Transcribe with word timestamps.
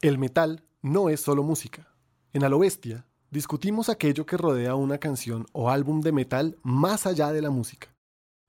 El 0.00 0.18
metal 0.18 0.62
no 0.80 1.08
es 1.08 1.20
solo 1.20 1.42
música. 1.42 1.88
En 2.32 2.44
A 2.44 2.48
lo 2.48 2.58
Bestia 2.58 3.06
discutimos 3.30 3.88
aquello 3.88 4.26
que 4.26 4.36
rodea 4.36 4.74
una 4.74 4.98
canción 4.98 5.46
o 5.52 5.70
álbum 5.70 6.00
de 6.00 6.12
metal 6.12 6.56
más 6.62 7.06
allá 7.06 7.32
de 7.32 7.42
la 7.42 7.50
música. 7.50 7.94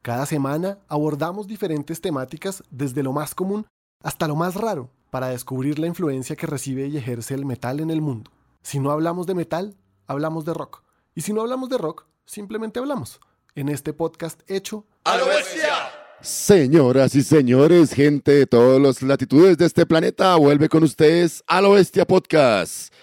Cada 0.01 0.25
semana 0.25 0.79
abordamos 0.87 1.47
diferentes 1.47 1.99
temáticas 1.99 2.63
desde 2.69 3.03
lo 3.03 3.11
más 3.11 3.35
común 3.35 3.65
hasta 4.03 4.27
lo 4.27 4.35
más 4.35 4.55
raro 4.55 4.89
para 5.09 5.27
descubrir 5.27 5.79
la 5.79 5.87
influencia 5.87 6.35
que 6.35 6.47
recibe 6.47 6.87
y 6.87 6.97
ejerce 6.97 7.33
el 7.33 7.45
metal 7.45 7.79
en 7.79 7.89
el 7.89 8.01
mundo. 8.01 8.31
Si 8.61 8.79
no 8.79 8.91
hablamos 8.91 9.27
de 9.27 9.35
metal, 9.35 9.75
hablamos 10.07 10.45
de 10.45 10.53
rock. 10.53 10.83
Y 11.13 11.21
si 11.21 11.33
no 11.33 11.41
hablamos 11.41 11.69
de 11.69 11.77
rock, 11.77 12.05
simplemente 12.25 12.79
hablamos. 12.79 13.19
En 13.53 13.69
este 13.69 13.93
podcast 13.93 14.41
hecho 14.49 14.85
¡A 15.03 15.17
lo 15.17 15.27
bestia! 15.27 15.74
Señoras 16.21 17.13
y 17.15 17.21
señores, 17.21 17.93
gente 17.93 18.31
de 18.31 18.47
todas 18.47 18.81
las 18.81 19.01
latitudes 19.01 19.57
de 19.57 19.65
este 19.65 19.85
planeta, 19.85 20.35
vuelve 20.37 20.69
con 20.69 20.83
ustedes 20.83 21.43
a 21.45 21.61
bestia 21.61 22.05
podcast. 22.05 22.93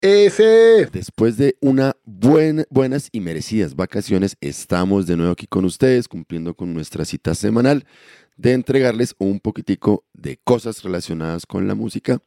ese. 0.00 0.88
Después 0.92 1.36
de 1.36 1.56
una 1.60 1.96
buen, 2.04 2.66
buenas 2.70 3.08
y 3.12 3.20
merecidas 3.20 3.76
vacaciones, 3.76 4.36
estamos 4.40 5.06
de 5.06 5.16
nuevo 5.16 5.32
aquí 5.32 5.46
con 5.46 5.64
ustedes, 5.64 6.08
cumpliendo 6.08 6.54
con 6.54 6.74
nuestra 6.74 7.04
cita 7.04 7.34
semanal 7.34 7.84
de 8.36 8.52
entregarles 8.52 9.14
un 9.18 9.40
poquitico 9.40 10.04
de 10.12 10.38
cosas 10.42 10.82
relacionadas 10.82 11.46
con 11.46 11.68
la 11.68 11.74
música. 11.74 12.20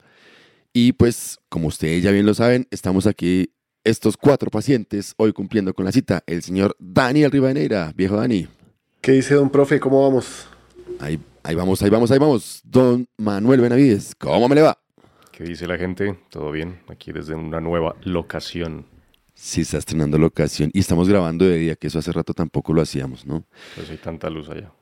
Y 0.71 0.93
pues, 0.93 1.39
como 1.49 1.67
ustedes 1.67 2.03
ya 2.03 2.11
bien 2.11 2.25
lo 2.25 2.33
saben, 2.33 2.67
estamos 2.71 3.05
aquí 3.05 3.51
estos 3.83 4.17
cuatro 4.17 4.49
pacientes 4.49 5.13
hoy 5.17 5.33
cumpliendo 5.33 5.73
con 5.73 5.85
la 5.85 5.91
cita. 5.91 6.23
El 6.25 6.43
señor 6.43 6.75
Daniel 6.79 7.31
Rivadeneira, 7.31 7.91
viejo 7.95 8.15
Dani. 8.15 8.47
¿Qué 9.07 9.13
dice 9.13 9.35
don 9.35 9.49
profe? 9.49 9.79
¿Cómo 9.79 10.03
vamos? 10.03 10.49
Ahí, 10.99 11.17
ahí 11.41 11.55
vamos, 11.55 11.81
ahí 11.81 11.89
vamos, 11.89 12.11
ahí 12.11 12.19
vamos. 12.19 12.59
Don 12.65 13.07
Manuel 13.15 13.61
Benavides, 13.61 14.13
¿cómo 14.15 14.49
me 14.49 14.55
le 14.55 14.63
va? 14.63 14.77
¿Qué 15.31 15.45
dice 15.45 15.65
la 15.65 15.77
gente? 15.77 16.19
¿Todo 16.29 16.51
bien? 16.51 16.81
Aquí 16.89 17.13
desde 17.13 17.33
una 17.33 17.61
nueva 17.61 17.95
locación. 18.03 18.85
Sí, 19.33 19.61
está 19.61 19.77
estrenando 19.77 20.17
locación 20.17 20.71
y 20.73 20.79
estamos 20.79 21.07
grabando 21.07 21.45
de 21.45 21.57
día, 21.57 21.75
que 21.77 21.87
eso 21.87 21.99
hace 21.99 22.11
rato 22.11 22.33
tampoco 22.33 22.73
lo 22.73 22.81
hacíamos, 22.81 23.25
¿no? 23.25 23.45
Pues 23.75 23.89
hay 23.89 23.95
tanta 23.95 24.29
luz 24.29 24.49
allá. 24.49 24.73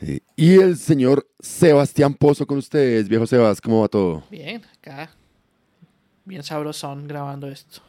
Sí. 0.00 0.22
Y 0.34 0.54
el 0.54 0.78
señor 0.78 1.28
Sebastián 1.38 2.14
Pozo 2.14 2.46
con 2.46 2.56
ustedes, 2.56 3.06
viejo 3.06 3.26
Sebas, 3.26 3.60
¿cómo 3.60 3.82
va 3.82 3.88
todo? 3.88 4.24
Bien, 4.30 4.62
acá. 4.78 5.10
Bien 6.24 6.42
sabrosón 6.42 7.06
grabando 7.06 7.48
esto. 7.48 7.82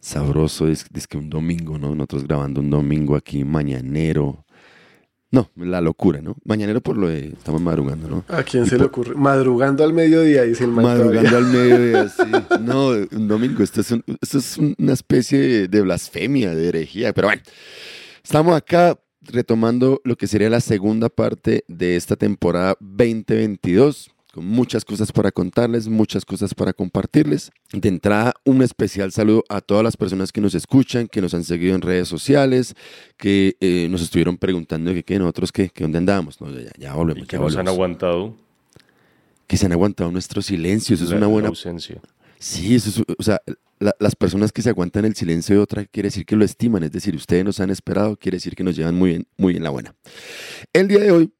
Sabroso, 0.00 0.66
es, 0.66 0.84
es 0.92 1.06
que 1.06 1.16
un 1.16 1.30
domingo, 1.30 1.78
¿no? 1.78 1.94
Nosotros 1.94 2.24
grabando 2.24 2.60
un 2.60 2.70
domingo 2.70 3.14
aquí, 3.14 3.44
mañanero. 3.44 4.44
No, 5.32 5.48
la 5.56 5.80
locura, 5.80 6.20
¿no? 6.20 6.36
Mañanero 6.44 6.80
por 6.80 6.96
lo 6.96 7.08
de... 7.08 7.26
Estamos 7.28 7.60
madrugando, 7.62 8.08
¿no? 8.08 8.24
¿A 8.28 8.42
quién 8.42 8.64
Y 8.64 8.68
se 8.68 8.76
le 8.78 8.84
ocurre? 8.84 9.14
Madrugando 9.14 9.84
al 9.84 9.92
mediodía, 9.92 10.42
dice 10.42 10.64
el 10.64 10.70
Madrugando 10.72 11.36
al 11.36 11.44
mediodía, 11.46 12.08
sí. 12.08 12.22
No, 12.60 12.88
un 12.88 13.28
domingo. 13.28 13.62
Esto 13.62 13.80
es, 13.80 13.92
un- 13.92 14.04
esto 14.20 14.38
es 14.38 14.58
una 14.58 14.92
especie 14.92 15.38
de, 15.38 15.68
de 15.68 15.82
blasfemia, 15.82 16.52
de 16.54 16.68
herejía. 16.68 17.12
Pero 17.12 17.28
bueno, 17.28 17.42
estamos 18.24 18.56
acá 18.56 18.98
retomando 19.22 20.00
lo 20.02 20.16
que 20.16 20.26
sería 20.26 20.50
la 20.50 20.60
segunda 20.60 21.08
parte 21.08 21.64
de 21.68 21.94
esta 21.94 22.16
temporada 22.16 22.74
2022. 22.80 24.10
Con 24.32 24.46
muchas 24.46 24.84
cosas 24.84 25.10
para 25.10 25.32
contarles, 25.32 25.88
muchas 25.88 26.24
cosas 26.24 26.54
para 26.54 26.72
compartirles. 26.72 27.50
De 27.72 27.88
entrada, 27.88 28.32
un 28.44 28.62
especial 28.62 29.10
saludo 29.10 29.42
a 29.48 29.60
todas 29.60 29.82
las 29.82 29.96
personas 29.96 30.30
que 30.30 30.40
nos 30.40 30.54
escuchan, 30.54 31.08
que 31.08 31.20
nos 31.20 31.34
han 31.34 31.42
seguido 31.42 31.74
en 31.74 31.80
redes 31.82 32.06
sociales, 32.06 32.74
que 33.16 33.56
eh, 33.60 33.88
nos 33.90 34.02
estuvieron 34.02 34.38
preguntando 34.38 34.92
que, 34.94 35.02
que 35.02 35.18
nosotros, 35.18 35.50
que, 35.50 35.68
que 35.70 35.82
dónde 35.82 35.98
andábamos. 35.98 36.40
No, 36.40 36.48
ya, 36.56 36.70
ya 36.78 36.94
volvemos, 36.94 37.24
Y 37.24 37.26
que 37.26 37.36
ya 37.36 37.42
nos 37.42 37.56
han 37.56 37.66
aguantado 37.68 38.36
Que 39.48 39.56
se 39.56 39.66
han 39.66 39.72
aguantado 39.72 40.12
nuestro 40.12 40.42
silencio. 40.42 40.94
Eso 40.94 41.04
es 41.04 41.10
una 41.10 41.26
buena 41.26 41.48
ausencia. 41.48 42.00
Sí, 42.38 42.74
eso 42.76 42.88
es, 42.88 43.04
o 43.18 43.22
sea, 43.22 43.40
la- 43.80 43.94
las 43.98 44.14
personas 44.14 44.52
que 44.52 44.62
se 44.62 44.70
aguantan 44.70 45.04
el 45.04 45.14
silencio 45.16 45.56
de 45.56 45.60
otra 45.60 45.84
quiere 45.86 46.06
decir 46.06 46.24
que 46.24 46.36
lo 46.36 46.44
estiman, 46.44 46.84
es 46.84 46.92
decir, 46.92 47.14
ustedes 47.16 47.44
nos 47.44 47.58
han 47.60 47.70
esperado, 47.70 48.16
quiere 48.16 48.36
decir 48.36 48.54
que 48.54 48.62
nos 48.62 48.76
llevan 48.76 48.94
muy 48.94 49.10
bien, 49.10 49.26
muy 49.36 49.52
bien 49.54 49.62
la 49.64 49.70
buena. 49.70 49.94
El 50.72 50.86
día 50.88 51.00
de 51.00 51.10
hoy, 51.12 51.32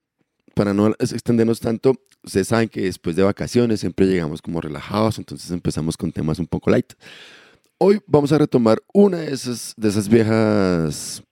para 0.54 0.74
no 0.74 0.88
extendernos 0.98 1.60
tanto, 1.60 1.94
ustedes 2.22 2.48
saben 2.48 2.68
que 2.68 2.82
después 2.82 3.16
de 3.16 3.22
vacaciones 3.22 3.80
siempre 3.80 4.06
llegamos 4.06 4.42
como 4.42 4.60
relajados, 4.60 5.18
entonces 5.18 5.50
empezamos 5.50 5.96
con 5.96 6.12
temas 6.12 6.38
un 6.38 6.46
poco 6.46 6.70
light. 6.70 6.92
Hoy 7.78 8.00
vamos 8.06 8.32
a 8.32 8.38
retomar 8.38 8.82
una 8.92 9.18
de 9.18 9.32
esas, 9.32 10.08
viejas 10.08 11.22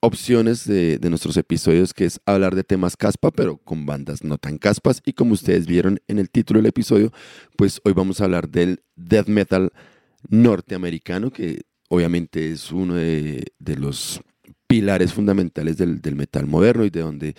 opciones 0.00 0.64
de, 0.66 0.98
nuestros 1.08 1.36
episodios, 1.36 1.92
que 1.92 2.04
es 2.04 2.20
hablar 2.26 2.54
de 2.54 2.64
temas 2.64 2.96
caspa, 2.96 3.30
pero 3.30 3.56
con 3.58 3.84
bandas 3.84 4.22
no 4.22 4.38
tan 4.38 4.58
caspas. 4.58 5.02
Y 5.04 5.12
como 5.12 5.32
ustedes 5.32 5.66
vieron 5.66 6.00
en 6.06 6.18
el 6.18 6.30
título 6.30 6.58
del 6.58 6.66
episodio, 6.66 7.12
pues 7.56 7.80
hoy 7.84 7.92
vamos 7.92 8.20
a 8.20 8.24
hablar 8.24 8.48
del 8.48 8.82
death 8.94 9.26
metal 9.26 9.72
norteamericano, 10.28 11.32
que 11.32 11.62
obviamente 11.88 12.52
es 12.52 12.70
uno 12.70 12.94
de 12.94 13.44
los 13.58 14.20
pilares 14.72 15.12
fundamentales 15.12 15.76
del, 15.76 16.16
metal 16.16 16.46
moderno 16.46 16.86
y 16.86 16.88
de 16.88 17.00
donde, 17.00 17.36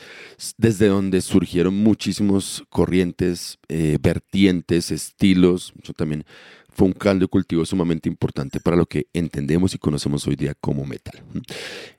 desde 0.55 0.85
donde 0.88 1.19
surgieron 1.19 1.73
muchísimos 1.73 2.63
corrientes, 2.69 3.57
eh, 3.69 3.97
vertientes, 3.99 4.91
estilos. 4.91 5.73
Eso 5.81 5.93
también 5.93 6.25
fue 6.69 6.85
un 6.85 6.93
caldo 6.93 7.23
de 7.23 7.29
cultivo 7.29 7.66
sumamente 7.66 8.07
importante 8.07 8.59
para 8.59 8.77
lo 8.77 8.85
que 8.85 9.07
entendemos 9.13 9.73
y 9.73 9.79
conocemos 9.79 10.27
hoy 10.27 10.35
día 10.35 10.53
como 10.53 10.85
metal. 10.85 11.23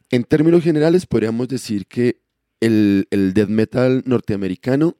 En 0.08 0.22
términos 0.22 0.62
generales, 0.62 1.04
podríamos 1.04 1.48
decir 1.48 1.88
que 1.88 2.20
el, 2.60 3.08
el 3.10 3.34
death 3.34 3.48
metal 3.48 4.04
norteamericano, 4.06 4.96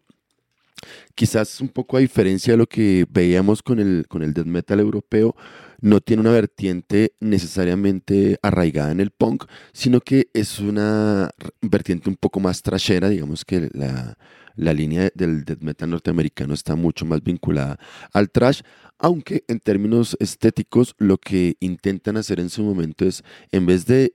quizás 1.14 1.60
un 1.60 1.68
poco 1.68 1.96
a 1.96 2.00
diferencia 2.00 2.54
de 2.54 2.58
lo 2.58 2.66
que 2.66 3.06
veíamos 3.08 3.62
con 3.62 3.78
el, 3.78 4.06
con 4.08 4.24
el 4.24 4.34
death 4.34 4.46
metal 4.46 4.80
europeo, 4.80 5.36
no 5.84 6.00
tiene 6.00 6.22
una 6.22 6.30
vertiente 6.30 7.12
necesariamente 7.20 8.38
arraigada 8.40 8.90
en 8.90 9.00
el 9.00 9.10
punk, 9.10 9.44
sino 9.74 10.00
que 10.00 10.28
es 10.32 10.58
una 10.58 11.28
vertiente 11.60 12.08
un 12.08 12.16
poco 12.16 12.40
más 12.40 12.62
trashera, 12.62 13.10
digamos 13.10 13.44
que 13.44 13.68
la, 13.74 14.16
la 14.56 14.72
línea 14.72 15.10
del 15.14 15.44
death 15.44 15.60
metal 15.60 15.90
norteamericano 15.90 16.54
está 16.54 16.74
mucho 16.74 17.04
más 17.04 17.22
vinculada 17.22 17.78
al 18.14 18.30
trash, 18.30 18.62
aunque 18.98 19.44
en 19.46 19.60
términos 19.60 20.16
estéticos 20.20 20.94
lo 20.96 21.18
que 21.18 21.56
intentan 21.60 22.16
hacer 22.16 22.40
en 22.40 22.48
su 22.48 22.62
momento 22.62 23.04
es, 23.04 23.22
en 23.52 23.66
vez 23.66 23.84
de 23.84 24.14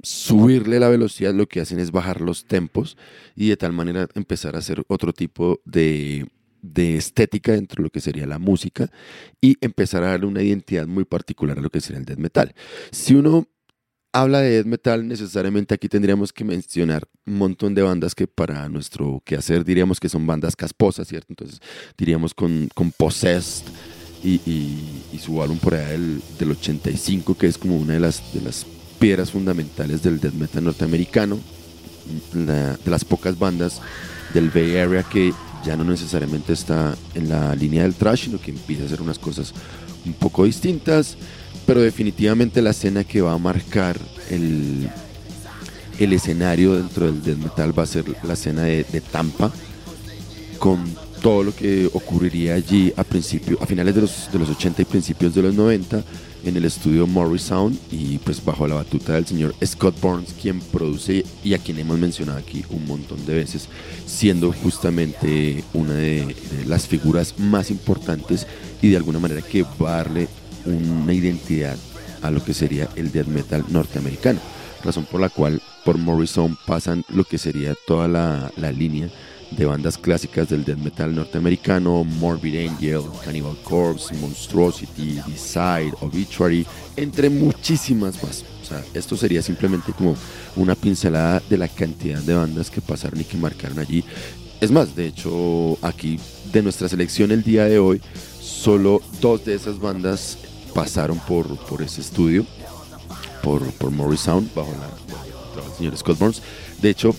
subirle 0.00 0.78
la 0.78 0.88
velocidad, 0.88 1.34
lo 1.34 1.48
que 1.48 1.60
hacen 1.60 1.80
es 1.80 1.90
bajar 1.90 2.20
los 2.20 2.44
tempos 2.44 2.96
y 3.34 3.48
de 3.48 3.56
tal 3.56 3.72
manera 3.72 4.06
empezar 4.14 4.54
a 4.54 4.60
hacer 4.60 4.84
otro 4.86 5.12
tipo 5.12 5.60
de, 5.64 6.28
de 6.62 6.96
estética 6.96 7.52
dentro 7.52 7.82
de 7.82 7.84
lo 7.84 7.90
que 7.90 8.00
sería 8.00 8.26
la 8.26 8.38
música 8.38 8.90
y 9.40 9.56
empezar 9.60 10.02
a 10.02 10.08
darle 10.08 10.26
una 10.26 10.42
identidad 10.42 10.86
muy 10.86 11.04
particular 11.04 11.58
a 11.58 11.62
lo 11.62 11.70
que 11.70 11.80
sería 11.80 11.98
el 12.00 12.04
death 12.04 12.18
metal. 12.18 12.54
Si 12.90 13.14
uno 13.14 13.46
habla 14.12 14.40
de 14.40 14.50
death 14.50 14.66
metal, 14.66 15.06
necesariamente 15.06 15.74
aquí 15.74 15.88
tendríamos 15.88 16.32
que 16.32 16.44
mencionar 16.44 17.06
un 17.26 17.34
montón 17.38 17.74
de 17.74 17.82
bandas 17.82 18.14
que 18.14 18.26
para 18.26 18.68
nuestro 18.68 19.22
quehacer 19.24 19.64
diríamos 19.64 20.00
que 20.00 20.08
son 20.08 20.26
bandas 20.26 20.56
casposas, 20.56 21.06
¿cierto? 21.08 21.26
Entonces 21.30 21.60
diríamos 21.96 22.34
con, 22.34 22.68
con 22.74 22.90
Possessed 22.90 23.64
y, 24.24 24.40
y- 24.46 25.02
y 25.12 25.18
su 25.18 25.40
álbum 25.42 25.58
por 25.58 25.74
allá 25.74 25.88
del, 25.90 26.20
del 26.38 26.50
85, 26.52 27.36
que 27.36 27.46
es 27.46 27.58
como 27.58 27.76
una 27.76 27.94
de 27.94 28.00
las, 28.00 28.32
de 28.34 28.40
las 28.40 28.66
piedras 28.98 29.30
fundamentales 29.30 30.02
del 30.02 30.18
death 30.18 30.34
metal 30.34 30.64
norteamericano, 30.64 31.38
de 32.32 32.90
las 32.90 33.04
pocas 33.04 33.38
bandas 33.38 33.80
del 34.34 34.48
Bay 34.50 34.76
Area 34.76 35.02
que 35.04 35.32
ya 35.64 35.76
no 35.76 35.84
necesariamente 35.84 36.52
está 36.52 36.96
en 37.14 37.28
la 37.28 37.54
línea 37.54 37.82
del 37.82 37.94
trash, 37.94 38.24
sino 38.24 38.40
que 38.40 38.50
empieza 38.50 38.84
a 38.84 38.86
hacer 38.86 39.02
unas 39.02 39.18
cosas 39.18 39.52
un 40.04 40.12
poco 40.14 40.44
distintas, 40.44 41.16
pero 41.66 41.80
definitivamente 41.80 42.62
la 42.62 42.70
escena 42.70 43.04
que 43.04 43.20
va 43.20 43.32
a 43.32 43.38
marcar 43.38 43.98
el, 44.30 44.88
el 45.98 46.12
escenario 46.12 46.74
dentro 46.74 47.06
del 47.06 47.22
death 47.22 47.38
metal 47.38 47.78
va 47.78 47.82
a 47.82 47.86
ser 47.86 48.04
la 48.22 48.34
escena 48.34 48.62
de, 48.62 48.84
de 48.84 49.00
Tampa, 49.00 49.52
con 50.58 50.84
todo 51.20 51.42
lo 51.42 51.54
que 51.54 51.86
ocurriría 51.92 52.54
allí 52.54 52.92
a 52.96 53.04
principio, 53.04 53.58
a 53.60 53.66
finales 53.66 53.94
de 53.94 54.02
los, 54.02 54.30
de 54.32 54.38
los 54.38 54.48
80 54.48 54.82
y 54.82 54.84
principios 54.84 55.34
de 55.34 55.42
los 55.42 55.54
90 55.54 56.02
en 56.44 56.56
el 56.56 56.64
estudio 56.64 57.06
Morris 57.06 57.42
Sound 57.42 57.78
y 57.90 58.18
pues 58.18 58.44
bajo 58.44 58.66
la 58.68 58.76
batuta 58.76 59.14
del 59.14 59.26
señor 59.26 59.54
Scott 59.64 60.00
Burns 60.00 60.34
quien 60.40 60.60
produce 60.60 61.24
y 61.42 61.54
a 61.54 61.58
quien 61.58 61.78
hemos 61.78 61.98
mencionado 61.98 62.38
aquí 62.38 62.64
un 62.70 62.86
montón 62.86 63.24
de 63.26 63.34
veces 63.34 63.68
siendo 64.06 64.52
justamente 64.52 65.64
una 65.74 65.94
de, 65.94 66.36
las 66.66 66.86
figuras 66.86 67.38
más 67.38 67.70
importantes 67.70 68.46
y 68.80 68.88
de 68.88 68.96
alguna 68.96 69.18
manera 69.18 69.42
que 69.42 69.64
va 69.82 69.94
a 69.94 69.96
darle 69.96 70.28
una 70.64 71.12
identidad 71.12 71.76
a 72.22 72.30
lo 72.30 72.44
que 72.44 72.54
sería 72.54 72.88
el 72.96 73.10
death 73.10 73.26
metal 73.26 73.64
norteamericano 73.68 74.40
razón 74.84 75.06
por 75.10 75.20
la 75.20 75.28
cual 75.28 75.60
por 75.84 75.98
Morrison 75.98 76.56
pasan 76.66 77.04
lo 77.08 77.24
que 77.24 77.38
sería 77.38 77.74
toda 77.86 78.06
la 78.06 78.72
línea 78.72 79.10
de 79.50 79.64
bandas 79.64 79.96
clásicas 79.96 80.48
del 80.48 80.64
death 80.64 80.78
metal 80.78 81.14
norteamericano, 81.14 82.04
Morbid 82.04 82.68
Angel, 82.68 83.02
Cannibal 83.24 83.56
Corpse, 83.64 84.14
Monstrosity, 84.16 85.20
Decide, 85.26 85.92
Obituary, 86.00 86.66
entre 86.96 87.30
muchísimas 87.30 88.22
más. 88.22 88.44
O 88.62 88.64
sea, 88.64 88.84
esto 88.94 89.16
sería 89.16 89.42
simplemente 89.42 89.92
como 89.92 90.14
una 90.56 90.74
pincelada 90.74 91.42
de 91.48 91.56
la 91.56 91.68
cantidad 91.68 92.20
de 92.20 92.34
bandas 92.34 92.70
que 92.70 92.80
pasaron 92.80 93.20
y 93.20 93.24
que 93.24 93.38
marcaron 93.38 93.78
allí 93.78 94.04
Es 94.60 94.70
más, 94.70 94.94
de 94.94 95.06
hecho, 95.06 95.78
aquí 95.82 96.18
de 96.52 96.62
nuestra 96.62 96.88
selección 96.88 97.30
el 97.30 97.42
día 97.42 97.64
de 97.64 97.78
hoy, 97.78 98.02
solo 98.40 99.00
dos 99.20 99.44
de 99.44 99.54
esas 99.54 99.78
bandas 99.78 100.38
pasaron 100.74 101.18
por, 101.20 101.56
por 101.66 101.80
ese 101.80 102.00
estudio, 102.00 102.44
por, 103.42 103.62
por 103.74 103.90
Morris 103.90 104.20
Sound, 104.20 104.52
bajo 104.54 104.72
la, 104.72 105.62
del 105.62 105.72
señor 105.76 105.96
Scott 105.96 106.18
Burns. 106.18 106.42
De 106.82 106.90
hecho, 106.90 107.14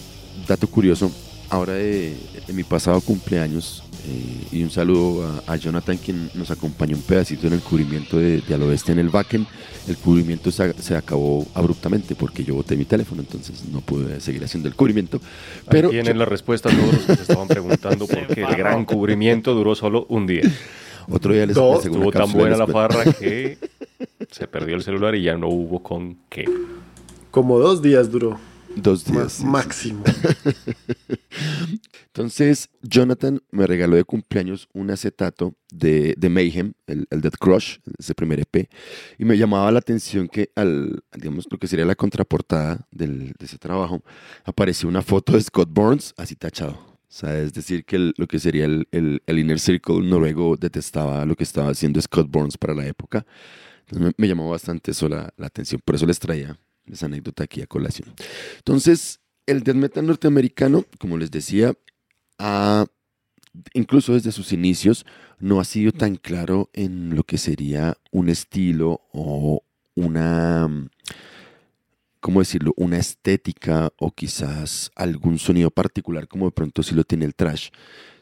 dato 0.47 0.67
curioso, 0.67 1.11
ahora 1.49 1.73
de, 1.73 2.15
de 2.45 2.53
mi 2.53 2.63
pasado 2.63 3.01
cumpleaños, 3.01 3.83
eh, 4.07 4.47
y 4.51 4.63
un 4.63 4.71
saludo 4.71 5.41
a, 5.47 5.53
a 5.53 5.55
Jonathan, 5.57 5.97
quien 5.97 6.29
nos 6.33 6.51
acompañó 6.51 6.95
un 6.95 7.01
pedacito 7.01 7.47
en 7.47 7.53
el 7.53 7.59
cubrimiento 7.59 8.17
de, 8.17 8.41
de 8.41 8.53
Al 8.55 8.63
Oeste 8.63 8.91
en 8.91 8.99
el 8.99 9.09
Backen. 9.09 9.45
El 9.87 9.97
cubrimiento 9.97 10.51
se, 10.51 10.73
se 10.81 10.95
acabó 10.95 11.45
abruptamente 11.53 12.15
porque 12.15 12.43
yo 12.43 12.55
boté 12.55 12.75
mi 12.77 12.85
teléfono, 12.85 13.21
entonces 13.21 13.65
no 13.71 13.81
pude 13.81 14.19
seguir 14.21 14.43
haciendo 14.43 14.69
el 14.69 14.75
cubrimiento. 14.75 15.19
Pero 15.69 15.89
tienen 15.89 16.17
la 16.17 16.25
respuesta 16.25 16.69
a 16.69 16.75
todos 16.75 16.93
los 16.93 17.05
que 17.05 17.15
se 17.15 17.21
estaban 17.23 17.47
preguntando 17.47 18.07
por 18.07 18.27
qué 18.27 18.43
el 18.43 18.55
gran 18.55 18.85
cubrimiento 18.85 19.53
duró 19.53 19.75
solo 19.75 20.05
un 20.09 20.27
día. 20.27 20.43
otro 21.09 21.33
día 21.33 21.45
les, 21.45 21.57
Estuvo 21.57 22.11
tan 22.11 22.31
buena 22.31 22.55
la 22.55 22.67
farra 22.67 23.03
que 23.13 23.57
se 24.31 24.47
perdió 24.47 24.75
el 24.75 24.83
celular 24.83 25.15
y 25.15 25.23
ya 25.23 25.37
no 25.37 25.49
hubo 25.49 25.83
con 25.83 26.17
qué. 26.29 26.45
Como 27.31 27.59
dos 27.59 27.81
días 27.81 28.09
duró. 28.09 28.39
Dos 28.75 29.03
días. 29.05 29.43
máximo. 29.43 30.03
Entonces, 32.07 32.69
Jonathan 32.81 33.41
me 33.51 33.67
regaló 33.67 33.95
de 33.95 34.03
cumpleaños 34.03 34.67
un 34.73 34.91
acetato 34.91 35.55
de, 35.71 36.15
de 36.17 36.29
Mayhem, 36.29 36.73
el, 36.87 37.05
el 37.09 37.21
Dead 37.21 37.33
Crush, 37.33 37.77
ese 37.97 38.15
primer 38.15 38.39
EP, 38.39 38.69
y 39.17 39.25
me 39.25 39.37
llamaba 39.37 39.71
la 39.71 39.79
atención 39.79 40.27
que 40.27 40.51
al, 40.55 41.03
digamos, 41.15 41.45
lo 41.49 41.57
que 41.57 41.67
sería 41.67 41.85
la 41.85 41.95
contraportada 41.95 42.87
del- 42.91 43.33
de 43.37 43.45
ese 43.45 43.57
trabajo, 43.57 44.03
apareció 44.45 44.87
una 44.89 45.01
foto 45.01 45.33
de 45.33 45.41
Scott 45.41 45.69
Burns 45.71 46.13
así 46.17 46.35
tachado. 46.35 46.73
O 46.73 47.11
sea, 47.11 47.37
es 47.39 47.53
decir, 47.53 47.85
que 47.85 47.95
el- 47.95 48.13
lo 48.17 48.27
que 48.27 48.39
sería 48.39 48.65
el, 48.65 48.87
el- 48.91 49.21
el 49.25 49.39
Inner 49.39 49.59
Circle 49.59 50.01
noruego 50.01 50.55
detestaba 50.57 51.25
lo 51.25 51.35
que 51.35 51.43
estaba 51.43 51.69
haciendo 51.69 52.01
Scott 52.01 52.29
Burns 52.29 52.57
para 52.57 52.73
la 52.75 52.85
época. 52.87 53.25
Entonces 53.87 54.07
me, 54.07 54.13
me 54.17 54.27
llamó 54.27 54.49
bastante 54.49 54.91
eso 54.91 55.09
la, 55.09 55.33
la 55.37 55.47
atención, 55.47 55.81
por 55.83 55.95
eso 55.95 56.05
les 56.05 56.19
traía 56.19 56.57
esa 56.91 57.07
anécdota 57.07 57.43
aquí 57.43 57.61
a 57.61 57.67
colación. 57.67 58.13
Entonces, 58.57 59.19
el 59.45 59.63
death 59.63 59.75
metal 59.75 60.05
norteamericano, 60.05 60.85
como 60.99 61.17
les 61.17 61.31
decía, 61.31 61.73
incluso 63.73 64.13
desde 64.13 64.31
sus 64.31 64.53
inicios, 64.53 65.05
no 65.39 65.59
ha 65.59 65.65
sido 65.65 65.91
tan 65.91 66.15
claro 66.15 66.69
en 66.73 67.15
lo 67.15 67.23
que 67.23 67.37
sería 67.37 67.97
un 68.11 68.29
estilo 68.29 69.01
o 69.11 69.63
una, 69.95 70.89
¿cómo 72.19 72.39
decirlo? 72.39 72.73
Una 72.77 72.97
estética 72.97 73.91
o 73.97 74.11
quizás 74.11 74.91
algún 74.95 75.39
sonido 75.39 75.71
particular 75.71 76.27
como 76.27 76.45
de 76.45 76.51
pronto 76.51 76.83
sí 76.83 76.95
lo 76.95 77.03
tiene 77.03 77.25
el 77.25 77.35
trash, 77.35 77.69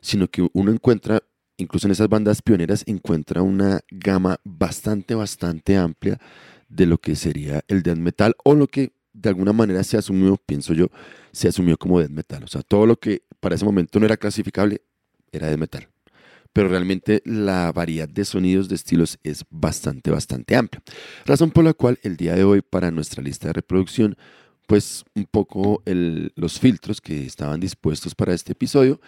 sino 0.01 0.27
que 0.29 0.47
uno 0.53 0.71
encuentra, 0.71 1.21
incluso 1.57 1.87
en 1.87 1.91
esas 1.91 2.07
bandas 2.07 2.41
pioneras, 2.41 2.83
encuentra 2.87 3.41
una 3.41 3.81
gama 3.91 4.39
bastante, 4.43 5.13
bastante 5.13 5.75
amplia 5.77 6.19
de 6.69 6.85
lo 6.85 6.97
que 6.97 7.15
sería 7.15 7.61
el 7.67 7.83
death 7.83 7.97
metal 7.97 8.35
o 8.43 8.55
lo 8.55 8.67
que 8.67 8.91
de 9.13 9.29
alguna 9.29 9.53
manera 9.53 9.83
se 9.83 9.97
asumió, 9.97 10.37
pienso 10.37 10.73
yo, 10.73 10.87
se 11.31 11.47
asumió 11.47 11.77
como 11.77 11.99
death 11.99 12.11
metal. 12.11 12.43
O 12.43 12.47
sea, 12.47 12.61
todo 12.61 12.85
lo 12.85 12.97
que 12.99 13.23
para 13.39 13.55
ese 13.55 13.65
momento 13.65 13.99
no 13.99 14.05
era 14.05 14.17
clasificable 14.17 14.81
era 15.31 15.47
death 15.47 15.59
metal. 15.59 15.87
Pero 16.53 16.69
realmente 16.69 17.21
la 17.25 17.71
variedad 17.71 18.09
de 18.09 18.25
sonidos, 18.25 18.67
de 18.69 18.75
estilos 18.75 19.19
es 19.23 19.43
bastante, 19.49 20.09
bastante 20.11 20.55
amplia. 20.55 20.81
Razón 21.25 21.51
por 21.51 21.63
la 21.63 21.73
cual 21.73 21.99
el 22.03 22.17
día 22.17 22.35
de 22.35 22.43
hoy 22.43 22.61
para 22.61 22.89
nuestra 22.89 23.21
lista 23.21 23.47
de 23.47 23.53
reproducción, 23.53 24.17
pues 24.65 25.03
un 25.15 25.25
poco 25.25 25.81
el- 25.85 26.31
los 26.35 26.59
filtros 26.59 26.99
que 26.99 27.25
estaban 27.25 27.59
dispuestos 27.59 28.15
para 28.15 28.33
este 28.33 28.53
episodio 28.53 28.99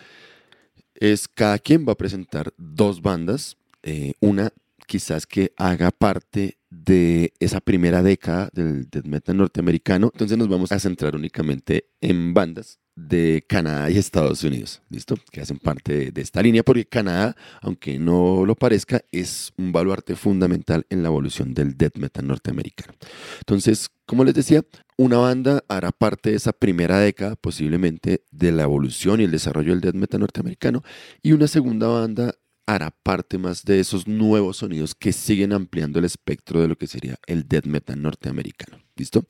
es 0.95 1.27
cada 1.27 1.57
quien 1.59 1.85
va 1.88 1.94
a 1.94 1.97
presentar 1.97 2.53
dos 2.57 3.01
bandas, 3.01 3.57
eh, 3.83 4.13
una 4.19 4.51
quizás 4.85 5.25
que 5.25 5.51
haga 5.57 5.91
parte 5.91 6.57
de 6.69 7.33
esa 7.39 7.62
primera 7.62 8.04
década 8.04 8.50
del 8.54 8.89
death 8.89 9.06
metal 9.06 9.38
norteamericano. 9.38 10.12
Entonces 10.13 10.38
nos 10.38 10.48
vamos 10.48 10.71
a 10.71 10.80
centrar 10.80 11.16
únicamente 11.16 11.89
en 12.01 12.33
bandas 12.33 12.80
de 12.95 13.45
Canadá 13.48 13.89
y 13.89 13.98
Estados 13.98 14.44
Unidos, 14.44 14.81
¿listo? 14.89 15.16
Que 15.31 15.42
hacen 15.42 15.57
parte 15.57 16.12
de, 16.12 16.21
esta 16.21 16.42
línea, 16.42 16.63
porque 16.63 16.86
Canadá, 16.86 17.36
aunque 17.62 17.98
no 17.98 18.45
lo 18.45 18.56
parezca, 18.56 19.01
es 19.12 19.54
un 19.57 19.71
baluarte 19.71 20.16
fundamental 20.16 20.86
en 20.89 21.01
la 21.04 21.07
evolución 21.07 21.54
del 21.54 21.77
death 21.77 21.95
metal 21.98 22.27
norteamericano. 22.27 22.94
Entonces, 23.39 23.89
como 24.06 24.24
les 24.24 24.33
decía, 24.33 24.66
una 24.98 25.18
banda 25.18 25.63
hará 25.69 25.92
parte 25.92 26.31
de 26.31 26.36
esa 26.36 26.51
primera 26.51 27.00
década, 27.00 27.36
posiblemente, 27.36 28.25
de 28.31 28.51
la 28.51 28.63
evolución 28.63 29.21
y 29.21 29.24
el 29.24 29.31
desarrollo 29.31 29.71
del 29.71 29.81
death 29.81 29.95
metal 29.95 30.19
norteamericano, 30.19 30.83
y 31.21 31.31
una 31.31 31.48
segunda 31.48 31.88
banda 31.88 32.36
hará 32.69 32.92
parte 32.92 33.39
más 33.39 33.63
de 33.63 33.80
esos 33.80 34.07
nuevos 34.07 34.57
sonidos 34.57 34.94
que 34.94 35.12
siguen 35.12 35.54
ampliando 35.54 35.98
el 35.98 36.06
espectro 36.06 36.62
de 36.62 36.68
lo 36.68 36.77
que 36.77 36.86
sería 36.86 37.18
el 37.25 37.48
death 37.48 37.66
metal 37.66 38.00
norteamericano. 38.00 38.80
¿Listo? 38.95 39.25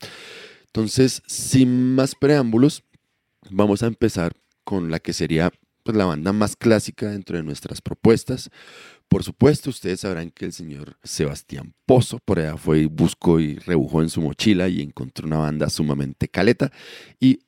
Entonces, 0.66 1.22
sin 1.26 1.94
más 1.94 2.14
preámbulos, 2.14 2.84
vamos 3.48 3.82
a 3.82 3.86
empezar 3.86 4.34
con 4.62 4.90
la 4.90 4.98
que 5.00 5.14
sería 5.14 5.50
pues, 5.82 5.96
la 5.96 6.04
banda 6.04 6.34
más 6.34 6.54
clásica 6.54 7.08
dentro 7.10 7.38
de 7.38 7.42
nuestras 7.42 7.80
propuestas. 7.80 8.50
Por 9.08 9.24
supuesto, 9.24 9.70
ustedes 9.70 10.00
sabrán 10.00 10.30
que 10.30 10.44
el 10.44 10.52
señor 10.52 10.98
Sebastián 11.02 11.74
Pozo 11.86 12.18
por 12.22 12.40
allá 12.40 12.58
fue 12.58 12.80
y 12.80 12.86
buscó 12.86 13.40
y 13.40 13.56
rebujó 13.56 14.02
en 14.02 14.10
su 14.10 14.20
mochila 14.20 14.68
y 14.68 14.82
encontró 14.82 15.26
una 15.26 15.38
banda 15.38 15.70
sumamente 15.70 16.28
caleta 16.28 16.70
y 17.18 17.40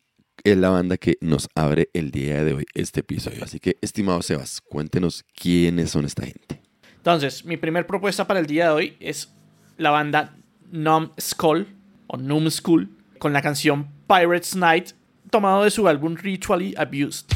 es 0.44 0.56
la 0.56 0.70
banda 0.70 0.96
que 0.96 1.18
nos 1.20 1.48
abre 1.54 1.90
el 1.92 2.10
día 2.10 2.44
de 2.44 2.54
hoy 2.54 2.66
este 2.74 3.00
episodio. 3.00 3.44
Así 3.44 3.60
que, 3.60 3.76
estimado 3.80 4.22
Sebas, 4.22 4.60
cuéntenos 4.60 5.24
quiénes 5.34 5.90
son 5.90 6.04
esta 6.04 6.24
gente. 6.24 6.60
Entonces, 6.96 7.44
mi 7.44 7.56
primer 7.56 7.86
propuesta 7.86 8.26
para 8.26 8.40
el 8.40 8.46
día 8.46 8.66
de 8.66 8.70
hoy 8.70 8.96
es 9.00 9.32
la 9.76 9.90
banda 9.90 10.36
Numb 10.70 11.10
Skull 11.20 11.66
o 12.06 12.16
Numb 12.16 12.50
Skull 12.50 12.90
con 13.18 13.32
la 13.32 13.42
canción 13.42 13.88
Pirates 14.06 14.56
Night 14.56 14.90
tomado 15.30 15.64
de 15.64 15.70
su 15.70 15.88
álbum 15.88 16.14
Ritually 16.16 16.74
Abused. 16.76 17.26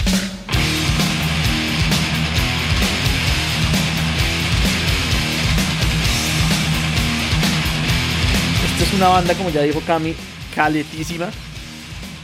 Esta 8.65 8.85
es 8.85 8.95
una 8.95 9.09
banda, 9.09 9.35
como 9.35 9.51
ya 9.51 9.63
dijo 9.63 9.81
Cami, 9.87 10.15
caletísima. 10.55 11.31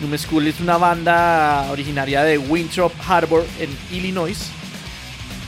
Numb 0.03 0.19
Skull 0.19 0.49
es 0.49 0.61
una 0.61 0.77
banda 0.77 1.69
originaria 1.71 2.23
de 2.25 2.37
Winthrop 2.37 2.93
Harbor 3.09 3.47
en 3.59 3.71
Illinois 3.97 4.51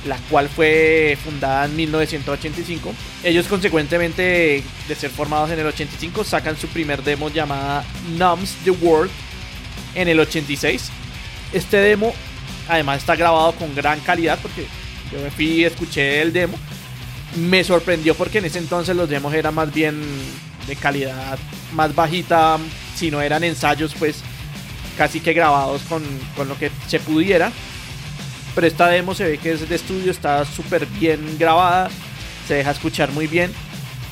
la 0.07 0.17
cual 0.31 0.49
fue 0.49 1.17
fundada 1.23 1.65
en 1.65 1.77
1985. 1.77 2.95
Ellos 3.23 3.47
consecuentemente 3.47 4.63
de 4.87 4.95
ser 4.95 5.11
formados 5.11 5.51
en 5.51 5.59
el 5.59 5.67
85 5.67 6.25
sacan 6.25 6.57
su 6.57 6.69
primer 6.69 7.03
demo 7.03 7.31
llamada 7.31 7.85
Numbs 8.19 8.57
the 8.65 8.71
World 8.71 9.11
en 9.95 10.09
el 10.09 10.21
86. 10.21 10.91
Este 11.53 11.79
demo 11.79 12.13
además 12.69 12.99
está 12.99 13.17
grabado 13.17 13.53
con 13.53 13.75
gran 13.75 14.01
calidad 14.01 14.39
porque 14.43 14.67
yo 15.13 15.21
me 15.21 15.31
fui 15.31 15.47
y 15.47 15.65
escuché 15.65 16.21
el 16.21 16.33
demo. 16.33 16.59
Me 17.37 17.65
sorprendió 17.65 18.15
porque 18.15 18.39
en 18.39 18.45
ese 18.45 18.59
entonces 18.59 18.95
los 18.95 19.09
demos 19.09 19.33
eran 19.35 19.55
más 19.55 19.73
bien 19.73 20.03
de 20.67 20.77
calidad 20.77 21.39
más 21.73 21.95
bajita, 21.95 22.59
si 22.95 23.11
no 23.11 23.21
eran 23.21 23.43
ensayos 23.43 23.95
pues 23.99 24.23
casi 24.97 25.21
que 25.21 25.33
grabados 25.33 25.83
con, 25.83 26.03
con 26.37 26.49
lo 26.49 26.59
que 26.59 26.71
se 26.89 27.01
pudiera 27.01 27.53
pero 28.55 28.67
esta 28.67 28.89
demo 28.89 29.15
se 29.15 29.25
ve 29.25 29.39
que 29.39 29.53
es 29.53 29.69
de 29.69 29.75
estudio, 29.75 30.11
está 30.11 30.45
súper 30.45 30.87
bien 30.87 31.37
grabada, 31.39 31.91
se 32.47 32.55
deja 32.55 32.71
escuchar 32.71 33.11
muy 33.11 33.27
bien 33.27 33.53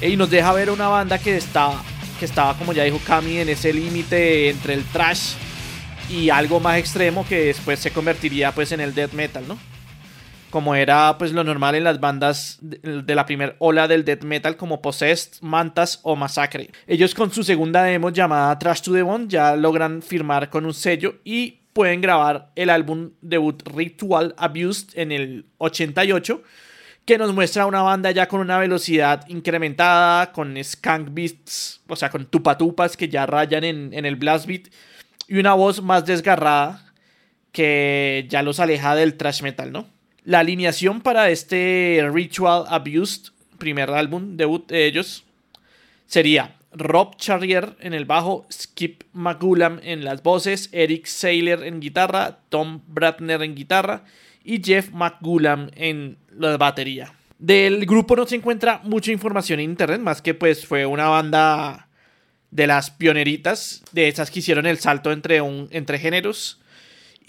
y 0.01 0.17
nos 0.17 0.31
deja 0.31 0.53
ver 0.53 0.71
una 0.71 0.89
banda 0.89 1.19
que 1.19 1.37
está 1.37 1.81
que 2.19 2.25
estaba 2.25 2.57
como 2.57 2.73
ya 2.73 2.85
dijo 2.85 3.01
Cami 3.05 3.39
en 3.39 3.49
ese 3.49 3.73
límite 3.73 4.51
entre 4.51 4.75
el 4.75 4.85
trash 4.85 5.35
y 6.09 6.31
algo 6.31 6.61
más 6.61 6.79
extremo 6.79 7.27
que 7.27 7.47
después 7.47 7.79
se 7.79 7.91
convertiría 7.91 8.53
pues 8.53 8.73
en 8.73 8.81
el 8.81 8.95
death 8.95 9.13
metal, 9.13 9.45
¿no? 9.47 9.59
Como 10.53 10.75
era 10.75 11.17
pues 11.17 11.33
lo 11.33 11.45
normal 11.45 11.77
en 11.77 11.85
las 11.85 11.99
bandas 11.99 12.59
de 12.61 13.15
la 13.15 13.25
primera 13.25 13.57
ola 13.59 13.89
del 13.89 14.05
death 14.05 14.23
metal 14.23 14.59
como 14.59 14.83
Possessed, 14.83 15.41
Mantas 15.41 15.99
o 16.03 16.15
Massacre. 16.15 16.71
Ellos 16.87 17.15
con 17.15 17.33
su 17.33 17.43
segunda 17.43 17.83
demo 17.85 18.11
llamada 18.11 18.59
Trash 18.59 18.83
to 18.83 18.93
the 18.93 19.01
Bone 19.01 19.29
ya 19.29 19.57
logran 19.57 20.03
firmar 20.03 20.51
con 20.51 20.67
un 20.67 20.75
sello 20.75 21.15
y 21.25 21.63
pueden 21.73 22.03
grabar 22.03 22.53
el 22.55 22.69
álbum 22.69 23.13
debut 23.23 23.63
Ritual 23.75 24.35
Abused 24.37 24.91
en 24.93 25.11
el 25.11 25.47
88, 25.57 26.43
que 27.07 27.17
nos 27.17 27.33
muestra 27.33 27.65
una 27.65 27.81
banda 27.81 28.11
ya 28.11 28.29
con 28.29 28.41
una 28.41 28.59
velocidad 28.59 29.27
incrementada, 29.29 30.33
con 30.33 30.63
skunk 30.63 31.09
beats, 31.13 31.81
o 31.89 31.97
sea, 31.97 32.11
con 32.11 32.27
tupatupas 32.27 32.95
que 32.95 33.09
ya 33.09 33.25
rayan 33.25 33.65
en, 33.65 33.95
en 33.95 34.05
el 34.05 34.17
blast 34.17 34.45
beat, 34.45 34.69
y 35.29 35.39
una 35.39 35.55
voz 35.55 35.81
más 35.81 36.05
desgarrada 36.05 36.93
que 37.53 38.27
ya 38.29 38.43
los 38.43 38.61
aleja 38.61 38.95
del 38.95 39.17
thrash 39.17 39.43
metal, 39.43 39.73
¿no? 39.73 40.02
La 40.25 40.39
alineación 40.39 41.01
para 41.01 41.31
este 41.31 42.09
Ritual 42.13 42.65
Abused, 42.69 43.33
primer 43.59 43.91
álbum 43.91 44.37
debut 44.37 44.69
de 44.69 44.87
ellos, 44.87 45.25
sería 46.07 46.55
Rob 46.73 47.17
Charrier 47.17 47.77
en 47.81 47.93
el 47.93 48.05
bajo, 48.05 48.47
Skip 48.53 49.03
McGullam 49.13 49.81
en 49.83 50.05
las 50.05 50.23
voces, 50.23 50.69
Eric 50.71 51.07
Saylor 51.07 51.65
en 51.65 51.81
guitarra, 51.81 52.39
Tom 52.51 52.83
Bratner 52.87 53.43
en 53.43 53.57
guitarra 53.57 54.05
y 54.45 54.63
Jeff 54.63 54.91
McGullam 54.93 55.71
en 55.75 56.17
la 56.39 56.57
batería. 56.57 57.13
Del 57.41 57.85
grupo 57.85 58.15
no 58.15 58.25
se 58.25 58.37
encuentra 58.37 58.81
mucha 58.85 59.11
información 59.11 59.59
en 59.59 59.71
internet, 59.71 60.01
más 60.01 60.23
que 60.23 60.35
pues 60.35 60.65
fue 60.65 60.87
una 60.87 61.09
banda 61.09 61.89
de 62.53 62.69
las 62.69 62.93
pioneritas, 62.93 63.83
de 63.91 64.07
esas 64.07 64.31
que 64.31 64.39
hicieron 64.39 64.67
el 64.67 64.79
salto 64.79 65.11
entre, 65.11 65.39
entre 65.71 65.99
géneros 65.99 66.62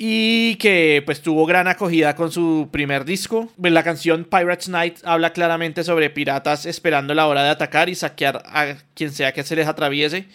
y 0.06 0.58
que 0.58 1.02
pues 1.06 1.22
tuvo 1.22 1.46
gran 1.46 1.70
acogida 1.70 2.14
con 2.14 2.30
su 2.30 2.68
primer 2.70 3.06
disco. 3.06 3.50
La 3.58 3.84
canción 3.84 4.26
Pirates 4.26 4.68
Night 4.68 4.98
habla 5.06 5.32
claramente 5.32 5.82
sobre 5.86 6.10
piratas 6.10 6.66
esperando 6.66 7.14
la 7.14 7.26
hora 7.26 7.42
de 7.42 7.52
atacar 7.52 7.88
y 7.88 7.96
saquear 7.96 8.44
a 8.46 8.76
quien 8.96 9.14
sea 9.14 9.32
que 9.32 9.44
se 9.44 9.56
les 9.56 9.66
atraviese 9.66 10.26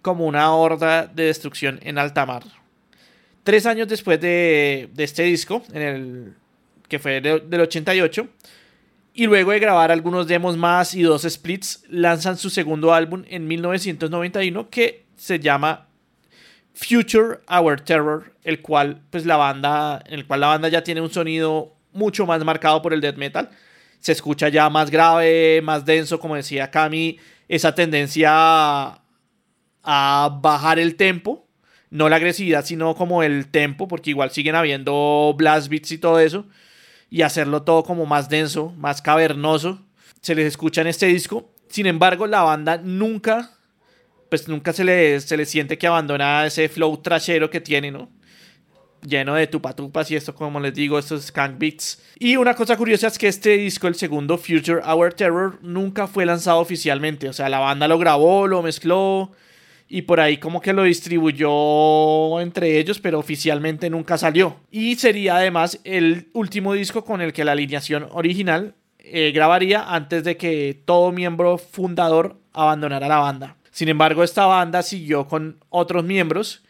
como 0.00 0.24
una 0.24 0.54
horda 0.54 1.06
de 1.06 1.24
destrucción 1.24 1.78
en 1.82 1.98
alta 1.98 2.24
mar. 2.24 2.42
Tres 3.42 3.66
años 3.66 3.86
después 3.88 4.18
de, 4.18 4.88
de 4.94 5.04
este 5.04 5.24
disco, 5.24 5.62
en 5.74 5.82
el, 5.82 6.34
que 6.88 6.98
fue 6.98 7.20
del 7.20 7.60
88, 7.60 8.26
y 9.12 9.26
luego 9.26 9.50
de 9.50 9.58
grabar 9.58 9.92
algunos 9.92 10.26
demos 10.26 10.56
más 10.56 10.94
y 10.94 11.02
dos 11.02 11.24
splits, 11.28 11.84
lanzan 11.90 12.38
su 12.38 12.48
segundo 12.48 12.94
álbum 12.94 13.24
en 13.28 13.46
1991 13.46 14.70
que 14.70 15.04
se 15.16 15.38
llama 15.38 15.87
Future 16.80 17.40
Our 17.48 17.80
Terror, 17.80 18.32
el 18.44 18.62
cual 18.62 19.02
pues 19.10 19.26
la 19.26 19.36
banda, 19.36 20.00
en 20.06 20.14
el 20.14 20.26
cual 20.26 20.40
la 20.40 20.46
banda 20.46 20.68
ya 20.68 20.84
tiene 20.84 21.00
un 21.00 21.10
sonido 21.10 21.74
mucho 21.92 22.24
más 22.24 22.44
marcado 22.44 22.80
por 22.82 22.92
el 22.92 23.00
death 23.00 23.16
metal. 23.16 23.50
Se 23.98 24.12
escucha 24.12 24.48
ya 24.48 24.70
más 24.70 24.88
grave, 24.88 25.60
más 25.60 25.84
denso, 25.84 26.20
como 26.20 26.36
decía 26.36 26.70
Cami, 26.70 27.18
esa 27.48 27.74
tendencia 27.74 28.30
a, 28.30 29.02
bajar 30.40 30.78
el 30.78 30.94
tempo, 30.94 31.48
no 31.90 32.08
la 32.08 32.16
agresividad, 32.16 32.64
sino 32.64 32.94
como 32.94 33.24
el 33.24 33.48
tempo, 33.48 33.88
porque 33.88 34.10
igual 34.10 34.30
siguen 34.30 34.54
habiendo 34.54 35.34
blast 35.36 35.68
beats 35.68 35.90
y 35.90 35.98
todo 35.98 36.20
eso, 36.20 36.46
y 37.10 37.22
hacerlo 37.22 37.62
todo 37.62 37.82
como 37.82 38.06
más 38.06 38.28
denso, 38.28 38.72
más 38.76 39.02
cavernoso. 39.02 39.84
Se 40.20 40.36
les 40.36 40.46
escucha 40.46 40.82
en 40.82 40.86
este 40.86 41.06
disco. 41.06 41.50
Sin 41.68 41.86
embargo, 41.86 42.28
la 42.28 42.42
banda 42.42 42.78
nunca 42.78 43.57
pues 44.28 44.48
nunca 44.48 44.72
se 44.72 44.84
le, 44.84 45.20
se 45.20 45.36
le 45.36 45.44
siente 45.44 45.78
que 45.78 45.86
abandona 45.86 46.46
ese 46.46 46.68
flow 46.68 46.96
trashero 46.98 47.50
que 47.50 47.60
tiene, 47.60 47.90
¿no? 47.90 48.10
Lleno 49.06 49.34
de 49.34 49.46
tupatupas 49.46 50.10
y 50.10 50.16
esto, 50.16 50.34
como 50.34 50.58
les 50.58 50.74
digo, 50.74 50.98
estos 50.98 51.26
skank 51.26 51.58
beats. 51.58 52.02
Y 52.18 52.36
una 52.36 52.54
cosa 52.54 52.76
curiosa 52.76 53.06
es 53.06 53.18
que 53.18 53.28
este 53.28 53.56
disco, 53.56 53.86
el 53.86 53.94
segundo 53.94 54.36
Future 54.36 54.82
Our 54.84 55.14
Terror, 55.14 55.58
nunca 55.62 56.08
fue 56.08 56.26
lanzado 56.26 56.58
oficialmente. 56.58 57.28
O 57.28 57.32
sea, 57.32 57.48
la 57.48 57.60
banda 57.60 57.86
lo 57.86 57.98
grabó, 57.98 58.48
lo 58.48 58.60
mezcló 58.60 59.32
y 59.88 60.02
por 60.02 60.20
ahí 60.20 60.36
como 60.36 60.60
que 60.60 60.72
lo 60.72 60.82
distribuyó 60.82 62.40
entre 62.40 62.78
ellos, 62.78 63.00
pero 63.00 63.18
oficialmente 63.18 63.88
nunca 63.88 64.18
salió. 64.18 64.56
Y 64.70 64.96
sería 64.96 65.36
además 65.36 65.80
el 65.84 66.28
último 66.34 66.74
disco 66.74 67.04
con 67.04 67.22
el 67.22 67.32
que 67.32 67.44
la 67.44 67.52
alineación 67.52 68.06
original 68.10 68.74
eh, 68.98 69.32
grabaría 69.32 69.84
antes 69.94 70.24
de 70.24 70.36
que 70.36 70.82
todo 70.84 71.12
miembro 71.12 71.56
fundador 71.56 72.38
abandonara 72.52 73.08
la 73.08 73.18
banda. 73.18 73.56
Sin 73.78 73.88
embargo, 73.88 74.24
esta 74.24 74.44
banda 74.44 74.82
siguió 74.82 75.28
con 75.28 75.62
otros 75.68 76.02
miembros 76.02 76.64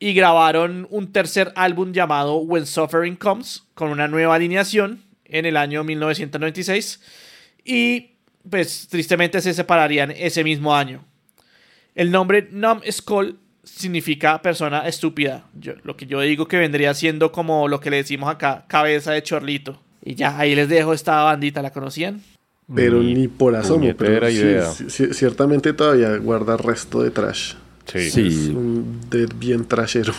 y 0.00 0.14
grabaron 0.14 0.88
un 0.90 1.12
tercer 1.12 1.52
álbum 1.54 1.92
llamado 1.92 2.38
When 2.38 2.66
Suffering 2.66 3.14
Comes 3.14 3.62
con 3.74 3.90
una 3.90 4.08
nueva 4.08 4.34
alineación 4.34 5.00
en 5.26 5.46
el 5.46 5.56
año 5.56 5.84
1996 5.84 7.00
y 7.64 8.14
pues 8.50 8.88
tristemente 8.90 9.40
se 9.40 9.54
separarían 9.54 10.10
ese 10.10 10.42
mismo 10.42 10.74
año. 10.74 11.04
El 11.94 12.10
nombre 12.10 12.48
Numb 12.50 12.82
Skull 12.90 13.38
significa 13.62 14.42
persona 14.42 14.88
estúpida. 14.88 15.44
lo 15.84 15.96
que 15.96 16.06
yo 16.06 16.20
digo 16.20 16.48
que 16.48 16.56
vendría 16.56 16.94
siendo 16.94 17.30
como 17.30 17.68
lo 17.68 17.78
que 17.78 17.90
le 17.90 17.98
decimos 17.98 18.28
acá, 18.28 18.64
cabeza 18.66 19.12
de 19.12 19.22
chorlito. 19.22 19.80
Y 20.04 20.16
ya, 20.16 20.36
ahí 20.36 20.56
les 20.56 20.68
dejo 20.68 20.94
esta 20.94 21.22
bandita, 21.22 21.62
¿la 21.62 21.70
conocían? 21.70 22.20
Pero 22.74 23.02
ni, 23.02 23.28
por 23.28 23.54
asomo. 23.56 23.86
Pero 23.96 24.26
ciertamente 24.88 25.72
todavía 25.72 26.16
guarda 26.18 26.56
resto 26.56 27.02
de 27.02 27.10
trash. 27.10 27.54
Sí. 27.86 27.98
Es 27.98 28.48
un 28.48 29.00
dead 29.10 29.28
bien 29.36 29.64
trashero. 29.64 30.12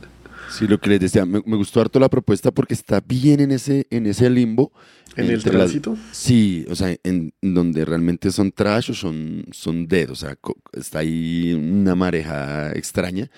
sí, 0.50 0.66
lo 0.66 0.78
que 0.80 0.90
les 0.90 1.00
decía, 1.00 1.26
me, 1.26 1.40
gustó 1.40 1.80
harto 1.80 2.00
la 2.00 2.08
propuesta 2.08 2.50
porque 2.50 2.74
está 2.74 3.00
bien 3.00 3.40
en 3.40 3.50
ese, 3.50 3.86
en 3.90 4.06
ese 4.06 4.30
limbo. 4.30 4.72
¿En 5.16 5.30
el 5.30 5.42
tránsito? 5.42 5.96
Sí, 6.12 6.64
o 6.70 6.76
sea, 6.76 6.96
en, 7.02 7.32
donde 7.42 7.84
realmente 7.84 8.30
son 8.30 8.52
trash 8.52 8.92
o 8.92 8.94
son, 8.94 9.46
son 9.50 9.88
dead, 9.88 10.10
o 10.10 10.14
sea, 10.14 10.38
está 10.72 11.00
ahí 11.00 11.52
una 11.54 11.96
mareja 11.96 12.70
extraña. 12.72 13.28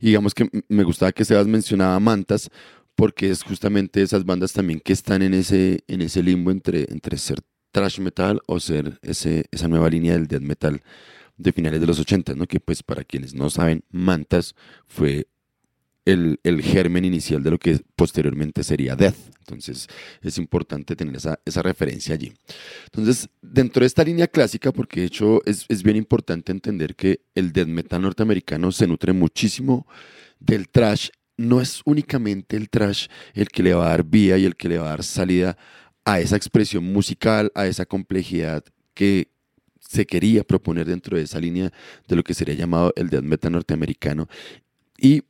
Y 0.00 0.08
digamos 0.08 0.34
que 0.34 0.50
me 0.68 0.82
gustaba 0.84 1.12
que 1.12 1.24
Sebas 1.24 1.46
mencionaba 1.46 1.98
Mantas, 1.98 2.50
porque 2.94 3.30
es 3.30 3.42
justamente 3.42 4.02
esas 4.02 4.26
bandas 4.26 4.52
también 4.52 4.80
que 4.80 4.92
están 4.92 5.22
en 5.22 5.32
ese, 5.32 5.82
en 5.88 6.02
ese 6.02 6.22
limbo 6.22 6.50
entre, 6.50 6.86
entre 6.90 7.16
ser 7.16 7.38
trash 7.72 8.00
metal 8.00 8.40
o 8.46 8.60
ser 8.60 8.98
ese, 9.02 9.44
esa 9.50 9.68
nueva 9.68 9.88
línea 9.88 10.14
del 10.14 10.26
death 10.26 10.42
metal 10.42 10.82
de 11.36 11.52
finales 11.52 11.80
de 11.80 11.86
los 11.86 11.98
80, 11.98 12.34
¿no? 12.34 12.46
que 12.46 12.60
pues 12.60 12.82
para 12.82 13.04
quienes 13.04 13.34
no 13.34 13.48
saben, 13.50 13.82
Mantas 13.90 14.54
fue 14.86 15.26
el, 16.04 16.62
germen 16.62 17.04
inicial 17.04 17.42
de 17.42 17.50
lo 17.50 17.58
que 17.58 17.80
posteriormente 17.96 18.64
sería 18.64 18.96
Death. 18.96 19.16
Entonces 19.40 19.86
es 20.22 20.38
importante 20.38 20.96
tener 20.96 21.16
esa, 21.16 21.38
esa, 21.44 21.62
referencia 21.62 22.14
allí. 22.14 22.32
Entonces, 22.84 23.28
dentro 23.42 23.80
de 23.80 23.86
esta 23.86 24.04
línea 24.04 24.28
clásica, 24.28 24.72
porque 24.72 25.00
de 25.00 25.06
hecho 25.06 25.40
es, 25.44 25.66
es 25.68 25.82
bien 25.82 25.96
importante 25.96 26.52
entender 26.52 26.94
que 26.94 27.20
el 27.34 27.52
death 27.52 27.68
metal 27.68 28.02
norteamericano 28.02 28.72
se 28.72 28.86
nutre 28.86 29.12
muchísimo 29.12 29.86
del 30.38 30.68
trash. 30.68 31.08
No 31.36 31.60
es 31.60 31.80
únicamente 31.84 32.56
el 32.56 32.68
trash 32.68 33.06
el 33.34 33.48
que 33.48 33.62
le 33.62 33.74
va 33.74 33.86
a 33.86 33.90
dar 33.90 34.04
vía 34.04 34.36
y 34.38 34.44
el 34.44 34.56
que 34.56 34.68
le 34.68 34.78
va 34.78 34.86
a 34.86 34.90
dar 34.90 35.04
salida 35.04 35.56
a 36.04 36.20
esa 36.20 36.36
expresión 36.36 36.84
musical, 36.84 37.52
a 37.54 37.66
esa 37.66 37.86
complejidad 37.86 38.64
que 38.94 39.28
se 39.80 40.06
quería 40.06 40.44
proponer 40.44 40.86
dentro 40.86 41.16
de 41.16 41.24
esa 41.24 41.40
línea 41.40 41.72
de 42.06 42.16
lo 42.16 42.22
que 42.22 42.34
sería 42.34 42.54
llamado 42.54 42.92
el 42.96 43.08
death 43.10 43.24
metal 43.24 43.52
norteamericano. 43.52 44.28
Y 44.98 45.22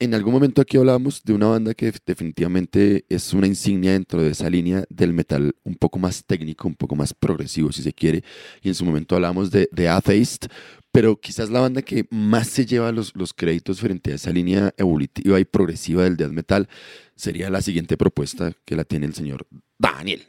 en 0.00 0.14
algún 0.14 0.32
momento 0.32 0.62
aquí 0.62 0.76
hablábamos 0.76 1.22
de 1.24 1.32
una 1.32 1.48
banda 1.48 1.74
que 1.74 1.92
definitivamente 2.06 3.04
es 3.08 3.32
una 3.32 3.48
insignia 3.48 3.92
dentro 3.92 4.22
de 4.22 4.30
esa 4.30 4.48
línea 4.48 4.84
del 4.88 5.12
metal 5.12 5.54
un 5.64 5.74
poco 5.74 5.98
más 5.98 6.24
técnico, 6.24 6.68
un 6.68 6.76
poco 6.76 6.94
más 6.94 7.12
progresivo 7.12 7.72
si 7.72 7.82
se 7.82 7.92
quiere. 7.92 8.22
Y 8.62 8.68
en 8.68 8.74
su 8.74 8.84
momento 8.84 9.16
hablábamos 9.16 9.50
de, 9.50 9.68
de 9.72 9.88
Atheist, 9.88 10.46
pero 10.92 11.20
quizás 11.20 11.50
la 11.50 11.60
banda 11.60 11.82
que 11.82 12.06
más 12.10 12.48
se 12.48 12.66
lleva 12.66 12.92
los, 12.92 13.14
los 13.14 13.32
créditos 13.34 13.80
frente 13.80 14.12
a 14.12 14.14
esa 14.16 14.30
línea 14.30 14.74
evolutiva 14.76 15.38
y 15.38 15.44
progresiva 15.44 16.04
del 16.04 16.16
death 16.16 16.32
metal 16.32 16.68
sería 17.14 17.50
la 17.50 17.60
siguiente 17.60 17.96
propuesta 17.96 18.52
que 18.64 18.76
la 18.76 18.84
tiene 18.84 19.06
el 19.06 19.14
señor 19.14 19.46
Daniel. 19.78 20.26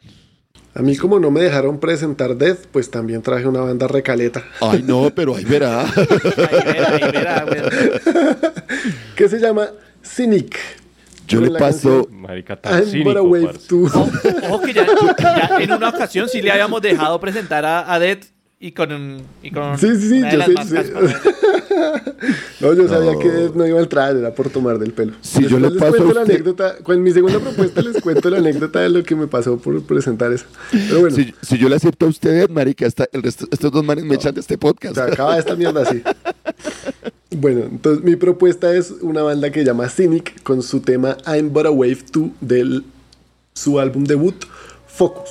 A 0.75 0.81
mí 0.81 0.95
como 0.95 1.19
no 1.19 1.31
me 1.31 1.41
dejaron 1.41 1.79
presentar 1.79 2.37
Death, 2.37 2.67
pues 2.71 2.91
también 2.91 3.21
traje 3.21 3.47
una 3.47 3.61
banda 3.61 3.87
recaleta. 3.87 4.43
Ay, 4.61 4.83
no, 4.83 5.09
pero 5.13 5.35
ahí 5.35 5.43
verá. 5.43 5.81
ahí 5.85 6.63
verá, 6.65 6.93
ahí 6.93 7.11
verá. 7.11 7.45
que 9.15 9.27
se 9.27 9.39
llama 9.39 9.69
Cynic. 10.03 10.57
Yo 11.27 11.41
le 11.41 11.51
paso... 11.51 12.07
Marica, 12.11 12.55
tan 12.55 12.83
cínico, 12.85 13.21
wave 13.23 13.51
Ojo, 14.47 14.61
que 14.61 14.73
ya, 14.73 14.85
en 15.59 15.71
una 15.71 15.89
ocasión 15.89 16.27
sí 16.27 16.41
le 16.41 16.51
habíamos 16.51 16.81
dejado 16.81 17.19
presentar 17.19 17.65
a, 17.65 17.91
a 17.91 17.99
Death 17.99 18.25
y 18.61 18.73
con, 18.73 19.21
y 19.41 19.51
con 19.51 19.77
sí, 19.77 19.87
sí, 19.95 20.09
sí, 20.09 20.21
yo 20.21 20.41
sé, 20.65 20.93
no, 22.59 22.73
yo 22.73 22.89
sabía 22.89 23.17
que 23.17 23.51
no 23.55 23.65
iba 23.65 23.79
a 23.79 23.83
entrar, 23.83 24.17
era 24.17 24.33
por 24.33 24.49
tomar 24.49 24.77
del 24.79 24.91
pelo. 24.91 25.13
Si 25.21 25.47
yo 25.47 25.59
le 25.59 25.69
les 25.69 25.81
cuento 25.81 26.13
la 26.13 26.21
anécdota, 26.21 26.75
con 26.83 27.01
mi 27.01 27.11
segunda 27.11 27.39
propuesta 27.39 27.81
les 27.81 28.01
cuento 28.01 28.29
la 28.29 28.39
anécdota 28.39 28.81
de 28.81 28.89
lo 28.89 29.01
que 29.03 29.15
me 29.15 29.27
pasó 29.27 29.57
por 29.57 29.81
presentar 29.83 30.33
eso. 30.33 30.45
Pero 30.71 30.99
bueno. 30.99 31.15
Si, 31.15 31.33
si 31.41 31.57
yo 31.57 31.69
le 31.69 31.77
acepto 31.77 32.05
a 32.05 32.09
usted, 32.09 32.49
marica, 32.49 32.85
hasta 32.85 33.07
el 33.13 33.23
resto, 33.23 33.47
estos 33.49 33.71
dos 33.71 33.83
manes 33.83 34.03
me 34.03 34.15
echan 34.15 34.33
de 34.33 34.41
este 34.41 34.57
podcast. 34.57 34.95
Se 34.95 35.01
acaba 35.01 35.39
esta 35.39 35.55
mierda 35.55 35.83
así. 35.83 36.01
bueno, 37.37 37.61
entonces 37.61 38.03
mi 38.03 38.17
propuesta 38.17 38.75
es 38.75 38.91
una 39.01 39.23
banda 39.23 39.51
que 39.51 39.61
se 39.61 39.67
llama 39.67 39.87
Cynic 39.87 40.43
con 40.43 40.63
su 40.63 40.81
tema 40.81 41.15
I'm 41.25 41.53
But 41.53 41.67
a 41.67 41.71
Wave 41.71 41.99
2 42.11 42.29
del 42.41 42.83
su 43.53 43.79
álbum 43.79 44.03
debut 44.03 44.35
Focus. 44.85 45.29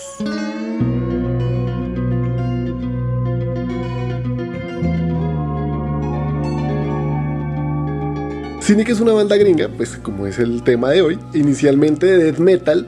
Cynic 8.68 8.90
es 8.90 9.00
una 9.00 9.14
banda 9.14 9.34
gringa, 9.38 9.66
pues 9.74 9.96
como 9.96 10.26
es 10.26 10.38
el 10.38 10.62
tema 10.62 10.90
de 10.90 11.00
hoy, 11.00 11.18
inicialmente 11.32 12.04
de 12.04 12.22
death 12.22 12.38
metal, 12.38 12.86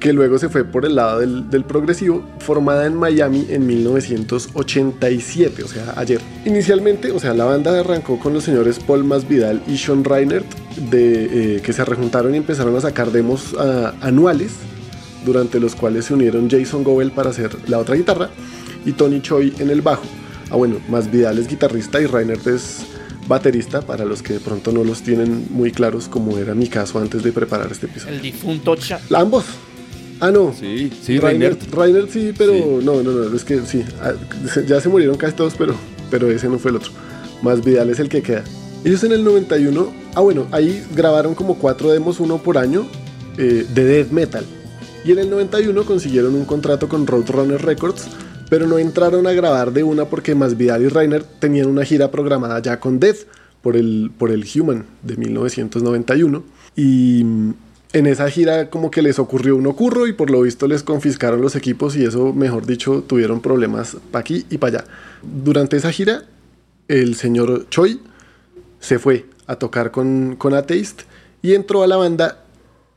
que 0.00 0.14
luego 0.14 0.38
se 0.38 0.48
fue 0.48 0.64
por 0.64 0.86
el 0.86 0.94
lado 0.94 1.18
del, 1.18 1.64
progresivo, 1.66 2.24
formada 2.38 2.86
en 2.86 2.94
Miami 2.96 3.44
en 3.50 3.66
1987, 3.66 5.62
o 5.62 5.68
sea, 5.68 5.92
ayer. 5.96 6.22
Inicialmente, 6.46 7.12
o 7.12 7.18
sea, 7.18 7.34
la 7.34 7.44
banda 7.44 7.78
arrancó 7.78 8.18
con 8.18 8.32
los 8.32 8.44
señores 8.44 8.78
Paul 8.78 9.04
Masvidal 9.04 9.62
y 9.66 9.76
Sean 9.76 10.04
Reinert, 10.04 10.46
de, 10.90 11.56
eh, 11.56 11.60
que 11.60 11.74
se 11.74 11.84
rejuntaron 11.84 12.34
y 12.34 12.38
empezaron 12.38 12.74
a 12.74 12.80
sacar 12.80 13.12
demos 13.12 13.54
ah, 13.58 13.92
anuales, 14.00 14.52
durante 15.26 15.60
los 15.60 15.74
cuales 15.74 16.06
se 16.06 16.14
unieron 16.14 16.48
Jason 16.48 16.82
Gobel 16.82 17.10
para 17.10 17.28
hacer 17.28 17.50
la 17.68 17.78
otra 17.78 17.94
guitarra 17.94 18.30
y 18.86 18.92
Tony 18.92 19.20
Choi 19.20 19.52
en 19.58 19.68
el 19.68 19.82
bajo 19.82 20.04
Ah, 20.50 20.56
bueno, 20.56 20.76
más 20.88 21.10
Vidal 21.10 21.38
es 21.38 21.48
guitarrista 21.48 22.00
y 22.00 22.06
Reinert 22.06 22.46
es 22.46 22.86
baterista, 23.26 23.82
para 23.82 24.04
los 24.04 24.22
que 24.22 24.34
de 24.34 24.40
pronto 24.40 24.72
no 24.72 24.84
los 24.84 25.02
tienen 25.02 25.46
muy 25.50 25.70
claros, 25.72 26.08
como 26.08 26.38
era 26.38 26.54
mi 26.54 26.68
caso 26.68 26.98
antes 26.98 27.22
de 27.22 27.32
preparar 27.32 27.70
este 27.72 27.86
episodio. 27.86 28.14
El 28.14 28.22
difunto 28.22 28.76
Cha- 28.76 29.00
Ambos. 29.14 29.44
Ah, 30.20 30.30
no. 30.30 30.54
Sí, 30.58 30.90
sí, 31.02 31.18
Reinert. 31.18 31.62
Reinert 31.74 32.08
sí, 32.10 32.32
pero 32.36 32.52
Sí. 32.52 32.64
no, 32.82 33.02
no, 33.02 33.10
no, 33.12 33.36
es 33.36 33.44
que 33.44 33.60
sí, 33.66 33.82
ah, 34.00 34.12
ya 34.66 34.80
se 34.80 34.88
murieron 34.88 35.16
casi 35.16 35.34
todos, 35.34 35.54
pero, 35.58 35.74
pero 36.10 36.30
ese 36.30 36.48
no 36.48 36.58
fue 36.58 36.70
el 36.70 36.76
otro. 36.78 36.92
Más 37.42 37.64
Vidal 37.64 37.90
es 37.90 37.98
el 37.98 38.08
que 38.08 38.22
queda. 38.22 38.44
Ellos 38.84 39.02
en 39.04 39.12
el 39.12 39.24
91, 39.24 39.92
ah 40.14 40.20
bueno, 40.20 40.46
ahí 40.52 40.84
grabaron 40.94 41.34
como 41.34 41.56
cuatro 41.58 41.90
demos, 41.90 42.20
uno 42.20 42.38
por 42.38 42.58
año, 42.58 42.86
eh, 43.38 43.66
de 43.74 43.84
death 43.84 44.10
metal. 44.10 44.44
Y 45.04 45.12
en 45.12 45.18
el 45.18 45.30
91 45.30 45.84
consiguieron 45.84 46.34
un 46.34 46.44
contrato 46.44 46.88
con 46.88 47.06
Roadrunner 47.06 47.60
Records, 47.62 48.06
pero 48.48 48.66
no 48.66 48.78
entraron 48.78 49.26
a 49.26 49.32
grabar 49.32 49.72
de 49.72 49.82
una 49.82 50.06
porque 50.06 50.34
Más 50.34 50.56
Vidal 50.56 50.82
y 50.82 50.88
Reinert 50.88 51.26
tenían 51.40 51.68
una 51.68 51.84
gira 51.84 52.10
programada 52.10 52.60
ya 52.60 52.80
con 52.80 53.00
Death 53.00 53.26
por 53.62 53.76
el, 53.76 54.10
por 54.16 54.30
el 54.30 54.44
Human 54.54 54.84
de 55.02 55.16
1991. 55.16 56.44
Y 56.76 57.22
mm, 57.24 57.54
en 57.94 58.06
esa 58.06 58.28
gira 58.28 58.70
como 58.70 58.90
que 58.90 59.02
les 59.02 59.18
ocurrió 59.18 59.56
un 59.56 59.66
ocurro 59.66 60.06
y 60.06 60.12
por 60.12 60.28
lo 60.28 60.42
visto 60.42 60.66
les 60.66 60.82
confiscaron 60.82 61.40
los 61.40 61.56
equipos 61.56 61.96
y 61.96 62.04
eso, 62.04 62.32
mejor 62.32 62.66
dicho, 62.66 63.04
tuvieron 63.06 63.40
problemas 63.40 63.96
para 64.10 64.20
aquí 64.20 64.44
y 64.50 64.58
para 64.58 64.78
allá. 64.78 64.88
Durante 65.22 65.76
esa 65.76 65.92
gira, 65.92 66.24
el 66.88 67.14
señor 67.14 67.66
Choi 67.70 68.00
se 68.80 68.98
fue 68.98 69.26
a 69.46 69.56
tocar 69.56 69.90
con, 69.90 70.36
con 70.36 70.54
y 71.42 71.54
entró 71.54 71.82
a 71.82 71.86
la 71.86 71.96
banda 71.96 72.44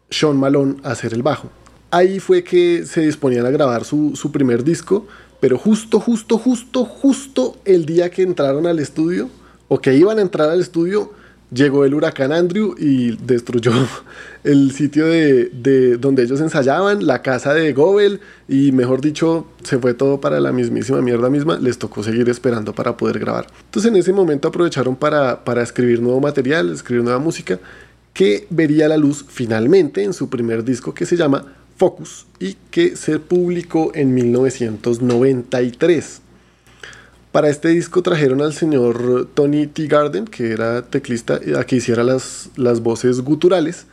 Sean 0.10 0.38
Malone 0.38 0.77
a 0.84 0.92
hacer 0.92 1.13
el 1.13 1.22
bajo. 1.22 1.50
Ahí 1.92 2.20
fue 2.20 2.44
que 2.44 2.86
se 2.86 3.01
disponían 3.01 3.46
a 3.46 3.50
grabar 3.51 3.86
su, 3.86 4.16
su 4.16 4.32
primer 4.32 4.63
disco, 4.63 5.08
pero 5.39 5.58
justo, 5.58 6.00
justo, 6.00 6.38
justo, 6.38 6.86
justo 6.86 7.58
el 7.65 7.86
día 7.86 8.10
que 8.10 8.24
entraron 8.24 8.65
al 8.67 8.79
estudio, 8.79 9.29
o 9.67 9.79
que 9.79 9.96
iban 9.96 10.20
a 10.20 10.22
entrar 10.22 10.50
al 10.50 10.62
estudio, 10.62 11.12
llegó 11.51 11.86
el 11.86 11.94
huracán 11.94 12.32
Andrew 12.34 12.75
y 12.77 13.15
destruyó 13.17 13.72
el 14.44 14.72
sitio 14.72 15.06
de, 15.06 15.46
de 15.46 15.98
donde 15.98 16.24
ellos 16.24 16.41
ensayaban, 16.41 17.06
la 17.06 17.22
casa 17.22 17.53
de 17.53 17.74
Gobel, 17.74 18.20
y 18.48 18.72
mejor 18.72 19.01
dicho, 19.01 19.48
se 19.63 19.77
fue 19.77 19.94
todo 19.94 20.20
para 20.20 20.39
la 20.39 20.51
mismísima 20.51 21.01
mierda 21.01 21.29
misma, 21.29 21.58
les 21.60 21.77
tocó 21.77 22.03
seguir 22.03 22.27
esperando 22.29 22.74
para 22.74 22.98
poder 22.98 23.20
grabar. 23.20 23.48
Entonces 23.65 23.91
en 23.91 23.98
ese 23.98 24.13
momento 24.13 24.48
aprovecharon 24.48 24.96
para, 24.96 25.44
para 25.44 25.62
escribir 25.62 26.01
nuevo 26.01 26.20
material, 26.20 26.74
escribir 26.74 27.03
nueva 27.03 27.20
música, 27.20 27.60
que 28.13 28.48
vería 28.50 28.88
la 28.88 28.98
luz 28.98 29.25
finalmente 29.27 30.03
en 30.03 30.12
su 30.12 30.27
primer 30.27 30.63
disco 30.63 30.94
que 30.94 31.06
se 31.06 31.15
llama 31.15 31.57
Focus 31.77 32.25
y 32.39 32.55
que 32.72 32.96
se 32.96 33.19
publicó 33.19 33.91
en 33.93 34.13
1993. 34.13 36.22
Para 37.31 37.50
este 37.50 37.69
disco 37.69 38.01
trajeron 38.01 38.41
al 38.41 38.53
señor 38.53 39.29
Tony 39.34 39.67
T. 39.67 39.86
Garden, 39.88 40.25
que 40.25 40.51
era 40.51 40.81
teclista, 40.81 41.39
a 41.57 41.63
que 41.65 41.75
hiciera 41.75 42.03
las, 42.03 42.50
las 42.55 42.81
voces 42.81 43.22
guturales, 43.22 43.86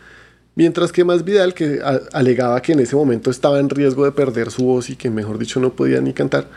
mientras 0.54 0.92
que 0.92 1.04
Más 1.04 1.24
Vidal, 1.24 1.52
que 1.52 1.80
alegaba 2.12 2.62
que 2.62 2.72
en 2.72 2.80
ese 2.80 2.96
momento 2.96 3.30
estaba 3.30 3.60
en 3.60 3.68
riesgo 3.68 4.06
de 4.06 4.12
perder 4.12 4.50
su 4.50 4.64
voz 4.64 4.88
y 4.88 4.96
que 4.96 5.10
mejor 5.10 5.38
dicho 5.38 5.60
no 5.60 5.74
podía 5.74 6.00
ni 6.00 6.14
cantar, 6.14 6.48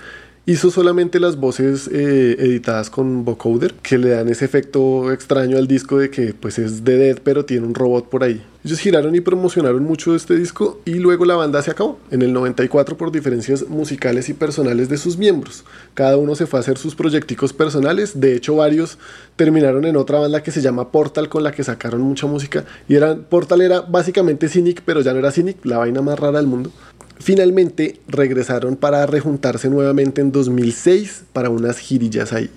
hizo 0.48 0.72
solamente 0.72 1.20
las 1.20 1.36
voces 1.36 1.90
eh, 1.92 2.38
editadas 2.40 2.90
con 2.90 3.26
vocoder, 3.26 3.74
que 3.84 3.98
le 3.98 4.10
dan 4.12 4.30
ese 4.30 4.46
efecto 4.46 5.12
extraño 5.12 5.58
al 5.58 5.68
disco 5.68 5.98
de 5.98 6.10
que 6.10 6.34
pues 6.34 6.58
es 6.58 6.86
de 6.86 6.98
Dead, 6.98 7.20
pero 7.22 7.44
tiene 7.44 7.68
un 7.68 7.76
robot 7.76 8.08
por 8.08 8.24
ahí. 8.24 8.42
Ellos 8.64 8.80
giraron 8.80 9.14
y 9.14 9.20
promocionaron 9.20 9.84
mucho 9.84 10.16
este 10.16 10.38
disco 10.38 10.80
y 10.86 10.96
luego 10.96 11.26
la 11.26 11.36
banda 11.36 11.62
se 11.62 11.72
acabó 11.72 12.00
en 12.12 12.22
el 12.22 12.32
94 12.32 12.96
por 12.96 13.12
diferencias 13.12 13.68
musicales 13.68 14.30
y 14.30 14.34
personales 14.34 14.88
de 14.88 14.98
sus 14.98 15.18
miembros. 15.18 15.66
Cada 15.94 16.16
uno 16.16 16.34
se 16.34 16.48
fue 16.48 16.60
a 16.60 16.62
hacer 16.62 16.78
sus 16.78 16.96
proyecticos 16.96 17.52
personales, 17.52 18.18
de 18.18 18.34
hecho 18.34 18.56
varios 18.56 18.98
terminaron 19.36 19.84
en 19.84 19.98
otra 19.98 20.20
banda 20.20 20.44
que 20.44 20.52
se 20.52 20.62
llama 20.62 20.92
Portal 20.92 21.28
con 21.28 21.44
la 21.44 21.52
que 21.52 21.66
sacaron 21.66 22.00
mucha 22.00 22.26
música 22.26 22.64
y 22.88 22.96
eran 22.96 23.24
Portal 23.24 23.60
era 23.60 23.82
básicamente 23.82 24.48
Cynic, 24.48 24.82
pero 24.86 25.02
ya 25.02 25.12
no 25.12 25.20
era 25.20 25.32
Cynic, 25.32 25.66
la 25.66 25.78
vaina 25.78 26.02
más 26.02 26.18
rara 26.18 26.38
del 26.38 26.48
mundo. 26.48 26.72
Finalmente 27.20 28.00
regresaron 28.08 28.76
para 28.76 29.06
rejuntarse 29.06 29.70
nuevamente 29.70 30.22
en 30.22 30.32
2006 30.32 31.24
para 31.34 31.50
unas 31.50 31.80
girillas 31.80 32.34
ahí. 32.34 32.50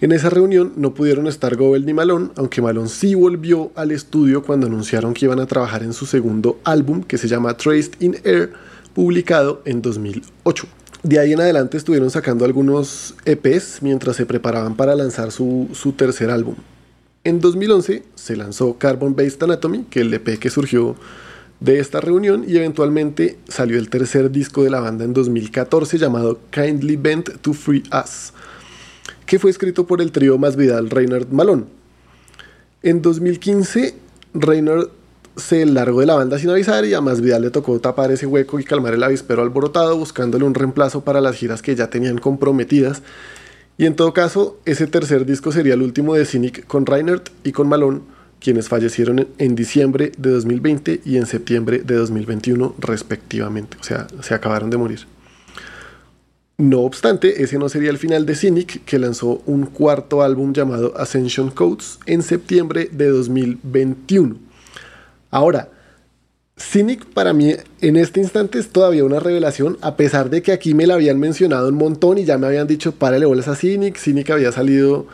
En 0.00 0.12
esa 0.12 0.30
reunión 0.30 0.72
no 0.76 0.94
pudieron 0.94 1.26
estar 1.26 1.56
Gobel 1.56 1.84
ni 1.84 1.92
Malone, 1.92 2.30
aunque 2.36 2.62
Malone 2.62 2.88
sí 2.88 3.14
volvió 3.14 3.70
al 3.74 3.90
estudio 3.90 4.42
cuando 4.42 4.66
anunciaron 4.66 5.12
que 5.12 5.26
iban 5.26 5.40
a 5.40 5.46
trabajar 5.46 5.82
en 5.82 5.92
su 5.92 6.06
segundo 6.06 6.58
álbum 6.64 7.02
que 7.02 7.18
se 7.18 7.28
llama 7.28 7.54
Traced 7.54 7.92
in 8.00 8.16
Air, 8.24 8.52
publicado 8.94 9.60
en 9.66 9.82
2008. 9.82 10.66
De 11.02 11.18
ahí 11.18 11.34
en 11.34 11.40
adelante 11.40 11.76
estuvieron 11.76 12.10
sacando 12.10 12.46
algunos 12.46 13.14
EPs 13.26 13.82
mientras 13.82 14.16
se 14.16 14.24
preparaban 14.24 14.74
para 14.74 14.94
lanzar 14.94 15.32
su, 15.32 15.68
su 15.74 15.92
tercer 15.92 16.30
álbum. 16.30 16.54
En 17.22 17.38
2011 17.38 18.02
se 18.14 18.36
lanzó 18.36 18.78
Carbon 18.78 19.14
Based 19.14 19.42
Anatomy, 19.42 19.84
que 19.90 20.00
el 20.00 20.14
EP 20.14 20.38
que 20.38 20.48
surgió 20.48 20.96
de 21.60 21.78
esta 21.78 22.00
reunión 22.00 22.44
y 22.46 22.56
eventualmente 22.56 23.38
salió 23.48 23.78
el 23.78 23.90
tercer 23.90 24.30
disco 24.30 24.64
de 24.64 24.70
la 24.70 24.80
banda 24.80 25.04
en 25.04 25.12
2014 25.12 25.98
llamado 25.98 26.40
Kindly 26.50 26.96
Bent 26.96 27.38
to 27.42 27.52
Free 27.52 27.82
Us, 27.92 28.32
que 29.26 29.38
fue 29.38 29.50
escrito 29.50 29.86
por 29.86 30.00
el 30.00 30.10
trío 30.10 30.38
más 30.38 30.56
Vidal 30.56 30.90
Reinhard 30.90 31.28
Malone. 31.30 31.64
En 32.82 33.02
2015 33.02 33.94
Reinhard 34.32 34.88
se 35.36 35.64
largó 35.66 36.00
de 36.00 36.06
la 36.06 36.14
banda 36.14 36.38
sin 36.38 36.50
avisar 36.50 36.84
y 36.84 36.94
a 36.94 37.00
Más 37.00 37.20
Vidal 37.20 37.42
le 37.42 37.50
tocó 37.50 37.78
tapar 37.80 38.10
ese 38.10 38.26
hueco 38.26 38.58
y 38.58 38.64
calmar 38.64 38.94
el 38.94 39.02
avispero 39.02 39.42
alborotado 39.42 39.96
buscándole 39.96 40.44
un 40.44 40.54
reemplazo 40.54 41.02
para 41.02 41.20
las 41.20 41.36
giras 41.36 41.62
que 41.62 41.74
ya 41.74 41.88
tenían 41.88 42.18
comprometidas. 42.18 43.02
Y 43.78 43.86
en 43.86 43.96
todo 43.96 44.12
caso, 44.12 44.58
ese 44.66 44.86
tercer 44.86 45.24
disco 45.24 45.52
sería 45.52 45.74
el 45.74 45.82
último 45.82 46.14
de 46.14 46.26
Cynic 46.26 46.66
con 46.66 46.84
Reinhardt 46.84 47.30
y 47.44 47.52
con 47.52 47.68
Malone, 47.68 48.00
quienes 48.40 48.68
fallecieron 48.68 49.28
en- 49.38 49.54
diciembre 49.54 50.12
de 50.16 50.30
2020 50.30 51.00
y 51.04 51.16
en 51.18 51.26
septiembre 51.26 51.78
de 51.84 51.94
2021 51.94 52.74
respectivamente. 52.78 53.76
O 53.80 53.84
sea, 53.84 54.06
se 54.22 54.34
acabaron 54.34 54.70
de 54.70 54.76
morir. 54.78 55.00
No 56.58 56.80
obstante, 56.80 57.42
ese 57.42 57.58
no 57.58 57.68
sería 57.70 57.88
el 57.90 57.96
final 57.96 58.26
de 58.26 58.34
Cynic, 58.34 58.84
que 58.84 58.98
lanzó 58.98 59.42
un 59.46 59.64
cuarto 59.66 60.22
álbum 60.22 60.52
llamado 60.52 60.92
Ascension 60.96 61.50
Codes 61.50 61.98
en 62.04 62.22
septiembre 62.22 62.90
de 62.92 63.08
2021. 63.08 64.36
Ahora, 65.30 65.70
Cynic 66.58 67.06
para 67.06 67.32
mí 67.32 67.54
en 67.80 67.96
este 67.96 68.20
instante 68.20 68.58
es 68.58 68.68
todavía 68.68 69.04
una 69.04 69.20
revelación, 69.20 69.78
a 69.80 69.96
pesar 69.96 70.28
de 70.28 70.42
que 70.42 70.52
aquí 70.52 70.74
me 70.74 70.86
la 70.86 70.94
habían 70.94 71.18
mencionado 71.18 71.68
un 71.70 71.76
montón 71.76 72.18
y 72.18 72.26
ya 72.26 72.36
me 72.36 72.46
habían 72.46 72.66
dicho, 72.66 72.92
párale 72.92 73.24
bolas 73.24 73.48
a 73.48 73.56
Cynic. 73.56 73.96
Cynic 73.96 74.28
había 74.28 74.52
salido 74.52 75.06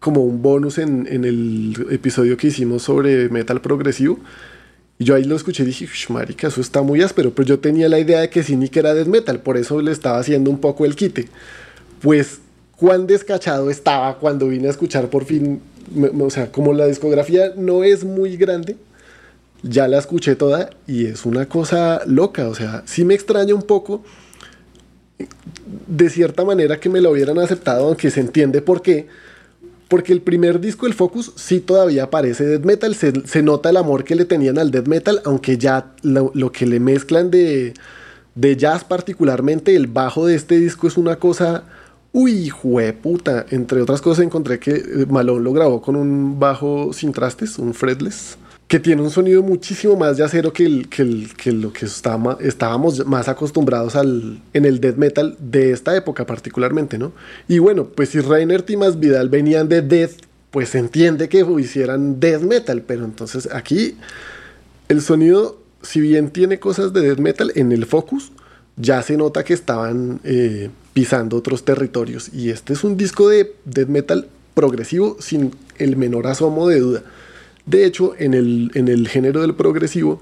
como 0.00 0.22
un 0.22 0.42
bonus 0.42 0.78
en, 0.78 1.06
el 1.06 1.86
episodio 1.90 2.36
que 2.36 2.48
hicimos 2.48 2.82
sobre 2.82 3.28
metal 3.28 3.60
progresivo. 3.60 4.18
Y 4.98 5.04
yo 5.04 5.14
ahí 5.14 5.24
lo 5.24 5.36
escuché 5.36 5.62
y 5.62 5.66
dije, 5.66 5.84
"Ush, 5.84 6.10
marica, 6.10 6.48
eso 6.48 6.60
está 6.60 6.82
muy 6.82 7.02
áspero. 7.02 7.32
Pero 7.34 7.48
yo 7.48 7.58
tenía 7.58 7.88
la 7.88 7.98
idea 7.98 8.20
de 8.20 8.30
que 8.30 8.42
Cynic 8.42 8.76
era 8.76 8.94
death 8.94 9.06
metal, 9.06 9.40
por 9.40 9.56
eso 9.56 9.80
le 9.80 9.92
estaba 9.92 10.18
haciendo 10.18 10.50
un 10.50 10.60
poco 10.60 10.84
el 10.84 10.96
quite. 10.96 11.28
Pues, 12.00 12.40
cuán 12.76 13.06
descachado 13.06 13.70
estaba 13.70 14.18
cuando 14.18 14.48
vine 14.48 14.68
a 14.68 14.70
escuchar 14.70 15.08
por 15.08 15.24
fin. 15.24 15.60
O 16.20 16.30
sea, 16.30 16.50
como 16.52 16.72
la 16.72 16.86
discografía 16.86 17.52
no 17.56 17.82
es 17.84 18.04
muy 18.04 18.36
grande, 18.36 18.76
ya 19.62 19.88
la 19.88 19.98
escuché 19.98 20.36
toda 20.36 20.70
y 20.86 21.06
es 21.06 21.26
una 21.26 21.46
cosa 21.46 22.02
loca. 22.06 22.48
O 22.48 22.54
sea, 22.54 22.82
sí 22.86 23.04
me 23.04 23.14
extraña 23.14 23.54
un 23.54 23.62
poco 23.62 24.02
de 25.86 26.10
cierta 26.10 26.44
manera 26.44 26.78
que 26.78 26.88
me 26.88 27.00
lo 27.00 27.10
hubieran 27.10 27.38
aceptado, 27.38 27.86
aunque 27.86 28.10
se 28.10 28.20
entiende 28.20 28.62
por 28.62 28.82
qué. 28.82 29.06
Porque 29.88 30.12
el 30.12 30.20
primer 30.20 30.60
disco, 30.60 30.86
el 30.86 30.92
Focus, 30.92 31.32
sí 31.36 31.60
todavía 31.60 32.10
parece 32.10 32.44
death 32.44 32.64
metal. 32.64 32.94
Se, 32.94 33.42
nota 33.42 33.70
el 33.70 33.78
amor 33.78 34.04
que 34.04 34.14
le 34.14 34.26
tenían 34.26 34.58
al 34.58 34.70
death 34.70 34.86
metal, 34.86 35.22
aunque 35.24 35.56
ya 35.56 35.92
lo, 36.02 36.52
que 36.52 36.66
le 36.66 36.78
mezclan 36.78 37.30
de, 37.30 37.72
de 38.34 38.56
jazz, 38.56 38.84
particularmente 38.84 39.74
el 39.74 39.86
bajo 39.86 40.26
de 40.26 40.34
este 40.34 40.58
disco, 40.58 40.86
es 40.86 40.98
una 40.98 41.16
cosa. 41.16 41.64
Uy, 42.12 42.52
puta. 43.02 43.46
Entre 43.50 43.80
otras 43.80 44.02
cosas, 44.02 44.24
encontré 44.24 44.58
que 44.58 44.72
eh, 44.72 45.06
Malone 45.08 45.42
lo 45.42 45.52
grabó 45.52 45.80
con 45.80 45.96
un 45.96 46.38
bajo 46.38 46.92
sin 46.92 47.12
trastes, 47.12 47.58
un 47.58 47.72
fretless, 47.72 48.36
que 48.68 48.78
tiene 48.78 49.00
un 49.00 49.10
sonido 49.10 49.42
muchísimo 49.42 49.96
más 49.96 50.18
que, 50.52 50.66
el, 50.66 50.88
que, 50.90 51.02
el, 51.02 51.34
que 51.34 51.52
lo 51.52 51.72
que 51.72 51.86
está- 51.86 52.36
estábamos 52.40 53.04
más 53.06 53.26
acostumbrados 53.28 53.96
al, 53.96 54.42
en 54.52 54.66
el 54.66 54.78
death 54.78 54.96
metal 54.96 55.36
de 55.40 55.72
esta 55.72 55.96
época 55.96 56.26
particularmente, 56.26 56.98
¿no? 56.98 57.12
Y 57.48 57.58
bueno, 57.60 57.86
pues 57.86 58.10
si 58.10 58.20
Reinert 58.20 58.68
y 58.68 58.76
Más 58.76 59.00
Vidal 59.00 59.30
venían 59.30 59.70
de 59.70 59.80
death, 59.80 60.12
pues 60.50 60.68
se 60.68 60.78
entiende 60.78 61.30
que 61.30 61.46
hicieran 61.58 62.20
death 62.20 62.42
metal, 62.42 62.82
pero 62.86 63.06
entonces 63.06 63.48
aquí 63.52 63.96
el 64.88 65.00
sonido, 65.00 65.58
si 65.82 66.00
bien 66.00 66.30
tiene 66.30 66.58
cosas 66.58 66.92
de 66.92 67.00
death 67.00 67.18
metal, 67.18 67.52
en 67.54 67.72
el 67.72 67.86
focus 67.86 68.32
ya 68.76 69.02
se 69.02 69.16
nota 69.16 69.44
que 69.44 69.54
estaban 69.54 70.20
eh, 70.24 70.68
pisando 70.92 71.36
otros 71.38 71.64
territorios. 71.64 72.30
Y 72.34 72.50
este 72.50 72.74
es 72.74 72.84
un 72.84 72.98
disco 72.98 73.28
de 73.30 73.54
death 73.64 73.88
metal 73.88 74.28
progresivo 74.54 75.16
sin 75.20 75.52
el 75.78 75.96
menor 75.96 76.26
asomo 76.26 76.68
de 76.68 76.80
duda. 76.80 77.02
De 77.68 77.84
hecho, 77.84 78.14
en 78.18 78.34
el, 78.34 78.70
en 78.74 78.88
el 78.88 79.08
género 79.08 79.42
del 79.42 79.54
progresivo, 79.54 80.20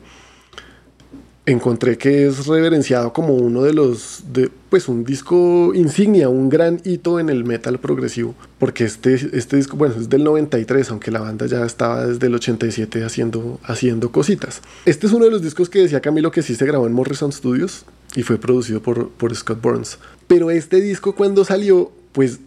encontré 1.46 1.96
que 1.96 2.26
es 2.26 2.48
reverenciado 2.48 3.12
como 3.12 3.34
uno 3.34 3.62
de 3.62 3.72
los, 3.72 4.24
de, 4.32 4.50
pues 4.68 4.88
un 4.88 5.04
disco 5.04 5.72
insignia, 5.74 6.28
un 6.28 6.48
gran 6.48 6.80
hito 6.84 7.20
en 7.20 7.28
el 7.28 7.44
metal 7.44 7.78
progresivo, 7.78 8.34
porque 8.58 8.82
este, 8.82 9.14
este 9.14 9.56
disco, 9.56 9.76
bueno, 9.76 9.94
es 9.94 10.08
del 10.08 10.24
93, 10.24 10.90
aunque 10.90 11.12
la 11.12 11.20
banda 11.20 11.46
ya 11.46 11.64
estaba 11.64 12.04
desde 12.04 12.26
el 12.26 12.34
87 12.34 13.04
haciendo, 13.04 13.60
haciendo 13.62 14.10
cositas. 14.10 14.60
Este 14.84 15.06
es 15.06 15.12
uno 15.12 15.26
de 15.26 15.30
los 15.30 15.40
discos 15.40 15.70
que 15.70 15.78
decía 15.78 16.00
Camilo 16.00 16.32
que 16.32 16.42
sí 16.42 16.56
se 16.56 16.66
grabó 16.66 16.88
en 16.88 16.94
Morrison 16.94 17.30
Studios 17.30 17.84
y 18.16 18.24
fue 18.24 18.38
producido 18.38 18.82
por, 18.82 19.10
por 19.10 19.32
Scott 19.36 19.62
Burns. 19.62 19.98
Pero 20.26 20.50
este 20.50 20.80
disco 20.80 21.14
cuando 21.14 21.44
salió, 21.44 21.92
pues 22.10 22.40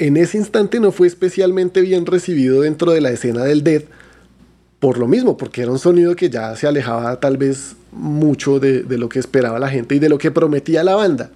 en 0.00 0.16
ese 0.16 0.36
instante 0.36 0.80
no 0.80 0.90
fue 0.90 1.06
especialmente 1.06 1.80
bien 1.80 2.06
recibido 2.06 2.62
dentro 2.62 2.90
de 2.90 3.00
la 3.00 3.12
escena 3.12 3.44
del 3.44 3.62
Dead, 3.62 3.84
por 4.82 4.98
lo 4.98 5.06
mismo, 5.06 5.36
porque 5.36 5.62
era 5.62 5.70
un 5.70 5.78
sonido 5.78 6.16
que 6.16 6.28
ya 6.28 6.56
se 6.56 6.66
alejaba 6.66 7.20
tal 7.20 7.36
vez 7.36 7.76
mucho 7.92 8.58
de, 8.58 8.84
lo 8.98 9.08
que 9.08 9.20
esperaba 9.20 9.60
la 9.60 9.68
gente 9.68 9.94
y 9.94 10.00
de 10.00 10.08
lo 10.08 10.18
que 10.18 10.32
prometía 10.32 10.82
la 10.82 10.96
banda. 10.96 11.30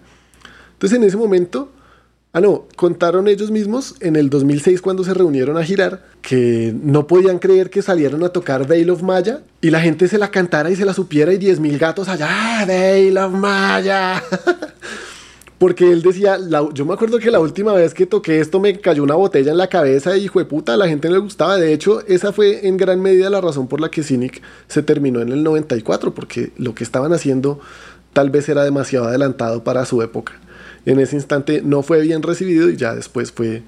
Entonces 0.73 0.99
en 0.99 1.05
ese 1.05 1.17
momento, 1.17 1.71
ah 2.33 2.41
no, 2.41 2.67
contaron 2.75 3.29
ellos 3.29 3.53
mismos 3.53 3.95
en 4.01 4.17
el 4.17 4.31
2006 4.31 4.83
cuando 4.83 5.05
se 5.05 5.15
reunieron 5.15 5.57
a 5.59 5.63
girar 5.63 6.03
que 6.23 6.75
no 6.83 7.07
podían 7.07 7.39
creer 7.39 7.71
que 7.71 7.83
salieron 7.83 8.25
a 8.25 8.31
tocar 8.31 8.67
Veil 8.67 8.91
of 8.91 9.03
Maya 9.03 9.43
y 9.61 9.71
la 9.71 9.81
gente 9.81 10.09
se 10.09 10.19
la 10.19 10.33
cantara 10.33 10.69
y 10.73 10.75
se 10.75 10.85
la 10.85 10.93
supiera 10.93 11.33
y 11.33 11.39
10.000 11.39 11.79
gatos 11.79 12.09
allá, 12.09 12.27
¡Ah, 12.29 12.65
Veil 12.67 13.17
of 13.17 13.33
Maya. 13.33 14.25
Porque 15.59 15.91
él 15.91 16.03
decía, 16.03 16.39
yo 16.75 16.85
me 16.85 16.93
acuerdo 16.93 17.19
que 17.19 17.31
la 17.31 17.41
última 17.41 17.73
vez 17.73 17.95
que 17.95 18.05
toqué 18.05 18.41
esto 18.41 18.61
me 18.61 18.79
cayó 18.79 19.03
una 19.03 19.15
botella 19.15 19.53
en 19.53 19.57
la 19.57 19.69
cabeza 19.69 20.15
y 20.17 20.25
hijo 20.25 20.39
de 20.39 20.45
puta, 20.45 20.77
la 20.77 20.87
gente 20.87 21.09
no 21.09 21.15
le 21.15 21.21
gustaba. 21.21 21.57
De 21.57 21.73
hecho, 21.73 22.07
esa 22.07 22.33
fue 22.33 22.67
en 22.69 22.77
gran 22.77 23.01
medida 23.01 23.31
la 23.31 23.41
razón 23.41 23.67
por 23.67 23.81
la 23.81 23.91
que 23.91 24.03
Cynic 24.03 24.43
se 24.69 24.83
terminó 24.83 25.21
en 25.21 25.31
el 25.31 25.43
94, 25.43 26.13
porque 26.13 26.53
lo 26.59 26.75
que 26.75 26.85
estaban 26.85 27.15
haciendo 27.15 27.59
tal 28.13 28.29
vez 28.29 28.49
era 28.51 28.65
demasiado 28.65 29.07
adelantado 29.07 29.65
para 29.65 29.87
su 29.87 30.03
época. 30.03 30.35
En 30.85 31.01
ese 31.01 31.17
instante 31.17 31.63
no 31.65 31.83
fue 31.83 32.03
bien 32.03 32.23
recibido 32.23 32.69
y 32.69 32.77
ya 32.77 32.95
después 32.95 33.33
fue 33.33 33.63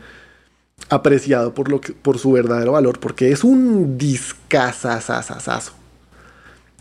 apreciado 0.90 1.54
por, 1.54 1.70
lo 1.70 1.80
que, 1.80 1.92
por 1.92 2.18
su 2.18 2.32
verdadero 2.32 2.72
valor, 2.72 3.00
porque 3.00 3.32
es 3.32 3.44
un 3.44 3.96
discazazazazazo. 3.96 5.72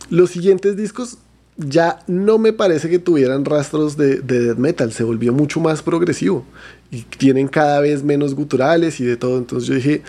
Los 0.10 0.32
siguientes 0.32 0.76
discos 0.76 1.18
ya 1.58 2.00
no 2.08 2.38
me 2.38 2.54
parece 2.54 2.90
que 2.90 3.00
tuvieran 3.00 3.46
rastros 3.46 3.98
de, 3.98 4.22
death 4.22 4.58
metal, 4.58 4.92
se 4.94 5.04
volvió 5.04 5.34
mucho 5.34 5.60
más 5.60 5.82
progresivo 5.82 6.46
y 6.92 7.02
tienen 7.02 7.48
cada 7.48 7.82
vez 7.82 8.04
menos 8.04 8.36
guturales 8.36 9.00
y 9.00 9.06
de 9.06 9.18
todo. 9.18 9.38
Entonces 9.38 9.68
yo 9.68 9.76
dije, 9.76 10.04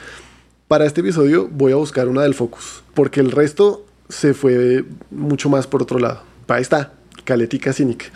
para 0.69 0.85
este 0.85 1.01
episodio 1.01 1.49
voy 1.49 1.73
a 1.73 1.77
buscar 1.77 2.09
una 2.09 2.23
del 2.23 2.35
Focus, 2.35 2.83
porque 2.95 3.21
el 3.21 3.31
resto 3.31 3.87
se 4.09 4.35
fue 4.35 4.85
mucho 5.11 5.49
más 5.49 5.67
por 5.67 5.83
otro 5.83 5.99
lado. 5.99 6.23
Ahí 6.49 6.63
está, 6.63 6.93
Caletica 7.25 7.73
Cynic. 7.73 8.13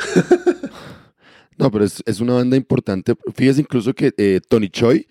no, 1.58 1.70
pero 1.70 1.84
es, 1.84 2.20
una 2.20 2.34
banda 2.34 2.56
importante. 2.56 3.14
Fíjese 3.34 3.60
incluso 3.62 3.94
que 3.94 4.12
eh, 4.16 4.40
Tony 4.46 4.68
Choi 4.68 5.06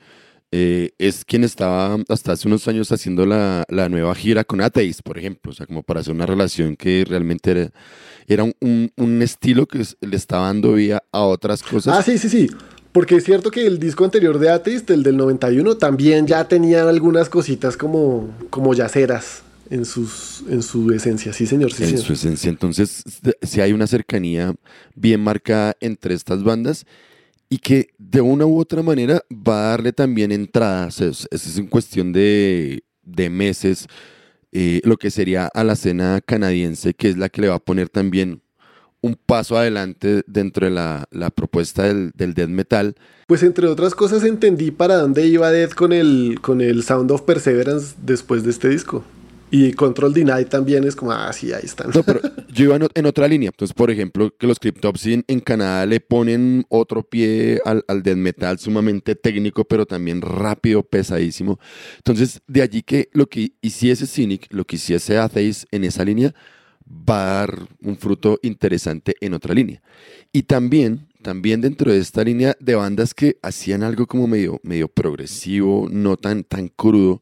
eh, 0.54 0.92
es 0.98 1.24
quien 1.24 1.46
estaba 1.46 1.98
hasta 2.10 2.34
hace 2.34 2.48
unos 2.48 2.68
años 2.68 2.92
haciendo 2.92 3.26
la, 3.26 3.66
nueva 3.90 4.14
gira 4.16 4.44
con 4.44 4.60
Atheist, 4.60 5.02
por 5.02 5.18
ejemplo, 5.18 5.52
o 5.52 5.56
sea, 5.56 5.66
como 5.66 5.82
para 5.82 6.02
hacer 6.02 6.14
una 6.14 6.26
relación 6.26 6.76
que 6.76 7.06
realmente 7.08 7.52
era, 7.52 7.72
era 8.28 8.44
un, 8.44 9.22
estilo 9.22 9.66
que 9.66 9.86
le 10.02 10.16
estaba 10.18 10.48
dando 10.48 10.74
vía 10.74 11.04
a 11.12 11.22
otras 11.22 11.64
cosas. 11.64 11.98
Ah, 11.98 12.04
sí, 12.04 12.18
sí, 12.18 12.28
sí. 12.28 12.50
Porque 12.92 13.16
es 13.16 13.24
cierto 13.24 13.50
que 13.50 13.66
el 13.66 13.80
disco 13.80 14.04
anterior 14.04 14.38
de 14.40 14.50
Atheist, 14.50 14.90
el 14.90 15.04
del 15.04 15.16
91, 15.16 15.78
también 15.78 16.28
ya 16.28 16.46
tenía 16.46 16.88
algunas 16.88 17.30
cositas 17.30 17.78
como, 17.78 18.30
como 18.50 18.74
yaceras 18.74 19.44
en, 19.70 19.86
sus, 19.86 20.44
en 20.50 20.62
su 20.62 20.92
esencia. 20.92 21.32
Sí, 21.32 21.48
señor, 21.48 21.72
sí, 21.72 21.86
En 21.86 21.98
su 21.98 22.12
esencia. 22.12 22.50
Entonces, 22.50 23.04
si 23.42 23.62
hay 23.62 23.72
una 23.72 23.88
cercanía 23.88 24.54
bien 24.96 25.24
marcada 25.24 25.78
entre 25.80 26.14
estas 26.14 26.44
bandas 26.44 26.86
y 27.52 27.58
que 27.58 27.90
de 27.98 28.22
una 28.22 28.46
u 28.46 28.58
otra 28.58 28.82
manera 28.82 29.22
va 29.30 29.66
a 29.66 29.70
darle 29.72 29.92
también 29.92 30.32
entradas, 30.32 31.02
es, 31.02 31.28
es 31.32 31.58
en 31.58 31.68
cuestión 31.68 32.14
de, 32.14 32.82
meses, 33.30 33.88
eh, 34.54 34.80
lo 34.86 34.96
que 34.96 35.12
sería 35.12 35.48
a 35.48 35.66
la 35.66 35.74
escena 35.74 36.22
canadiense, 36.26 36.94
que 36.94 37.10
es 37.10 37.18
la 37.18 37.28
que 37.28 37.42
le 37.42 37.50
va 37.50 37.56
a 37.56 37.60
poner 37.60 37.90
también 37.90 38.42
un 39.02 39.16
paso 39.16 39.58
adelante 39.58 40.24
dentro 40.28 40.66
de 40.66 40.72
la, 40.72 41.30
propuesta 41.36 41.84
del, 41.84 42.12
del, 42.16 42.34
death 42.34 42.48
metal. 42.48 42.96
Pues 43.28 43.44
entre 43.44 43.68
otras 43.68 43.96
cosas 43.96 44.24
entendí 44.24 44.72
para 44.72 44.96
dónde 44.96 45.28
iba 45.28 45.52
Death 45.52 45.74
con 45.74 45.92
el, 45.92 46.40
con 46.42 46.62
el 46.62 46.84
Sound 46.84 47.12
of 47.12 47.24
Perseverance 47.24 47.96
después 48.02 48.46
de 48.46 48.52
este 48.52 48.70
disco. 48.70 49.04
Y 49.52 49.74
Control 49.74 50.14
Deny 50.14 50.46
también 50.46 50.86
es 50.86 50.96
como, 50.96 51.12
ah, 51.12 51.32
sí, 51.34 51.52
ahí 51.52 51.66
están. 51.66 51.92
No, 51.94 52.04
pero 52.04 52.22
yo 52.54 52.66
iba 52.66 52.80
en 52.94 53.06
otra 53.06 53.28
línea. 53.28 53.50
Entonces, 53.50 53.74
por 53.74 53.92
ejemplo, 53.92 54.34
que 54.38 54.48
los 54.48 54.60
Cryptopsy 54.60 55.26
en, 55.28 55.40
Canadá 55.42 55.86
le 55.86 56.00
ponen 56.00 56.66
otro 56.70 57.04
pie 57.04 57.60
al, 57.66 57.84
al 57.90 58.02
death 58.02 58.16
metal 58.16 58.60
sumamente 58.60 59.14
técnico, 59.16 59.66
pero 59.66 59.86
también 59.86 60.22
rápido, 60.22 60.84
pesadísimo. 60.84 61.60
Entonces, 61.98 62.42
de 62.48 62.62
allí 62.62 62.82
que 62.82 63.10
lo 63.12 63.28
que 63.28 63.52
hiciese 63.62 64.08
Cynic, 64.08 64.48
lo 64.54 64.64
que 64.64 64.78
hiciese 64.78 65.18
Atheist 65.18 65.66
en 65.72 65.84
esa 65.84 66.06
línea, 66.06 66.34
va 66.88 67.22
a 67.22 67.36
dar 67.40 67.68
un 67.82 67.98
fruto 67.98 68.40
interesante 68.42 69.16
en 69.20 69.34
otra 69.34 69.54
línea. 69.54 69.82
Y 70.32 70.44
también, 70.44 71.08
también 71.22 71.60
dentro 71.62 71.92
de 71.92 72.00
esta 72.00 72.24
línea 72.24 72.56
de 72.60 72.76
bandas 72.76 73.14
que 73.14 73.38
hacían 73.42 73.84
algo 73.84 74.08
como 74.08 74.28
medio, 74.28 74.60
medio 74.64 74.88
progresivo, 74.88 75.88
no 75.92 76.18
tan, 76.18 76.44
tan 76.44 76.70
crudo, 76.70 77.22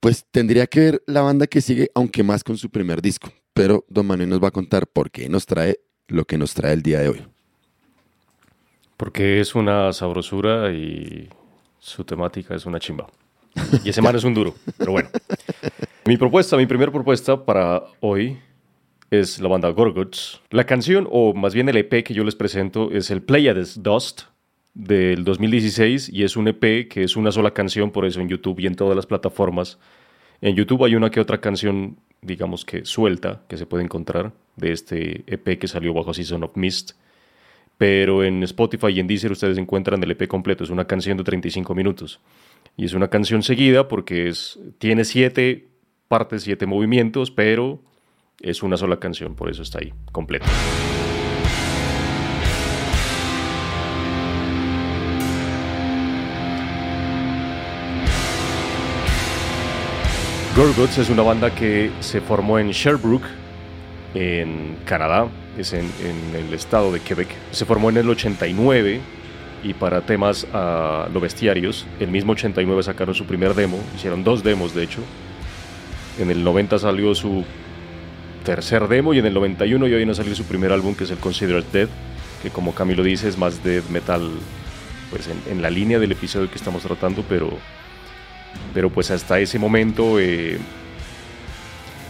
pues 0.00 0.26
tendría 0.30 0.66
que 0.66 0.80
ver 0.80 1.02
la 1.06 1.22
banda 1.22 1.46
que 1.46 1.60
sigue, 1.60 1.90
aunque 1.94 2.22
más 2.22 2.44
con 2.44 2.56
su 2.56 2.70
primer 2.70 3.02
disco. 3.02 3.32
Pero 3.52 3.84
Don 3.88 4.06
Manuel 4.06 4.28
nos 4.28 4.42
va 4.42 4.48
a 4.48 4.52
contar 4.52 4.86
por 4.86 5.10
qué 5.10 5.28
nos 5.28 5.46
trae 5.46 5.80
lo 6.06 6.24
que 6.24 6.38
nos 6.38 6.54
trae 6.54 6.72
el 6.72 6.82
día 6.82 7.00
de 7.00 7.08
hoy. 7.08 7.26
Porque 8.96 9.40
es 9.40 9.54
una 9.54 9.92
sabrosura 9.92 10.72
y 10.72 11.28
su 11.78 12.04
temática 12.04 12.54
es 12.54 12.66
una 12.66 12.80
chimba. 12.80 13.06
Y 13.84 13.90
ese 13.90 14.02
man 14.02 14.14
es 14.14 14.24
un 14.24 14.34
duro, 14.34 14.54
pero 14.76 14.92
bueno. 14.92 15.08
Mi 16.04 16.16
propuesta, 16.16 16.56
mi 16.56 16.66
primera 16.66 16.92
propuesta 16.92 17.44
para 17.44 17.82
hoy 18.00 18.38
es 19.10 19.40
la 19.40 19.48
banda 19.48 19.68
Gorguts. 19.70 20.40
La 20.50 20.64
canción, 20.64 21.08
o 21.10 21.34
más 21.34 21.54
bien 21.54 21.68
el 21.68 21.76
EP 21.76 22.04
que 22.04 22.14
yo 22.14 22.24
les 22.24 22.34
presento, 22.34 22.90
es 22.92 23.10
el 23.10 23.22
Pleiades 23.22 23.82
Dust 23.82 24.22
del 24.78 25.24
2016 25.24 26.08
y 26.08 26.22
es 26.22 26.36
un 26.36 26.46
EP 26.46 26.88
que 26.88 27.02
es 27.02 27.16
una 27.16 27.32
sola 27.32 27.50
canción, 27.50 27.90
por 27.90 28.06
eso 28.06 28.20
en 28.20 28.28
YouTube 28.28 28.60
y 28.60 28.66
en 28.66 28.76
todas 28.76 28.94
las 28.94 29.06
plataformas. 29.06 29.78
En 30.40 30.54
YouTube 30.54 30.84
hay 30.84 30.94
una 30.94 31.10
que 31.10 31.18
otra 31.18 31.40
canción, 31.40 31.96
digamos 32.22 32.64
que 32.64 32.84
suelta, 32.84 33.42
que 33.48 33.56
se 33.56 33.66
puede 33.66 33.82
encontrar 33.82 34.32
de 34.54 34.72
este 34.72 35.24
EP 35.26 35.58
que 35.58 35.66
salió 35.66 35.92
bajo 35.92 36.14
Season 36.14 36.44
of 36.44 36.56
Mist. 36.56 36.92
Pero 37.76 38.22
en 38.22 38.44
Spotify 38.44 38.88
y 38.90 39.00
en 39.00 39.08
Deezer 39.08 39.32
ustedes 39.32 39.58
encuentran 39.58 40.02
el 40.02 40.12
EP 40.12 40.28
completo. 40.28 40.62
Es 40.62 40.70
una 40.70 40.86
canción 40.86 41.18
de 41.18 41.24
35 41.24 41.74
minutos. 41.74 42.20
Y 42.76 42.84
es 42.84 42.92
una 42.92 43.08
canción 43.08 43.42
seguida 43.42 43.88
porque 43.88 44.28
es, 44.28 44.60
tiene 44.78 45.04
siete 45.04 45.66
partes, 46.06 46.44
siete 46.44 46.66
movimientos, 46.66 47.32
pero 47.32 47.82
es 48.40 48.62
una 48.62 48.76
sola 48.76 49.00
canción, 49.00 49.34
por 49.34 49.50
eso 49.50 49.62
está 49.62 49.80
ahí, 49.80 49.92
completa. 50.12 50.46
Gorguts 60.58 60.98
es 60.98 61.08
una 61.08 61.22
banda 61.22 61.54
que 61.54 61.92
se 62.00 62.20
formó 62.20 62.58
en 62.58 62.72
Sherbrooke, 62.72 63.28
en 64.12 64.76
Canadá, 64.84 65.28
es 65.56 65.72
en, 65.72 65.88
el 66.34 66.52
estado 66.52 66.90
de 66.90 66.98
Quebec. 66.98 67.28
Se 67.52 67.64
formó 67.64 67.90
en 67.90 67.98
el 67.98 68.10
89 68.10 69.00
y 69.62 69.74
para 69.74 70.00
temas 70.00 70.48
uh, 70.52 71.12
lo 71.12 71.20
bestiarios, 71.20 71.86
el 72.00 72.08
mismo 72.08 72.32
89 72.32 72.82
sacaron 72.82 73.14
su 73.14 73.24
primer 73.24 73.54
demo, 73.54 73.78
hicieron 73.94 74.24
dos 74.24 74.42
demos 74.42 74.74
de 74.74 74.82
hecho. 74.82 75.00
En 76.18 76.28
el 76.28 76.42
90 76.42 76.80
salió 76.80 77.14
su 77.14 77.44
tercer 78.44 78.88
demo 78.88 79.14
y 79.14 79.20
en 79.20 79.26
el 79.26 79.34
91 79.34 79.86
ya 79.86 79.96
viene 79.96 80.10
a 80.10 80.16
salir 80.16 80.34
su 80.34 80.42
primer 80.42 80.72
álbum 80.72 80.96
que 80.96 81.04
es 81.04 81.10
el 81.12 81.18
Considered 81.18 81.66
Dead, 81.72 81.88
que 82.42 82.50
como 82.50 82.74
Camilo 82.74 83.04
dice 83.04 83.28
es 83.28 83.38
más 83.38 83.62
death 83.62 83.88
metal 83.90 84.28
pues 85.10 85.30
en 85.48 85.62
la 85.62 85.70
línea 85.70 86.00
del 86.00 86.10
episodio 86.10 86.50
que 86.50 86.56
estamos 86.56 86.82
tratando, 86.82 87.24
pero 87.28 87.48
pero 88.74 88.90
pues 88.90 89.10
hasta 89.10 89.40
ese 89.40 89.58
momento 89.58 90.18
eh, 90.20 90.58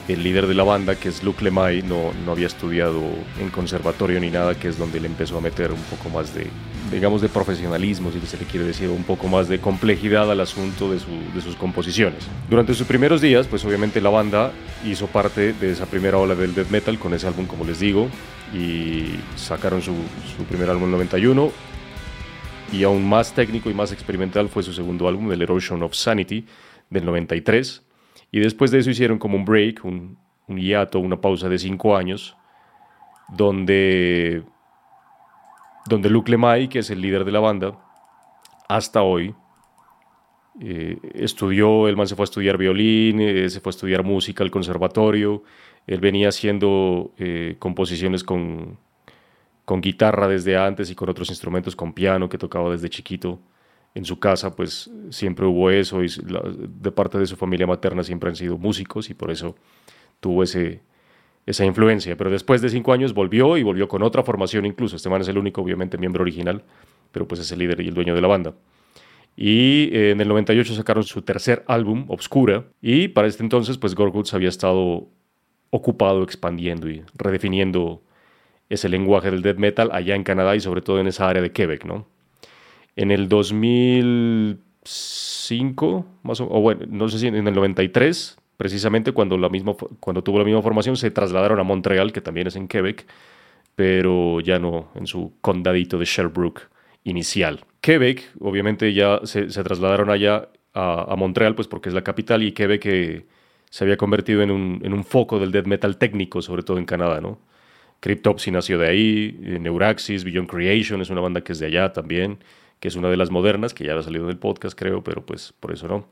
el 0.09 0.22
líder 0.22 0.46
de 0.46 0.55
la 0.55 0.64
banda, 0.64 0.96
que 0.96 1.09
es 1.09 1.22
Luke 1.22 1.44
Lemay, 1.44 1.83
no, 1.83 2.12
no 2.24 2.33
había 2.33 2.46
estudiado 2.46 3.03
en 3.40 3.51
conservatorio 3.51 4.18
ni 4.20 4.31
nada, 4.31 4.55
que 4.55 4.68
es 4.68 4.79
donde 4.79 5.01
le 5.01 5.07
empezó 5.07 5.38
a 5.38 5.40
meter 5.40 5.70
un 5.70 5.83
poco 5.83 6.09
más 6.09 6.35
de, 6.35 6.46
digamos, 6.90 7.20
de 7.20 7.29
profesionalismo, 7.29 8.11
si 8.11 8.20
se 8.27 8.38
le 8.38 8.44
quiere 8.44 8.66
decir, 8.66 8.88
un 8.88 9.05
poco 9.05 9.29
más 9.29 9.48
de 9.48 9.61
complejidad 9.61 10.31
al 10.31 10.40
asunto 10.40 10.90
de, 10.90 10.98
sus 10.98 11.57
composiciones. 11.57 12.27
Durante 12.48 12.74
sus 12.74 12.87
primeros 12.87 13.20
días, 13.20 13.46
pues 13.46 13.64
obviamente 13.64 14.01
la 14.01 14.11
banda 14.11 14.53
hizo 14.85 15.07
parte 15.07 15.53
de 15.53 15.72
esa 15.72 15.87
primera 15.87 16.18
ola 16.18 16.35
del 16.35 16.55
death 16.55 16.70
metal 16.70 16.98
con 16.98 17.12
ese 17.12 17.27
álbum, 17.27 17.46
como 17.46 17.64
les 17.64 17.79
digo, 17.79 18.09
y 18.55 19.16
sacaron 19.37 19.83
su, 19.83 19.92
su 20.37 20.44
primer 20.44 20.70
álbum 20.70 20.85
en 20.85 20.92
91, 20.92 21.53
y 22.72 22.83
aún 22.85 23.09
más 23.09 23.35
técnico 23.35 23.70
y 23.70 23.74
más 23.74 23.92
experimental 23.92 24.48
fue 24.48 24.62
su 24.62 24.72
segundo 24.72 25.09
álbum, 25.09 25.28
The 25.28 25.42
Erosion 25.42 25.83
of 25.83 25.94
Sanity, 25.94 26.44
del 26.90 27.04
93. 27.04 27.85
Y 28.31 28.40
después 28.40 28.70
de 28.70 28.78
eso 28.78 28.90
hicieron 28.90 29.18
como 29.18 29.37
un 29.37 29.44
break, 29.44 29.85
un, 29.85 30.18
hiato, 30.48 30.98
una 30.98 31.20
pausa 31.20 31.48
de 31.48 31.59
cinco 31.59 31.96
años. 31.96 32.37
donde, 33.37 34.42
donde 35.87 36.09
Luke 36.09 36.31
Lemay, 36.31 36.68
que 36.68 36.78
es 36.78 36.90
el 36.90 37.00
líder 37.00 37.24
de 37.24 37.33
la 37.33 37.40
banda, 37.40 37.78
hasta 38.68 39.02
hoy, 39.02 39.35
eh, 40.61 40.98
estudió, 41.14 41.88
el 41.88 41.96
man 41.96 42.09
se 42.09 42.16
fue 42.16 42.22
a 42.22 42.24
estudiar 42.24 42.57
violín, 42.57 43.20
eh, 43.20 43.48
se 43.50 43.61
fue 43.61 43.70
a 43.70 43.74
estudiar 43.74 44.02
música 44.02 44.42
al 44.42 44.50
conservatorio, 44.50 45.42
él 45.87 46.00
venía 46.00 46.31
haciendo 46.31 47.12
eh, 47.18 47.57
composiciones 47.59 48.24
con, 48.24 48.78
con 49.68 49.83
guitarra 49.83 50.26
desde 50.28 50.57
antes 50.57 50.90
y 50.90 50.94
con 50.94 51.11
otros 51.11 51.28
instrumentos, 51.28 51.76
con 51.76 51.92
piano 51.92 52.31
que 52.31 52.38
tocaba 52.38 52.70
desde 52.70 52.88
chiquito. 52.88 53.38
En 53.94 54.07
su 54.07 54.18
casa 54.18 54.57
pues 54.57 54.90
siempre 55.11 55.44
hubo 55.44 55.68
eso 55.68 56.02
y 56.02 56.09
de 56.09 56.90
parte 56.90 57.18
de 57.18 57.26
su 57.26 57.37
familia 57.37 57.66
materna 57.66 58.02
siempre 58.02 58.31
han 58.31 58.37
sido 58.37 58.57
músicos 58.57 59.11
y 59.11 59.14
por 59.14 59.31
eso 59.31 59.57
tuvo 60.20 60.42
ese, 60.42 60.81
esa 61.44 61.66
influencia. 61.66 62.16
Pero 62.16 62.31
después 62.31 62.62
de 62.62 62.70
cinco 62.70 62.94
años 62.94 63.12
volvió 63.12 63.59
y 63.59 63.62
volvió 63.62 63.88
con 63.88 64.02
otra 64.02 64.22
formación 64.22 64.64
incluso. 64.64 64.96
Este 64.96 65.11
man 65.11 65.20
es 65.20 65.28
el 65.28 65.37
único 65.37 65.61
obviamente 65.61 65.98
miembro 65.98 66.22
original, 66.22 66.64
pero 67.12 67.28
pues 67.28 67.42
es 67.42 67.52
el 67.52 67.59
líder 67.59 67.83
y 67.83 67.88
el 67.88 67.94
dueño 67.94 68.14
de 68.14 68.22
la 68.22 68.28
banda. 68.28 68.54
Y 69.37 69.90
eh, 69.92 70.12
en 70.12 70.20
el 70.22 70.28
98 70.28 70.76
sacaron 70.76 71.04
su 71.04 71.20
tercer 71.20 71.62
álbum, 71.66 72.07
Obscura, 72.09 72.64
y 72.81 73.09
para 73.09 73.28
este 73.28 73.42
entonces 73.42 73.76
pues 73.76 73.94
Gorguts 73.94 74.33
había 74.33 74.48
estado 74.48 75.11
ocupado 75.68 76.22
expandiendo 76.22 76.88
y 76.88 77.04
redefiniendo 77.14 78.02
ese 78.68 78.88
lenguaje 78.88 79.31
del 79.31 79.42
death 79.42 79.59
metal 79.59 79.90
allá 79.92 80.14
en 80.14 80.24
Canadá 80.24 80.57
y 80.57 80.61
sobre 80.61 80.83
todo 80.83 81.00
en 81.00 81.07
esa 81.07 81.28
área 81.28 81.42
de 81.42 81.52
Quebec, 81.52 81.85
¿no? 81.85 82.07
En 82.96 83.11
el 83.11 83.28
2005, 83.28 86.07
más 86.22 86.40
o, 86.40 86.46
bueno, 86.46 86.87
no 86.88 87.09
sé 87.09 87.18
si 87.18 87.26
en 87.28 87.46
el 87.46 87.54
93, 87.54 88.37
precisamente 88.57 89.12
cuando, 89.12 89.38
la 89.38 89.48
misma, 89.48 89.74
cuando 90.00 90.22
tuvo 90.22 90.38
la 90.38 90.44
misma 90.44 90.62
formación, 90.62 90.96
se 90.96 91.11
trasladaron 91.11 91.61
a 91.61 91.62
Montreal, 91.62 92.12
que 92.12 92.20
también 92.20 92.48
es 92.48 92.57
en 92.57 92.68
Quebec, 92.68 93.07
pero 93.74 94.40
ya 94.40 94.59
no 94.59 94.88
en 94.94 95.07
su 95.07 95.33
condadito 95.40 95.98
de 95.98 96.04
Sherbrooke 96.04 96.68
inicial. 97.04 97.64
Quebec, 97.81 98.31
obviamente 98.40 98.92
ya 98.92 99.20
se, 99.24 99.46
trasladaron 99.46 100.11
allá 100.11 100.48
a, 100.74 101.12
a, 101.12 101.16
Montreal, 101.16 101.54
pues 101.54 101.68
porque 101.68 101.88
es 101.88 101.94
la 101.94 102.02
capital, 102.02 102.42
y 102.42 102.52
Quebec... 102.52 102.87
Eh, 102.87 103.26
se 103.70 103.85
había 103.85 103.96
convertido 103.96 104.42
en 104.42 104.50
un, 104.50 104.81
en 104.83 104.92
un 104.92 105.04
foco 105.04 105.38
del 105.38 105.52
death 105.52 105.66
metal 105.66 105.98
técnico, 105.98 106.42
sobre 106.42 106.62
todo 106.62 106.78
en 106.78 106.85
Canadá, 106.85 107.20
¿no? 107.20 107.38
Cryptopsy 108.00 108.50
nació 108.50 108.78
de 108.78 108.88
ahí, 108.88 109.40
eh, 109.42 109.58
Neuraxis, 109.58 110.24
Beyond 110.24 110.48
Creation 110.48 111.00
es 111.00 111.11
una 111.11 111.20
banda 111.20 111.40
que 111.40 111.52
es 111.52 111.58
de 111.58 111.66
allá 111.66 111.92
también, 111.92 112.38
que 112.80 112.88
es 112.88 112.96
una 112.96 113.08
de 113.11 113.16
las 113.16 113.30
modernas, 113.30 113.74
que 113.74 113.84
ya 113.84 113.98
ha 113.98 114.02
salido 114.02 114.26
del 114.26 114.38
podcast, 114.38 114.78
creo, 114.78 115.02
pero 115.02 115.24
pues 115.26 115.52
por 115.58 115.72
eso 115.72 115.88
no. 115.88 116.06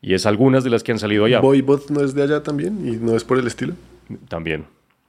Y 0.00 0.14
es 0.14 0.26
algunas 0.26 0.64
de 0.64 0.70
las 0.70 0.82
que 0.82 0.90
han 0.90 0.98
salido 0.98 1.24
allá. 1.24 1.40
Voivod 1.40 1.90
no 1.90 2.02
es 2.02 2.14
de 2.14 2.24
allá 2.24 2.42
también 2.42 2.86
y 2.86 2.96
no 2.96 3.16
es 3.16 3.22
por 3.22 3.38
el 3.38 3.46
estilo. 3.46 3.74
También. 4.28 4.66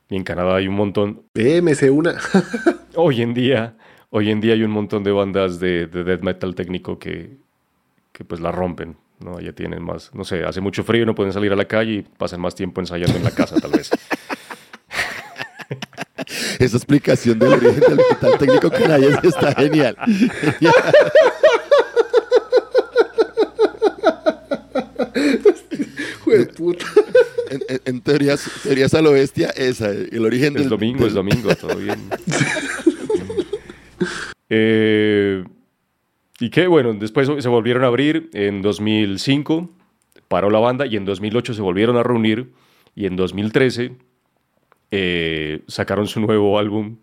Y 0.10 0.15
en 0.15 0.23
Canadá 0.23 0.56
hay 0.56 0.67
un 0.67 0.76
montón. 0.76 1.23
Eh, 1.34 1.62
sé 1.73 1.89
una. 1.89 2.15
hoy 2.95 3.23
en 3.23 3.34
día, 3.34 3.76
hoy 4.12 4.30
en 4.30 4.39
día 4.39 4.54
hay 4.54 4.62
un 4.62 4.69
montón 4.69 5.04
de 5.04 5.12
bandas 5.12 5.60
de, 5.60 5.88
de 5.88 6.04
death 6.04 6.21
metal 6.21 6.54
técnico 6.54 6.99
que, 6.99 7.32
que 8.12 8.23
pues 8.23 8.39
la 8.39 8.52
rompen. 8.52 8.95
¿no? 9.19 9.39
Ya 9.39 9.54
tienen 9.54 9.82
más, 9.82 10.13
no 10.13 10.23
sé, 10.23 10.43
hace 10.43 10.62
mucho 10.62 10.84
frío, 10.84 11.06
no 11.06 11.15
pueden 11.15 11.34
salir 11.34 11.52
a 11.52 11.56
la 11.56 11.65
calle 11.65 11.93
y 11.93 12.02
pasan 12.02 12.41
más 12.41 12.56
tiempo 12.56 12.82
ensayando 12.82 13.17
en 13.17 13.23
la 13.23 13.32
casa, 13.32 13.56
tal 13.60 13.71
vez. 13.71 13.89
Esa 16.63 16.78
explicación 16.78 17.38
del 17.39 17.54
origen 17.54 17.82
del 17.82 17.97
metal 17.97 18.38
técnico 18.39 18.69
canadiense 18.69 19.28
está 19.28 19.54
genial. 19.54 19.97
puta. 26.56 26.86
En, 27.49 27.82
en, 27.84 28.02
teorías, 28.02 28.49
teorías, 28.63 28.93
a 28.93 29.02
lo 29.02 29.12
bestia, 29.12 29.49
esa, 29.49 29.91
el 29.91 30.26
origen 30.26 30.54
del... 30.54 30.63
Es 30.63 30.69
domingo, 30.69 31.06
es 31.06 31.13
domingo, 31.13 31.54
todo 31.56 31.76
bien. 31.76 31.99
eh, 34.49 35.43
y 36.39 36.49
que 36.49 36.67
bueno, 36.67 36.93
después 36.93 37.30
se 37.39 37.49
volvieron 37.49 37.84
a 37.84 37.88
abrir 37.88 38.30
en 38.34 38.62
2005, 38.62 39.69
paró 40.30 40.49
la 40.49 40.60
banda 40.60 40.86
y 40.86 40.95
en 40.95 41.04
2008 41.04 41.54
se 41.54 41.62
volvieron 41.62 41.97
a 41.97 42.04
reunir 42.04 42.54
y 42.95 43.06
en 43.06 43.17
2013 43.17 43.97
eh, 44.95 45.63
sacaron 45.67 46.06
su 46.06 46.19
nuevo 46.19 46.60
álbum 46.60 46.97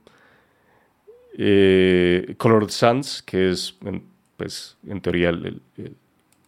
eh, 1.37 2.37
Colored 2.39 2.69
Suns, 2.69 3.21
que 3.21 3.51
es 3.51 3.77
pues, 4.37 4.77
en 4.87 5.01
teoría 5.01 5.31
el, 5.31 5.61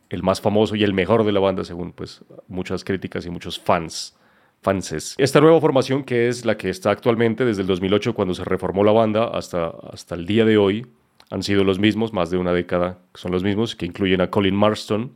el, 0.08 0.22
más 0.22 0.40
famoso 0.40 0.76
y 0.76 0.84
el 0.84 0.94
mejor 0.94 1.24
de 1.24 1.32
la 1.32 1.40
banda 1.40 1.64
según 1.64 1.90
pues, 1.90 2.22
muchas 2.46 2.84
críticas 2.84 3.26
y 3.26 3.30
muchos 3.30 3.58
fans. 3.58 4.16
Fanses. 4.60 5.16
Esta 5.18 5.40
nueva 5.40 5.60
formación, 5.60 6.04
que 6.04 6.28
es 6.28 6.44
la 6.44 6.56
que 6.56 6.70
está 6.70 6.92
actualmente 6.92 7.44
desde 7.44 7.62
el 7.62 7.66
2008 7.66 8.14
cuando 8.14 8.32
se 8.32 8.44
reformó 8.44 8.84
la 8.84 8.92
banda 8.92 9.24
hasta, 9.24 9.72
hasta 9.92 10.14
el 10.14 10.24
día 10.24 10.44
de 10.44 10.56
hoy, 10.56 10.86
han 11.30 11.42
sido 11.42 11.64
los 11.64 11.80
mismos, 11.80 12.12
más 12.12 12.30
de 12.30 12.36
una 12.36 12.52
década 12.52 13.00
son 13.14 13.32
los 13.32 13.42
mismos, 13.42 13.74
que 13.74 13.86
incluyen 13.86 14.20
a 14.20 14.30
Colin 14.30 14.54
Marston, 14.54 15.10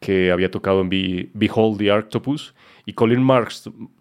que 0.00 0.30
había 0.30 0.50
tocado 0.50 0.80
en 0.80 0.88
Behold 1.34 1.78
the 1.78 1.90
Octopus, 1.90 2.54
y 2.88 2.94
Colin, 2.94 3.26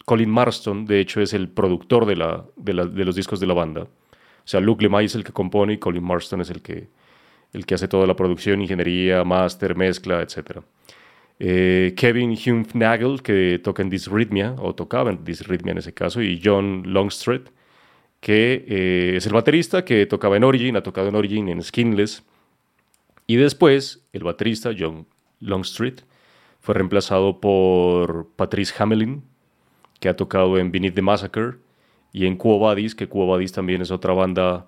Colin 0.05 0.29
Marston, 0.29 0.85
de 0.85 1.01
hecho, 1.01 1.19
es 1.19 1.33
el 1.33 1.49
productor 1.49 2.05
de, 2.05 2.15
la, 2.15 2.45
de, 2.55 2.73
los 2.73 3.15
discos 3.15 3.39
de 3.41 3.45
la 3.45 3.53
banda. 3.53 3.81
O 3.81 3.87
sea, 4.45 4.61
Luke 4.61 4.81
Lemay 4.81 5.07
es 5.07 5.15
el 5.15 5.25
que 5.25 5.33
compone 5.33 5.73
y 5.73 5.77
Colin 5.77 6.05
Marston 6.05 6.39
es 6.39 6.49
el 6.49 6.61
que, 6.61 6.87
el 7.51 7.65
que 7.65 7.75
hace 7.75 7.89
toda 7.89 8.07
la 8.07 8.15
producción, 8.15 8.61
ingeniería, 8.61 9.25
máster, 9.25 9.75
mezcla, 9.75 10.21
etc. 10.21 10.61
Eh, 11.37 11.95
Kevin 11.97 12.37
Hume 12.45 12.65
que 13.21 13.59
toca 13.61 13.81
en 13.81 13.89
Disrhythmia, 13.89 14.55
o 14.57 14.73
tocaba 14.73 15.09
en 15.09 15.25
Disrhythmia 15.25 15.73
en 15.73 15.79
ese 15.79 15.93
caso, 15.93 16.21
y 16.21 16.39
John 16.41 16.83
Longstreet, 16.85 17.51
que 18.21 18.65
eh, 18.67 19.13
es 19.17 19.25
el 19.25 19.33
baterista 19.33 19.83
que 19.83 20.05
tocaba 20.05 20.37
en 20.37 20.45
Origin, 20.45 20.77
ha 20.77 20.81
tocado 20.81 21.09
en 21.09 21.15
Origin, 21.15 21.49
en 21.49 21.61
Skinless. 21.61 22.23
Y 23.27 23.35
después, 23.35 24.07
el 24.13 24.23
baterista 24.23 24.71
John 24.77 25.05
Longstreet 25.39 26.03
fue 26.59 26.75
reemplazado 26.75 27.39
por 27.39 28.29
Patrice 28.35 28.73
Hamelin, 28.77 29.23
que 29.99 30.09
ha 30.09 30.15
tocado 30.15 30.57
en 30.57 30.71
Beneath 30.71 30.95
the 30.95 31.01
Massacre 31.01 31.57
y 32.11 32.25
en 32.25 32.37
Quo 32.37 32.59
que 32.75 33.07
Quo 33.07 33.39
también 33.53 33.81
es 33.81 33.91
otra 33.91 34.13
banda, 34.13 34.67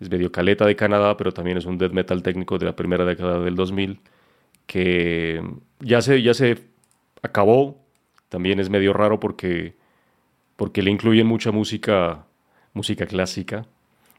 es 0.00 0.10
medio 0.10 0.32
caleta 0.32 0.66
de 0.66 0.76
Canadá, 0.76 1.16
pero 1.16 1.32
también 1.32 1.56
es 1.56 1.64
un 1.66 1.78
death 1.78 1.92
metal 1.92 2.22
técnico 2.22 2.58
de 2.58 2.66
la 2.66 2.76
primera 2.76 3.04
década 3.04 3.40
del 3.40 3.54
2000, 3.54 4.00
que 4.66 5.42
ya 5.80 6.02
se, 6.02 6.22
ya 6.22 6.34
se 6.34 6.58
acabó. 7.22 7.82
También 8.28 8.58
es 8.58 8.70
medio 8.70 8.92
raro 8.92 9.20
porque, 9.20 9.76
porque 10.56 10.82
le 10.82 10.90
incluyen 10.90 11.26
mucha 11.26 11.52
música 11.52 12.26
música 12.74 13.06
clásica 13.06 13.66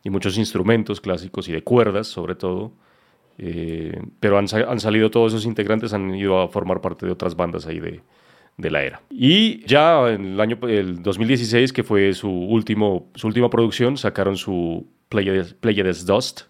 y 0.03 0.09
muchos 0.09 0.37
instrumentos 0.37 1.01
clásicos 1.01 1.47
y 1.47 1.51
de 1.51 1.63
cuerdas 1.63 2.07
sobre 2.07 2.33
todo. 2.35 2.71
Eh, 3.37 4.01
pero 4.19 4.37
han, 4.37 4.45
han, 4.67 4.79
salido 4.79 5.11
todos 5.11 5.33
esos 5.33 5.45
integrantes, 5.45 5.93
han 5.93 6.13
ido 6.15 6.39
a 6.39 6.47
formar 6.47 6.81
parte 6.81 7.05
de 7.05 7.11
otras 7.11 7.35
bandas 7.35 7.67
ahí 7.67 7.79
de, 7.79 8.01
de 8.57 8.71
la 8.71 8.83
era. 8.83 9.01
Y 9.09 9.65
ya 9.65 10.09
en 10.09 10.33
el 10.33 10.39
año 10.39 10.57
el 10.67 11.01
2016, 11.03 11.73
que 11.73 11.83
fue 11.83 12.13
su, 12.13 12.29
último, 12.29 13.09
su 13.15 13.27
última 13.27 13.49
producción, 13.49 13.97
sacaron 13.97 14.37
su 14.37 14.87
Pleiades 15.09 16.05
Dust, 16.05 16.43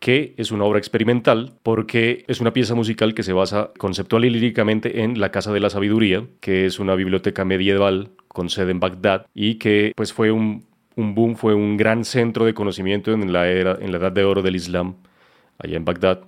que 0.00 0.34
es 0.36 0.52
una 0.52 0.64
obra 0.64 0.78
experimental 0.78 1.54
porque 1.62 2.24
es 2.28 2.40
una 2.40 2.52
pieza 2.52 2.74
musical 2.74 3.14
que 3.14 3.22
se 3.22 3.32
basa 3.32 3.70
conceptual 3.78 4.24
y 4.24 4.30
líricamente 4.30 5.02
en 5.02 5.20
La 5.20 5.30
Casa 5.30 5.52
de 5.52 5.60
la 5.60 5.70
Sabiduría, 5.70 6.24
que 6.40 6.66
es 6.66 6.78
una 6.78 6.94
biblioteca 6.94 7.44
medieval 7.44 8.10
con 8.28 8.48
sede 8.48 8.70
en 8.70 8.80
Bagdad 8.80 9.26
y 9.34 9.56
que 9.56 9.92
pues 9.96 10.12
fue 10.12 10.30
un 10.30 10.68
un 10.98 11.14
boom, 11.14 11.36
fue 11.36 11.54
un 11.54 11.76
gran 11.76 12.04
centro 12.04 12.44
de 12.44 12.54
conocimiento 12.54 13.12
en 13.12 13.32
la, 13.32 13.48
era, 13.48 13.78
en 13.80 13.92
la 13.92 13.98
edad 13.98 14.12
de 14.12 14.24
oro 14.24 14.42
del 14.42 14.56
Islam, 14.56 14.96
allá 15.58 15.76
en 15.76 15.84
Bagdad, 15.84 16.24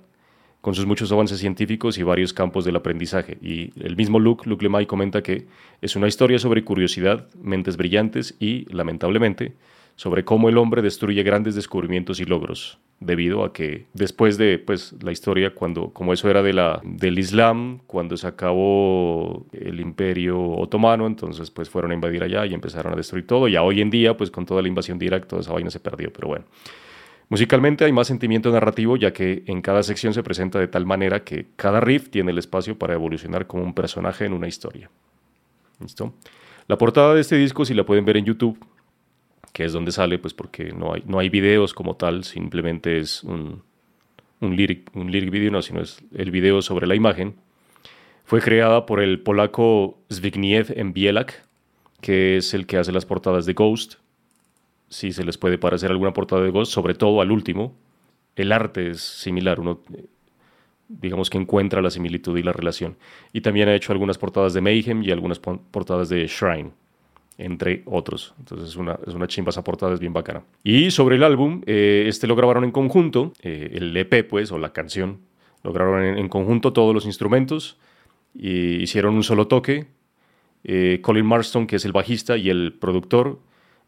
con 0.61 0.75
sus 0.75 0.85
muchos 0.85 1.11
avances 1.11 1.39
científicos 1.39 1.97
y 1.97 2.03
varios 2.03 2.33
campos 2.33 2.65
del 2.65 2.75
aprendizaje. 2.75 3.37
Y 3.41 3.71
el 3.83 3.95
mismo 3.95 4.19
Luke, 4.19 4.47
Luke 4.47 4.63
Lemay, 4.63 4.85
comenta 4.85 5.23
que 5.23 5.47
es 5.81 5.95
una 5.95 6.07
historia 6.07 6.37
sobre 6.37 6.63
curiosidad, 6.63 7.27
mentes 7.41 7.77
brillantes 7.77 8.35
y, 8.39 8.71
lamentablemente, 8.73 9.53
sobre 9.95 10.23
cómo 10.23 10.49
el 10.49 10.57
hombre 10.57 10.81
destruye 10.81 11.21
grandes 11.23 11.55
descubrimientos 11.55 12.19
y 12.19 12.25
logros, 12.25 12.79
debido 12.99 13.43
a 13.43 13.53
que 13.53 13.87
después 13.93 14.37
de 14.37 14.59
pues, 14.59 14.95
la 15.03 15.11
historia, 15.11 15.53
cuando, 15.53 15.89
como 15.89 16.13
eso 16.13 16.29
era 16.29 16.41
de 16.41 16.53
la, 16.53 16.79
del 16.83 17.19
Islam, 17.19 17.79
cuando 17.87 18.15
se 18.17 18.27
acabó 18.27 19.45
el 19.51 19.79
imperio 19.79 20.39
otomano, 20.39 21.07
entonces 21.07 21.51
pues 21.51 21.69
fueron 21.69 21.91
a 21.91 21.93
invadir 21.95 22.23
allá 22.23 22.45
y 22.45 22.53
empezaron 22.53 22.93
a 22.93 22.95
destruir 22.95 23.27
todo, 23.27 23.47
y 23.47 23.57
hoy 23.57 23.81
en 23.81 23.89
día, 23.89 24.15
pues 24.15 24.31
con 24.31 24.45
toda 24.45 24.61
la 24.61 24.67
invasión 24.67 24.97
directa, 24.97 25.27
toda 25.27 25.41
esa 25.41 25.53
vaina 25.53 25.69
se 25.69 25.79
perdió, 25.79 26.11
pero 26.13 26.29
bueno. 26.29 26.45
Musicalmente 27.31 27.85
hay 27.85 27.93
más 27.93 28.07
sentimiento 28.07 28.51
narrativo, 28.51 28.97
ya 28.97 29.13
que 29.13 29.43
en 29.45 29.61
cada 29.61 29.83
sección 29.83 30.13
se 30.13 30.21
presenta 30.21 30.59
de 30.59 30.67
tal 30.67 30.85
manera 30.85 31.23
que 31.23 31.47
cada 31.55 31.79
riff 31.79 32.09
tiene 32.09 32.31
el 32.31 32.37
espacio 32.37 32.77
para 32.77 32.93
evolucionar 32.93 33.47
como 33.47 33.63
un 33.63 33.73
personaje 33.73 34.25
en 34.25 34.33
una 34.33 34.49
historia. 34.49 34.91
¿Listo? 35.79 36.13
La 36.67 36.77
portada 36.77 37.15
de 37.15 37.21
este 37.21 37.37
disco, 37.37 37.63
si 37.63 37.73
la 37.73 37.85
pueden 37.85 38.03
ver 38.03 38.17
en 38.17 38.25
YouTube, 38.25 38.59
que 39.53 39.63
es 39.63 39.71
donde 39.71 39.93
sale, 39.93 40.19
pues 40.19 40.33
porque 40.33 40.73
no 40.73 40.93
hay, 40.93 41.03
no 41.05 41.19
hay 41.19 41.29
videos 41.29 41.73
como 41.73 41.95
tal, 41.95 42.25
simplemente 42.25 42.97
es 42.97 43.23
un, 43.23 43.63
un, 44.41 44.57
lyric, 44.57 44.93
un 44.93 45.09
lyric 45.09 45.29
video, 45.31 45.51
no, 45.51 45.61
sino 45.61 45.79
es 45.79 46.03
el 46.13 46.31
video 46.31 46.61
sobre 46.61 46.85
la 46.85 46.95
imagen. 46.95 47.35
Fue 48.25 48.41
creada 48.41 48.85
por 48.85 48.99
el 48.99 49.21
polaco 49.21 49.97
Zbigniew 50.11 50.65
Bielak, 50.91 51.47
que 52.01 52.35
es 52.35 52.53
el 52.53 52.65
que 52.67 52.75
hace 52.75 52.91
las 52.91 53.05
portadas 53.05 53.45
de 53.45 53.53
Ghost 53.53 54.00
sí 54.91 55.13
se 55.13 55.23
les 55.23 55.37
puede 55.37 55.57
parecer 55.57 55.89
alguna 55.89 56.13
portada 56.13 56.43
de 56.43 56.51
Ghost, 56.51 56.71
sobre 56.71 56.93
todo 56.93 57.21
al 57.21 57.31
último. 57.31 57.73
El 58.35 58.51
arte 58.51 58.91
es 58.91 59.01
similar, 59.01 59.59
uno 59.59 59.79
eh, 59.95 60.05
digamos 60.87 61.29
que 61.29 61.37
encuentra 61.37 61.81
la 61.81 61.89
similitud 61.89 62.37
y 62.37 62.43
la 62.43 62.51
relación. 62.51 62.97
Y 63.33 63.41
también 63.41 63.69
ha 63.69 63.73
hecho 63.73 63.93
algunas 63.93 64.17
portadas 64.17 64.53
de 64.53 64.61
Mayhem 64.61 65.01
y 65.01 65.11
algunas 65.11 65.39
portadas 65.39 66.09
de 66.09 66.27
Shrine, 66.27 66.71
entre 67.37 67.83
otros. 67.85 68.35
Entonces 68.37 68.69
es 68.69 68.75
una, 68.75 68.99
es 69.07 69.13
una 69.13 69.27
chimba 69.27 69.49
esa 69.49 69.63
portada, 69.63 69.93
es 69.93 69.99
bien 70.01 70.13
bacana. 70.13 70.43
Y 70.63 70.91
sobre 70.91 71.15
el 71.15 71.23
álbum, 71.23 71.61
eh, 71.65 72.03
este 72.07 72.27
lo 72.27 72.35
grabaron 72.35 72.65
en 72.65 72.71
conjunto, 72.71 73.31
eh, 73.41 73.71
el 73.73 73.95
EP 73.95 74.27
pues, 74.27 74.51
o 74.51 74.59
la 74.59 74.73
canción, 74.73 75.19
lo 75.63 75.71
grabaron 75.71 76.17
en, 76.17 76.27
conjunto 76.27 76.73
todos 76.73 76.93
los 76.93 77.05
instrumentos, 77.05 77.77
y 78.33 78.81
hicieron 78.81 79.15
un 79.15 79.23
solo 79.23 79.47
toque. 79.47 79.87
Colin 81.01 81.25
Marston, 81.25 81.65
que 81.65 81.77
es 81.77 81.85
el 81.85 81.91
bajista 81.91 82.37
y 82.37 82.49
el 82.49 82.73
productor, 82.73 83.39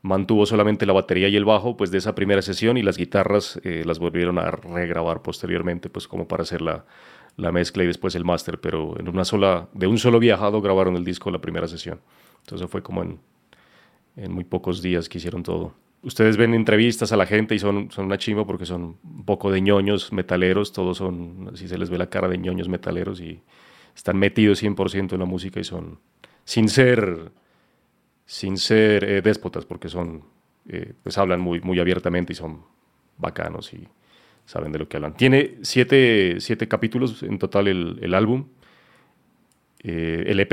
mantuvo 0.04 0.46
solamente 0.46 0.86
la 0.86 0.94
batería 0.94 1.30
y 1.30 1.36
el 1.36 1.46
bajo 1.46 1.76
pues 1.78 1.90
de 1.90 1.98
esa 1.98 2.14
primera 2.14 2.42
sesión 2.42 2.78
y 2.78 2.84
las 2.84 2.98
guitarras 2.98 3.60
eh, 3.64 3.84
las 3.86 4.00
volvieron 4.00 4.38
a 4.38 4.52
regrabar 4.52 5.22
posteriormente 5.22 5.90
pues 5.90 6.08
como 6.08 6.28
para 6.28 6.44
hacer 6.44 6.62
la, 6.62 6.86
mezcla 7.38 7.84
y 7.84 7.88
después 7.88 8.14
el 8.14 8.26
máster 8.26 8.60
pero 8.60 9.00
en 9.00 9.08
una 9.08 9.24
sola 9.24 9.70
de 9.74 9.88
un 9.88 9.98
solo 9.98 10.20
viajado 10.20 10.62
grabaron 10.62 10.98
el 10.98 11.06
disco 11.06 11.32
la 11.32 11.40
primera 11.40 11.68
sesión. 11.68 12.02
Entonces 12.42 12.70
fue 12.70 12.84
como 12.84 13.02
en, 13.02 13.20
en 14.18 14.32
muy 14.34 14.44
pocos 14.44 14.82
días 14.82 15.08
que 15.08 15.18
hicieron 15.20 15.42
todo. 15.42 15.74
Ustedes 16.04 16.36
ven 16.36 16.54
entrevistas 16.54 17.14
a 17.14 17.18
la 17.18 17.26
gente 17.26 17.56
y 17.56 17.60
son, 17.60 17.90
son 17.90 18.06
una 18.06 18.18
chimba 18.18 18.46
porque 18.46 18.66
son 18.66 18.98
un 19.02 19.24
poco 19.26 19.52
de 19.52 19.62
ñoños 19.62 20.12
metaleros 20.12 20.74
todos 20.74 20.98
son 20.98 21.50
así 21.54 21.70
se 21.70 21.78
les 21.78 21.90
ve 21.90 21.98
la 21.98 22.10
cara 22.10 22.28
de 22.28 22.38
ñoños 22.38 22.68
metaleros 22.68 23.22
y 23.22 23.42
están 23.96 24.18
metidos 24.18 24.62
100% 24.62 25.14
en 25.14 25.20
la 25.20 25.26
música 25.26 25.62
y 25.62 25.64
son 25.64 26.00
sin 26.44 26.68
ser 26.68 27.32
sin 28.34 28.58
ser 28.58 29.04
eh, 29.04 29.22
déspotas, 29.22 29.64
porque 29.64 29.90
son, 29.90 30.24
eh, 30.68 30.94
pues 31.04 31.20
hablan 31.20 31.40
muy, 31.40 31.62
muy 31.62 31.80
abiertamente 31.80 32.34
y 32.34 32.36
son 32.36 32.64
bacanos 33.16 33.72
y 33.76 33.88
saben 34.44 34.72
de 34.72 34.80
lo 34.80 34.90
que 34.90 34.98
hablan. 34.98 35.16
Tiene 35.16 35.60
siete, 35.62 36.38
siete 36.40 36.68
capítulos 36.68 37.22
en 37.22 37.38
total 37.38 37.68
el, 37.68 38.14
álbum, 38.16 38.48
eh, 39.84 40.24
el 40.26 40.40
EP. 40.40 40.52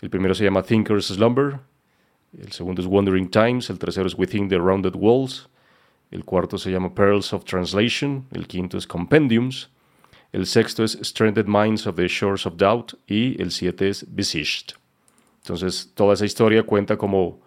El 0.00 0.10
primero 0.10 0.34
se 0.34 0.42
llama 0.42 0.64
Thinker's 0.64 1.06
Slumber, 1.06 1.60
el 2.36 2.50
segundo 2.50 2.82
es 2.82 2.88
Wandering 2.88 3.30
Times, 3.30 3.70
el 3.70 3.78
tercero 3.78 4.08
es 4.08 4.18
Within 4.18 4.48
the 4.48 4.58
Rounded 4.58 4.96
Walls, 4.96 5.48
el 6.10 6.24
cuarto 6.24 6.58
se 6.58 6.72
llama 6.72 6.96
Pearls 6.96 7.32
of 7.32 7.44
Translation, 7.44 8.26
el 8.32 8.48
quinto 8.48 8.76
es 8.76 8.88
Compendiums, 8.88 9.70
el 10.32 10.46
sexto 10.46 10.82
es 10.82 10.98
Stranded 11.00 11.46
Minds 11.46 11.86
of 11.86 11.94
the 11.94 12.08
Shores 12.08 12.44
of 12.44 12.56
Doubt 12.56 12.94
y 13.06 13.40
el 13.40 13.52
siete 13.52 13.88
es 13.88 14.04
Besieged. 14.12 14.83
Entonces, 15.44 15.92
toda 15.94 16.14
esa 16.14 16.24
historia 16.24 16.62
cuenta 16.62 16.96
como, 16.96 17.42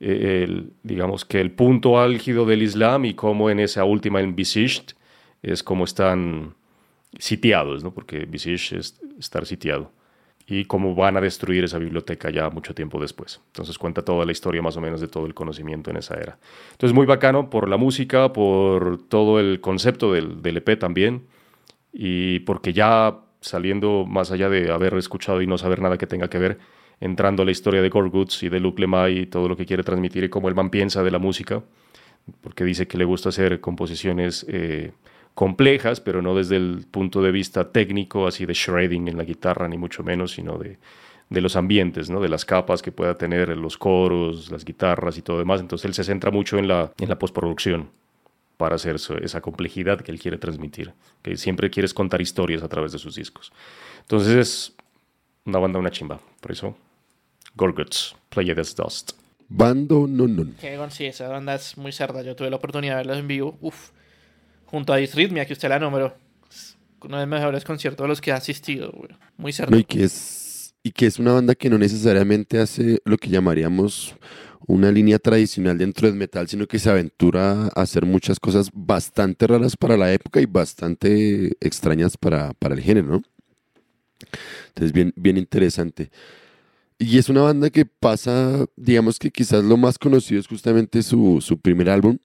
eh, 0.00 0.42
el, 0.42 0.72
digamos 0.82 1.24
que 1.24 1.40
el 1.40 1.52
punto 1.52 2.00
álgido 2.00 2.44
del 2.44 2.60
Islam 2.60 3.04
y 3.04 3.14
cómo 3.14 3.50
en 3.50 3.60
esa 3.60 3.84
última, 3.84 4.20
en 4.20 4.34
Besieged, 4.34 4.96
es 5.42 5.62
como 5.62 5.84
están 5.84 6.54
sitiados, 7.20 7.84
¿no? 7.84 7.94
porque 7.94 8.26
Besieged 8.26 8.78
es 8.78 9.00
estar 9.20 9.46
sitiado, 9.46 9.92
y 10.48 10.64
cómo 10.64 10.96
van 10.96 11.16
a 11.16 11.20
destruir 11.20 11.62
esa 11.62 11.78
biblioteca 11.78 12.30
ya 12.30 12.50
mucho 12.50 12.74
tiempo 12.74 13.00
después. 13.00 13.40
Entonces 13.46 13.78
cuenta 13.78 14.02
toda 14.02 14.24
la 14.24 14.32
historia 14.32 14.60
más 14.60 14.76
o 14.76 14.80
menos 14.80 15.00
de 15.00 15.06
todo 15.06 15.26
el 15.26 15.34
conocimiento 15.34 15.92
en 15.92 15.98
esa 15.98 16.14
era. 16.16 16.38
Entonces 16.72 16.96
muy 16.96 17.06
bacano 17.06 17.48
por 17.48 17.68
la 17.68 17.76
música, 17.76 18.32
por 18.32 19.06
todo 19.06 19.38
el 19.38 19.60
concepto 19.60 20.12
del, 20.12 20.42
del 20.42 20.56
EP 20.56 20.76
también, 20.80 21.28
y 21.92 22.40
porque 22.40 22.72
ya 22.72 23.20
saliendo 23.40 24.04
más 24.04 24.32
allá 24.32 24.48
de 24.48 24.72
haber 24.72 24.94
escuchado 24.94 25.42
y 25.42 25.46
no 25.46 25.58
saber 25.58 25.80
nada 25.80 25.96
que 25.96 26.08
tenga 26.08 26.28
que 26.28 26.38
ver, 26.38 26.58
entrando 27.00 27.42
a 27.42 27.44
la 27.44 27.50
historia 27.50 27.82
de 27.82 27.88
Goods 27.88 28.42
y 28.42 28.48
de 28.48 28.60
Luke 28.60 28.80
Lemay 28.80 29.18
y 29.20 29.26
todo 29.26 29.48
lo 29.48 29.56
que 29.56 29.66
quiere 29.66 29.82
transmitir 29.82 30.24
y 30.24 30.28
cómo 30.28 30.48
el 30.48 30.54
man 30.54 30.70
piensa 30.70 31.02
de 31.02 31.10
la 31.10 31.18
música, 31.18 31.62
porque 32.40 32.64
dice 32.64 32.86
que 32.86 32.98
le 32.98 33.04
gusta 33.04 33.28
hacer 33.28 33.60
composiciones 33.60 34.46
eh, 34.48 34.92
complejas, 35.34 36.00
pero 36.00 36.22
no 36.22 36.34
desde 36.34 36.56
el 36.56 36.86
punto 36.90 37.22
de 37.22 37.30
vista 37.30 37.70
técnico, 37.70 38.26
así 38.26 38.46
de 38.46 38.54
shredding 38.54 39.08
en 39.08 39.16
la 39.16 39.24
guitarra, 39.24 39.68
ni 39.68 39.76
mucho 39.76 40.02
menos, 40.02 40.32
sino 40.32 40.58
de, 40.58 40.78
de 41.28 41.40
los 41.40 41.56
ambientes, 41.56 42.08
¿no? 42.08 42.20
de 42.20 42.28
las 42.28 42.44
capas 42.44 42.82
que 42.82 42.92
pueda 42.92 43.16
tener 43.16 43.56
los 43.56 43.76
coros, 43.76 44.50
las 44.50 44.64
guitarras 44.64 45.18
y 45.18 45.22
todo 45.22 45.38
demás. 45.38 45.60
Entonces 45.60 45.84
él 45.84 45.94
se 45.94 46.04
centra 46.04 46.30
mucho 46.30 46.58
en 46.58 46.68
la, 46.68 46.92
en 46.98 47.08
la 47.08 47.18
postproducción 47.18 47.90
para 48.56 48.76
hacer 48.76 48.96
esa 49.22 49.40
complejidad 49.42 50.00
que 50.00 50.10
él 50.10 50.18
quiere 50.18 50.38
transmitir, 50.38 50.94
que 51.20 51.36
siempre 51.36 51.68
quieres 51.68 51.92
contar 51.92 52.22
historias 52.22 52.62
a 52.62 52.68
través 52.68 52.90
de 52.92 52.98
sus 52.98 53.14
discos. 53.14 53.52
Entonces 54.00 54.34
es 54.34 54.76
una 55.44 55.58
banda, 55.58 55.78
una 55.78 55.90
chimba, 55.90 56.18
por 56.40 56.52
eso 56.52 56.74
Gorguts, 57.56 58.14
Play 58.28 58.46
Death 58.52 58.74
Dust. 58.76 59.12
Bando 59.48 60.06
no 60.08 60.26
no. 60.26 60.90
sí, 60.90 61.06
esa 61.06 61.28
banda 61.28 61.54
es 61.54 61.76
muy 61.76 61.92
cerda. 61.92 62.22
Yo 62.22 62.34
tuve 62.36 62.50
la 62.50 62.56
oportunidad 62.56 62.94
de 62.94 62.96
verla 62.98 63.18
en 63.18 63.28
vivo. 63.28 63.56
Uf. 63.60 63.90
Junto 64.66 64.92
a 64.92 64.96
Disrhythmia, 64.96 65.46
que 65.46 65.52
usted 65.52 65.68
la 65.68 65.78
nombró. 65.78 66.16
uno 67.02 67.16
de 67.18 67.22
los 67.26 67.28
mejores 67.28 67.64
conciertos 67.64 68.04
a 68.04 68.08
los 68.08 68.20
que 68.20 68.32
ha 68.32 68.36
asistido, 68.36 68.92
Muy 69.36 69.52
cerda. 69.52 69.76
y, 69.76 69.84
que 69.84 70.04
es, 70.04 70.74
y 70.82 70.90
que 70.90 71.06
es 71.06 71.18
una 71.18 71.32
banda 71.32 71.54
que 71.54 71.70
no 71.70 71.78
necesariamente 71.78 72.58
hace 72.58 73.00
lo 73.04 73.16
que 73.16 73.28
llamaríamos 73.28 74.16
una 74.66 74.90
línea 74.90 75.20
tradicional 75.20 75.78
dentro 75.78 76.08
del 76.08 76.16
metal, 76.16 76.48
sino 76.48 76.66
que 76.66 76.80
se 76.80 76.90
aventura 76.90 77.66
a 77.66 77.82
hacer 77.82 78.04
muchas 78.04 78.40
cosas 78.40 78.70
bastante 78.72 79.46
raras 79.46 79.76
para 79.76 79.96
la 79.96 80.12
época 80.12 80.40
y 80.40 80.46
bastante 80.46 81.56
extrañas 81.60 82.16
para, 82.16 82.52
para 82.54 82.74
el 82.74 82.80
género, 82.80 83.06
¿no? 83.06 83.22
Entonces, 84.68 84.92
bien, 84.92 85.12
bien 85.14 85.36
interesante. 85.36 86.10
Y 86.98 87.18
es 87.18 87.28
una 87.28 87.42
banda 87.42 87.68
que 87.70 87.84
pasa, 87.84 88.66
digamos 88.76 89.18
que 89.18 89.30
quizás 89.30 89.62
lo 89.62 89.76
más 89.76 89.98
conocido 89.98 90.40
es 90.40 90.46
justamente 90.46 91.02
su, 91.02 91.40
su 91.42 91.58
primer 91.58 91.90
álbum, 91.90 92.18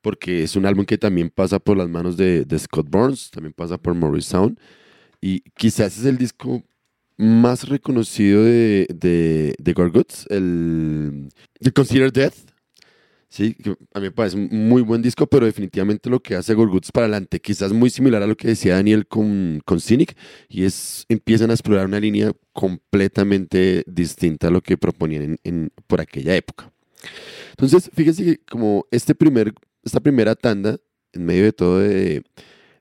porque 0.00 0.42
es 0.42 0.56
un 0.56 0.66
álbum 0.66 0.84
que 0.84 0.98
también 0.98 1.30
pasa 1.30 1.58
por 1.60 1.76
las 1.76 1.88
manos 1.88 2.16
de, 2.16 2.44
de 2.44 2.58
Scott 2.58 2.88
Burns, 2.90 3.30
también 3.30 3.52
pasa 3.52 3.78
por 3.78 3.94
Morris 3.94 4.26
Sound, 4.26 4.58
y 5.20 5.40
quizás 5.56 5.98
es 5.98 6.04
el 6.04 6.18
disco 6.18 6.64
más 7.16 7.68
reconocido 7.68 8.42
de, 8.44 8.86
de, 8.92 9.54
de 9.58 9.72
Gorguts, 9.72 10.26
el, 10.30 11.28
el 11.60 11.72
Consider 11.72 12.12
Death, 12.12 12.34
Sí, 13.30 13.54
a 13.92 14.00
mí 14.00 14.06
me 14.06 14.10
parece 14.10 14.36
un 14.38 14.68
muy 14.68 14.80
buen 14.80 15.02
disco, 15.02 15.26
pero 15.26 15.44
definitivamente 15.44 16.08
lo 16.08 16.20
que 16.20 16.34
hace 16.34 16.54
Gorguts 16.54 16.90
para 16.90 17.04
adelante, 17.04 17.40
quizás 17.40 17.74
muy 17.74 17.90
similar 17.90 18.22
a 18.22 18.26
lo 18.26 18.36
que 18.36 18.48
decía 18.48 18.76
Daniel 18.76 19.06
con, 19.06 19.60
con 19.66 19.80
Cynic, 19.80 20.16
y 20.48 20.64
es 20.64 21.04
empiezan 21.10 21.50
a 21.50 21.52
explorar 21.52 21.86
una 21.86 22.00
línea 22.00 22.32
completamente 22.54 23.84
distinta 23.86 24.48
a 24.48 24.50
lo 24.50 24.62
que 24.62 24.78
proponían 24.78 25.38
en, 25.44 25.70
por 25.86 26.00
aquella 26.00 26.34
época. 26.36 26.72
Entonces, 27.50 27.90
fíjense 27.94 28.24
que 28.24 28.38
como 28.38 28.86
este 28.90 29.14
primer, 29.14 29.52
esta 29.84 30.00
primera 30.00 30.34
tanda, 30.34 30.78
en 31.12 31.26
medio 31.26 31.44
de 31.44 31.52
todo 31.52 31.80
de, 31.80 32.22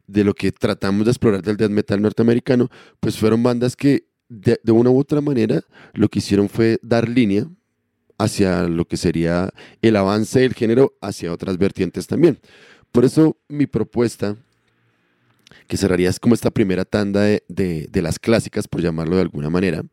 de 0.08 0.24
lo 0.24 0.34
que 0.34 0.54
tratamos 0.54 1.06
de 1.06 1.12
explorar 1.12 1.42
del 1.42 1.58
death 1.58 1.72
metal 1.72 2.02
norteamericano, 2.02 2.70
pues 3.02 3.18
fueron 3.18 3.44
bandas 3.44 3.76
que 3.76 4.08
de, 4.30 4.60
de 4.64 4.72
una 4.72 4.92
u 4.92 4.98
otra 4.98 5.20
manera 5.20 5.62
lo 5.94 6.08
que 6.08 6.20
hicieron 6.20 6.48
fue 6.48 6.80
dar 6.82 7.10
línea 7.10 7.48
hacia 8.18 8.64
lo 8.64 8.86
que 8.86 8.98
sería 8.98 9.52
el 9.82 9.96
avance 9.96 10.40
del 10.40 10.54
género 10.54 10.94
hacia 11.02 11.32
otras 11.32 11.58
vertientes 11.58 12.08
también. 12.08 12.40
Por 12.92 13.06
eso 13.06 13.38
mi 13.48 13.68
propuesta, 13.68 14.36
que 15.68 15.78
cerraría 15.78 16.12
como 16.20 16.36
esta 16.36 16.52
primera 16.52 16.86
tanda 16.86 17.22
de, 17.22 17.90
las 17.94 18.20
clásicas, 18.20 18.68
por 18.68 18.82
llamarlo 18.82 19.16
de 19.16 19.22
alguna 19.22 19.50
manera, 19.50 19.84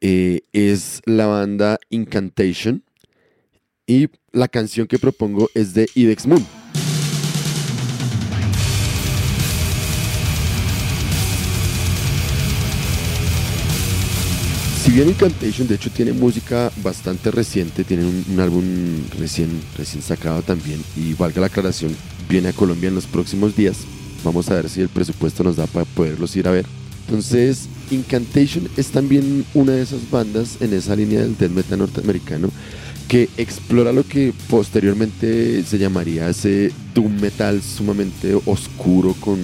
eh, 0.00 0.42
es 0.52 1.00
la 1.06 1.26
banda 1.26 1.78
Incantation 1.88 2.82
y 3.86 4.08
la 4.32 4.48
canción 4.48 4.86
que 4.86 4.98
propongo 4.98 5.48
es 5.54 5.74
de 5.74 5.88
Idex 5.94 6.26
Moon. 6.26 6.44
Si 14.84 14.90
bien 14.90 15.08
Incantation 15.08 15.66
de 15.66 15.76
hecho 15.76 15.88
tiene 15.88 16.12
música 16.12 16.70
bastante 16.82 17.30
reciente, 17.30 17.84
tiene 17.84 18.04
un, 18.04 18.38
álbum 18.38 18.62
recién, 19.18 19.48
recién 19.78 20.02
sacado 20.02 20.42
también 20.42 20.78
y 20.94 21.14
valga 21.14 21.40
la 21.40 21.46
aclaración, 21.46 21.96
viene 22.28 22.48
a 22.48 22.52
Colombia 22.52 22.88
en 22.88 22.94
los 22.94 23.06
próximos 23.06 23.56
días. 23.56 23.78
Vamos 24.22 24.50
a 24.50 24.56
ver 24.56 24.68
si 24.68 24.82
el 24.82 24.90
presupuesto 24.90 25.42
nos 25.42 25.56
da 25.56 25.66
para 25.66 25.86
poderlos 25.86 26.36
ir 26.36 26.46
a 26.48 26.50
ver. 26.50 26.66
Entonces, 27.06 27.66
Incantation 27.90 28.68
es 28.76 28.88
también 28.88 29.46
una 29.54 29.72
de 29.72 29.80
esas 29.80 30.10
bandas 30.10 30.58
en 30.60 30.74
esa 30.74 30.94
línea 30.94 31.22
del 31.22 31.38
death 31.38 31.52
metal 31.52 31.78
norteamericano 31.78 32.50
que 33.08 33.30
explora 33.38 33.90
lo 33.90 34.06
que 34.06 34.34
posteriormente 34.50 35.62
se 35.64 35.78
llamaría 35.78 36.28
ese 36.28 36.72
doom 36.94 37.22
metal 37.22 37.62
sumamente 37.62 38.34
oscuro 38.44 39.14
con 39.18 39.38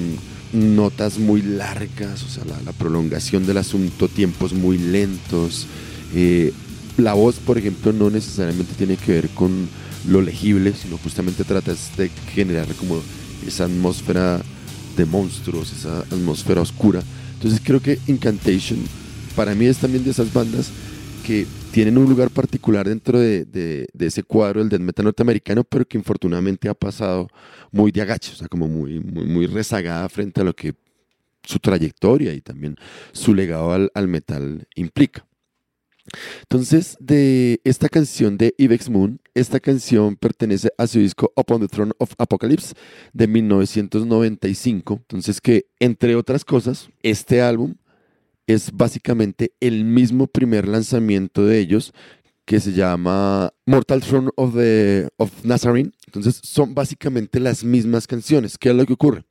notas 0.52 1.18
muy 1.18 1.42
largas, 1.42 2.22
o 2.22 2.28
sea, 2.28 2.44
la, 2.44 2.72
prolongación 2.72 3.46
del 3.46 3.58
asunto, 3.58 4.08
tiempos 4.08 4.52
muy 4.52 4.78
lentos. 4.78 5.66
Eh, 6.14 6.52
la 6.96 7.14
voz, 7.14 7.36
por 7.36 7.58
ejemplo, 7.58 7.92
no 7.92 8.10
necesariamente 8.10 8.74
tiene 8.74 8.96
que 8.96 9.12
ver 9.12 9.28
con 9.30 9.68
lo 10.08 10.22
legible, 10.22 10.72
sino 10.74 10.98
justamente 10.98 11.44
trata 11.44 11.72
de 11.96 12.10
generar 12.32 12.66
como 12.74 13.00
esa 13.46 13.64
atmósfera 13.64 14.40
de 14.96 15.04
monstruos, 15.04 15.72
esa 15.72 16.00
atmósfera 16.00 16.60
oscura. 16.60 17.02
Entonces 17.34 17.60
creo 17.64 17.80
que 17.80 17.98
Incantation 18.06 18.78
para 19.36 19.54
mí 19.54 19.66
es 19.66 19.78
también 19.78 20.04
de 20.04 20.10
esas 20.10 20.32
bandas 20.32 20.66
que 21.20 21.46
tienen 21.72 21.98
un 21.98 22.08
lugar 22.08 22.30
particular 22.30 22.88
dentro 22.88 23.18
de, 23.18 23.44
de- 23.44 23.86
ese 24.06 24.22
cuadro 24.22 24.60
del 24.60 24.68
death 24.68 24.80
metal 24.80 25.04
norteamericano, 25.04 25.64
pero 25.64 25.86
que 25.86 25.98
infortunadamente 25.98 26.68
ha 26.68 26.74
pasado 26.74 27.28
muy 27.70 27.92
de 27.92 28.02
agache, 28.02 28.32
o 28.32 28.36
sea, 28.36 28.48
como 28.48 28.66
muy, 28.68 29.00
muy, 29.00 29.46
rezagada 29.46 30.08
frente 30.08 30.40
a 30.40 30.44
lo 30.44 30.54
que 30.54 30.74
su 31.42 31.58
trayectoria 31.58 32.34
y 32.34 32.40
también 32.40 32.76
su 33.12 33.34
legado 33.34 33.72
al, 33.72 33.90
al 33.94 34.08
metal 34.08 34.66
implica. 34.74 35.24
Entonces, 36.42 36.96
de 36.98 37.60
esta 37.62 37.88
canción 37.88 38.36
de 38.36 38.54
Ivex 38.58 38.88
Moon, 38.88 39.20
esta 39.34 39.60
canción 39.60 40.16
pertenece 40.16 40.70
a 40.76 40.86
su 40.86 40.98
disco 40.98 41.32
Upon 41.36 41.60
the 41.60 41.68
Throne 41.68 41.92
of 41.98 42.14
Apocalypse 42.18 42.74
de 43.12 43.28
1995. 43.28 44.94
Entonces, 44.94 45.40
que 45.40 45.66
entre 45.78 46.16
otras 46.16 46.44
cosas, 46.44 46.88
este 47.02 47.42
álbum 47.42 47.74
es 48.52 48.72
básicamente 48.72 49.52
el 49.60 49.84
mismo 49.84 50.26
primer 50.26 50.68
lanzamiento 50.68 51.44
de 51.44 51.58
ellos 51.58 51.92
que 52.44 52.60
se 52.60 52.72
llama 52.72 53.52
Mortal 53.66 54.02
Throne 54.02 54.30
of, 54.34 54.54
the, 54.54 55.08
Nazarene. 55.44 55.92
Entonces, 56.06 56.40
son 56.42 56.74
básicamente 56.74 57.38
las 57.38 57.62
mismas 57.62 58.06
canciones. 58.06 58.58
¿Qué 58.58 58.70
es 58.70 58.74
lo 58.74 58.86
que 58.86 58.94
ocurre? 58.94 59.24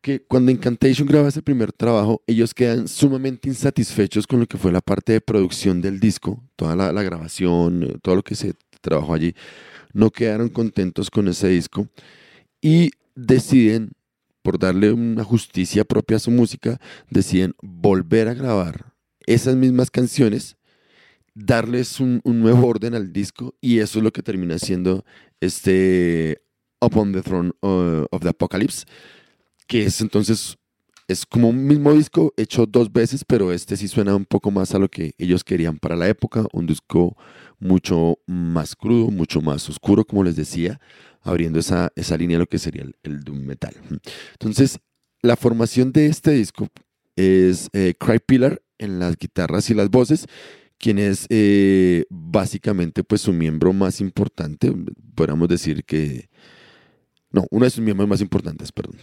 que 0.00 0.22
cuando 0.22 0.50
Incantation 0.50 1.06
graba 1.06 1.28
ese 1.28 1.42
primer 1.42 1.72
trabajo, 1.72 2.22
ellos 2.26 2.54
quedan 2.54 2.88
sumamente 2.88 3.48
insatisfechos 3.48 4.26
con 4.26 4.40
lo 4.40 4.46
que 4.46 4.56
fue 4.56 4.72
la 4.72 4.80
parte 4.80 5.12
de 5.12 5.20
producción 5.20 5.82
del 5.82 6.00
disco, 6.00 6.42
toda 6.56 6.74
la, 6.74 6.90
la 6.92 7.02
grabación, 7.02 7.82
eh, 7.82 7.98
todo 8.00 8.16
lo 8.16 8.22
que 8.22 8.34
se 8.34 8.54
trabajó 8.80 9.12
allí. 9.12 9.34
No 9.92 10.10
quedaron 10.10 10.48
contentos 10.48 11.10
con 11.10 11.28
ese 11.28 11.48
disco 11.48 11.86
y 12.62 12.92
deciden, 13.14 13.92
por 14.42 14.58
darle 14.58 14.92
una 14.92 15.24
justicia 15.24 15.84
propia 15.84 16.16
a 16.16 16.20
su 16.20 16.30
música, 16.30 16.80
deciden 17.08 17.54
volver 17.62 18.28
a 18.28 18.34
grabar 18.34 18.94
esas 19.26 19.56
mismas 19.56 19.90
canciones, 19.90 20.56
darles 21.34 22.00
un, 22.00 22.20
nuevo 22.24 22.66
orden 22.66 22.94
al 22.94 23.12
disco 23.12 23.54
y 23.60 23.78
eso 23.78 23.98
es 23.98 24.04
lo 24.04 24.12
que 24.12 24.22
termina 24.22 24.58
siendo 24.58 25.04
este 25.40 26.42
Upon 26.80 27.12
the 27.12 27.22
Throne 27.22 27.50
uh, 27.60 28.06
of 28.10 28.22
the 28.22 28.30
Apocalypse 28.30 28.86
que 29.70 29.84
es 29.84 30.00
entonces, 30.00 30.58
es 31.06 31.24
como 31.24 31.48
un 31.48 31.64
mismo 31.64 31.92
disco 31.92 32.34
hecho 32.36 32.66
dos 32.66 32.92
veces, 32.92 33.24
pero 33.24 33.52
este 33.52 33.76
sí 33.76 33.86
suena 33.86 34.16
un 34.16 34.24
poco 34.24 34.50
más 34.50 34.74
a 34.74 34.80
lo 34.80 34.88
que 34.88 35.14
ellos 35.16 35.44
querían 35.44 35.78
para 35.78 35.94
la 35.94 36.08
época, 36.08 36.44
un 36.52 36.66
disco 36.66 37.16
mucho 37.60 38.18
más 38.26 38.74
crudo, 38.74 39.12
mucho 39.12 39.40
más 39.40 39.68
oscuro, 39.68 40.04
como 40.04 40.24
les 40.24 40.34
decía, 40.34 40.80
abriendo 41.22 41.58
esa, 41.58 41.92
esa 41.96 42.16
línea 42.16 42.36
de 42.36 42.40
lo 42.40 42.48
que 42.48 42.58
sería 42.58 42.86
el, 43.02 43.20
doom 43.20 43.40
metal. 43.44 43.74
Entonces, 44.32 44.78
la 45.22 45.36
formación 45.36 45.92
de 45.92 46.06
este 46.06 46.32
disco 46.32 46.68
es 47.16 47.68
eh, 47.72 47.94
en 48.78 48.98
las 48.98 49.16
guitarras 49.16 49.68
y 49.70 49.74
las 49.74 49.90
voces, 49.90 50.26
quien 50.78 50.98
es 50.98 51.26
eh, 51.28 52.04
básicamente 52.08 53.04
pues 53.04 53.20
su 53.20 53.32
miembro 53.32 53.72
más 53.72 54.00
importante, 54.00 54.72
podríamos 55.14 55.48
decir 55.48 55.84
que 55.84 56.30
no, 57.32 57.46
uno 57.50 57.64
de 57.64 57.70
sus 57.70 57.84
miembros 57.84 58.08
más 58.08 58.20
importantes, 58.20 58.72
perdón. 58.72 58.96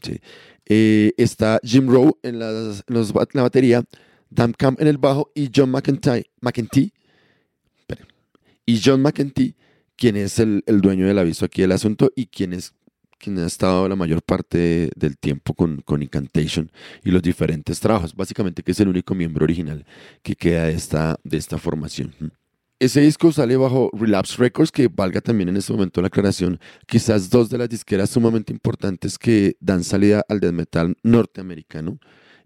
Eh, 0.65 1.13
está 1.17 1.59
Jim 1.63 1.87
Rowe 1.87 2.17
en, 2.23 2.39
las- 2.39 2.83
la 2.87 3.41
batería, 3.43 3.83
Dan 4.29 4.53
Camp 4.53 4.81
en 4.81 4.87
el 4.87 4.97
bajo 4.97 5.31
y 5.33 5.49
John 5.55 5.69
McEntee, 5.71 6.25
McEntee, 6.41 6.91
y 8.65 8.81
John 8.83 9.01
McEntee, 9.01 9.55
quien 9.97 10.15
es 10.15 10.39
el, 10.39 10.63
dueño 10.65 11.07
del 11.07 11.19
aviso 11.19 11.45
aquí 11.45 11.61
del 11.61 11.73
asunto 11.73 12.11
y 12.15 12.27
quien 12.27 12.53
es 12.53 12.73
quien 13.19 13.39
ha 13.39 13.47
estado 13.47 13.89
la 13.89 13.95
mayor 13.95 14.21
parte 14.21 14.91
del 14.95 15.17
tiempo 15.17 15.55
con, 15.55 15.81
con 15.81 16.03
Incantation 16.03 16.71
y 17.03 17.09
los 17.09 17.23
diferentes 17.23 17.79
trabajos. 17.79 18.15
Básicamente 18.15 18.61
que 18.61 18.71
es 18.71 18.79
el 18.79 18.89
único 18.89 19.15
miembro 19.15 19.43
original 19.43 19.85
que 20.21 20.35
queda 20.35 20.65
de 20.65 20.73
esta, 20.73 21.19
de 21.23 21.37
esta 21.37 21.57
formación. 21.57 22.13
Ese 22.79 23.01
disco 23.01 23.31
sale 23.31 23.57
bajo 23.57 23.89
Relapse 23.91 24.37
Records, 24.37 24.71
que 24.71 24.87
valga 24.87 25.19
también 25.19 25.49
en 25.49 25.57
este 25.57 25.73
momento 25.73 25.99
la 25.99 26.09
aclaración, 26.09 26.59
quizás 26.85 27.31
dos 27.31 27.49
de 27.49 27.57
las 27.57 27.69
disqueras 27.69 28.11
sumamente 28.11 28.53
importantes 28.53 29.17
que 29.17 29.57
dan 29.59 29.83
salida 29.83 30.23
al 30.29 30.39
death 30.39 30.53
metal 30.53 30.95
norteamericano. 31.01 31.97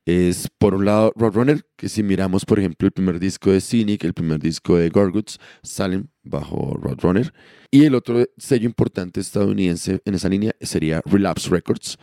Es 0.05 0.47
por 0.57 0.73
un 0.73 0.85
lado 0.85 1.11
Roadrunner, 1.17 1.65
que 1.75 1.89
si 1.89 2.01
miramos 2.01 2.45
por 2.45 2.59
ejemplo 2.59 2.85
el 2.85 2.93
primer 2.93 3.19
disco 3.19 3.51
de 3.51 3.59
Cynic, 3.59 4.05
el 4.05 4.13
primer 4.13 4.39
disco 4.39 4.77
de 4.77 4.89
Gorguts, 4.89 5.37
salen 5.63 6.09
bajo 6.23 6.77
Roadrunner. 6.79 7.33
Y 7.69 7.85
el 7.85 7.95
otro 7.95 8.25
sello 8.37 8.65
importante 8.65 9.19
estadounidense 9.19 10.01
en 10.05 10.15
esa 10.15 10.29
línea 10.29 10.53
sería 10.61 11.01
Relapse 11.05 11.49
Records, 11.49 11.97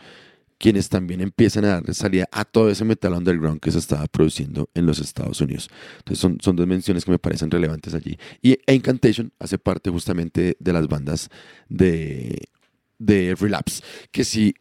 quienes 0.57 0.89
también 0.89 1.21
empiezan 1.21 1.63
a 1.65 1.69
darle 1.69 1.93
salida 1.93 2.27
a 2.31 2.43
todo 2.43 2.69
ese 2.69 2.83
metal 2.83 3.13
underground 3.13 3.61
que 3.61 3.71
se 3.71 3.79
estaba 3.79 4.05
produciendo 4.07 4.69
en 4.73 4.85
los 4.85 4.99
Estados 4.99 5.39
Unidos. 5.39 5.69
Entonces 5.99 6.19
son, 6.19 6.37
son 6.41 6.55
dos 6.57 6.67
menciones 6.67 7.05
que 7.05 7.11
me 7.11 7.19
parecen 7.19 7.49
relevantes 7.49 7.93
allí. 7.93 8.17
Y 8.41 8.59
Incantation 8.67 9.31
hace 9.39 9.57
parte 9.57 9.89
justamente 9.89 10.57
de 10.59 10.73
las 10.73 10.87
bandas 10.87 11.29
de, 11.69 12.49
de 12.97 13.35
Relapse, 13.39 13.81
que 14.11 14.25
si 14.25 14.53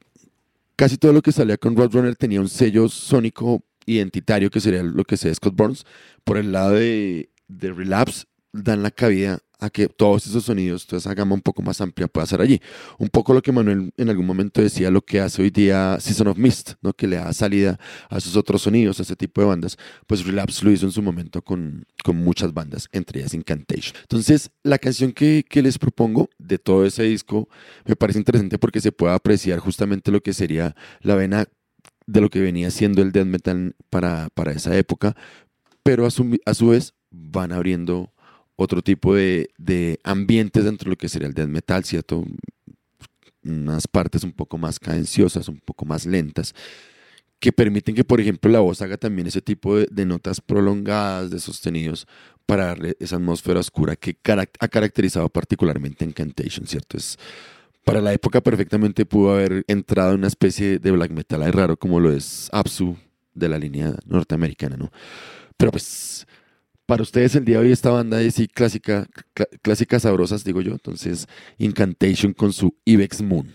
casi 0.77 0.97
todo 0.97 1.13
lo 1.13 1.21
que 1.21 1.33
salía 1.33 1.57
con 1.57 1.77
Roadrunner 1.77 2.15
tenía 2.15 2.41
un 2.41 2.49
sello 2.49 2.89
sónico 2.89 3.65
identitario 3.85 4.51
que 4.51 4.61
sería 4.61 4.85
lo 4.85 5.03
que 5.03 5.17
sea 5.17 5.35
Scott 5.35 5.57
Burns, 5.57 5.85
por 6.23 6.39
el 6.39 6.53
lado 6.53 6.75
de, 6.75 7.31
de 7.49 7.73
Relapse 7.73 8.28
dan 8.53 8.83
la 8.83 8.91
cabida 8.91 9.39
a 9.61 9.71
que 9.71 9.89
todos 9.89 10.27
esos 10.27 10.45
sonidos, 10.45 10.87
toda 10.87 10.99
esa 10.99 11.15
gama 11.15 11.35
un 11.35 11.41
poco 11.41 11.63
más 11.63 11.81
amplia 11.81 12.07
pueda 12.07 12.27
ser 12.27 12.41
allí. 12.41 12.61
Un 12.99 13.09
poco 13.09 13.35
lo 13.35 13.43
que 13.43 13.51
Manuel 13.51 13.93
en 13.97 14.09
algún 14.09 14.25
momento 14.25 14.63
decía, 14.63 14.91
lo 14.91 15.03
que 15.03 15.21
hace 15.21 15.43
hoy 15.43 15.51
día 15.51 15.99
Season 16.01 16.29
of 16.29 16.39
Mist, 16.39 16.75
¿no? 16.81 16.93
que 16.93 17.09
le 17.09 17.17
da 17.17 17.33
salida 17.33 17.79
a 18.09 18.19
esos 18.19 18.37
otros 18.37 18.63
sonidos, 18.63 19.01
a 19.01 19.03
ese 19.03 19.17
tipo 19.17 19.41
de 19.41 19.49
bandas, 19.49 19.77
pues 20.07 20.25
Relapse 20.25 20.65
lo 20.65 20.71
hizo 20.71 20.87
en 20.87 20.93
su 20.93 21.03
momento 21.03 21.43
con, 21.43 21.85
con 22.05 22.17
muchas 22.17 22.55
bandas, 22.55 22.89
entre 22.93 23.21
ellas 23.21 23.35
Incantation. 23.35 23.97
Entonces, 24.03 24.51
la 24.63 24.79
canción 24.79 25.13
que, 25.13 25.45
que 25.49 25.61
les 25.63 25.79
propongo 25.79 26.31
de 26.39 26.59
todo 26.59 26.87
ese 26.87 27.03
disco 27.03 27.49
me 27.85 27.97
parece 27.97 28.21
interesante 28.21 28.59
porque 28.59 28.81
se 28.81 28.93
puede 28.93 29.15
apreciar 29.15 29.59
justamente 29.59 30.13
lo 30.13 30.21
que 30.21 30.33
sería 30.33 30.77
la 31.01 31.17
vena 31.17 31.47
de 32.07 32.21
lo 32.21 32.31
que 32.31 32.41
venía 32.41 32.71
siendo 32.71 33.03
el 33.03 33.13
death 33.13 33.27
metal 33.27 33.75
para, 33.91 34.29
para 34.35 34.53
esa 34.53 34.77
época, 34.77 35.15
pero 35.83 36.07
a 36.07 36.11
su, 36.11 36.39
a 36.47 36.55
su 36.55 36.69
vez 36.69 36.95
van 37.11 37.53
abriendo 37.53 38.13
otro 38.61 38.83
tipo 38.83 39.15
de, 39.15 39.51
de 39.57 40.01
ambientes 40.03 40.65
dentro 40.65 40.87
de 40.87 40.91
lo 40.91 40.97
que 40.97 41.09
sería 41.09 41.29
el 41.29 41.35
death 41.35 41.49
metal, 41.49 41.85
¿cierto? 41.85 42.25
Unas 43.45 43.87
partes 43.87 44.25
un 44.25 44.33
poco 44.33 44.59
más 44.59 44.81
cadenciosas, 44.81 45.49
un 45.49 45.61
poco 45.61 45.85
más 45.85 46.05
lentas, 46.05 46.55
que 47.39 47.53
permiten 47.53 47.95
que, 47.95 48.03
por 48.03 48.21
ejemplo, 48.21 48.51
la 48.51 48.59
voz 48.59 48.83
haga 48.83 48.97
también 48.97 49.29
ese 49.29 49.41
tipo 49.41 49.77
de, 49.77 49.87
de 49.91 50.05
notas 50.05 50.41
prolongadas, 50.41 51.31
de 51.31 51.39
sostenidos, 51.39 52.09
para 52.47 52.67
darle 52.67 52.97
esa 52.99 53.17
atmósfera 53.17 53.61
oscura 53.61 53.95
que 53.95 54.17
ha 54.27 54.69
caracterizado 54.69 55.29
particularmente 55.29 56.05
Incantation, 56.05 56.67
¿cierto? 56.67 56.97
Es, 56.97 57.17
para 57.85 58.01
la 58.01 58.13
época 58.13 58.41
perfectamente 58.41 59.07
pudo 59.07 59.35
haber 59.35 59.65
entrado 59.69 60.13
en 60.13 60.19
una 60.19 60.27
especie 60.27 60.81
de 60.81 60.91
black 60.91 61.13
metal 61.13 61.43
ahí 61.43 61.53
raro 61.53 61.79
como 61.79 62.01
lo 62.01 62.13
es 62.13 62.49
Absu 62.53 62.97
de 63.35 63.49
la 63.49 63.57
línea 63.57 63.95
norteamericana, 64.05 64.77
¿no? 64.77 64.91
Pero 65.57 65.71
pues 65.71 66.27
para 66.89 67.03
ustedes 67.03 67.35
el 67.37 67.45
día 67.45 67.59
de 67.59 67.67
hoy 67.67 67.73
esta 67.73 67.91
banda 67.91 68.23
es 68.23 68.37
sí 68.37 68.49
clásica, 68.49 69.07
cl- 69.35 69.61
clásicas 69.61 70.03
sabrosas, 70.05 70.43
digo 70.43 70.63
yo, 70.63 70.73
entonces 70.73 71.27
Incantation 71.59 72.33
con 72.33 72.55
su 72.55 72.79
Ibex 72.87 73.21
Moon. 73.21 73.53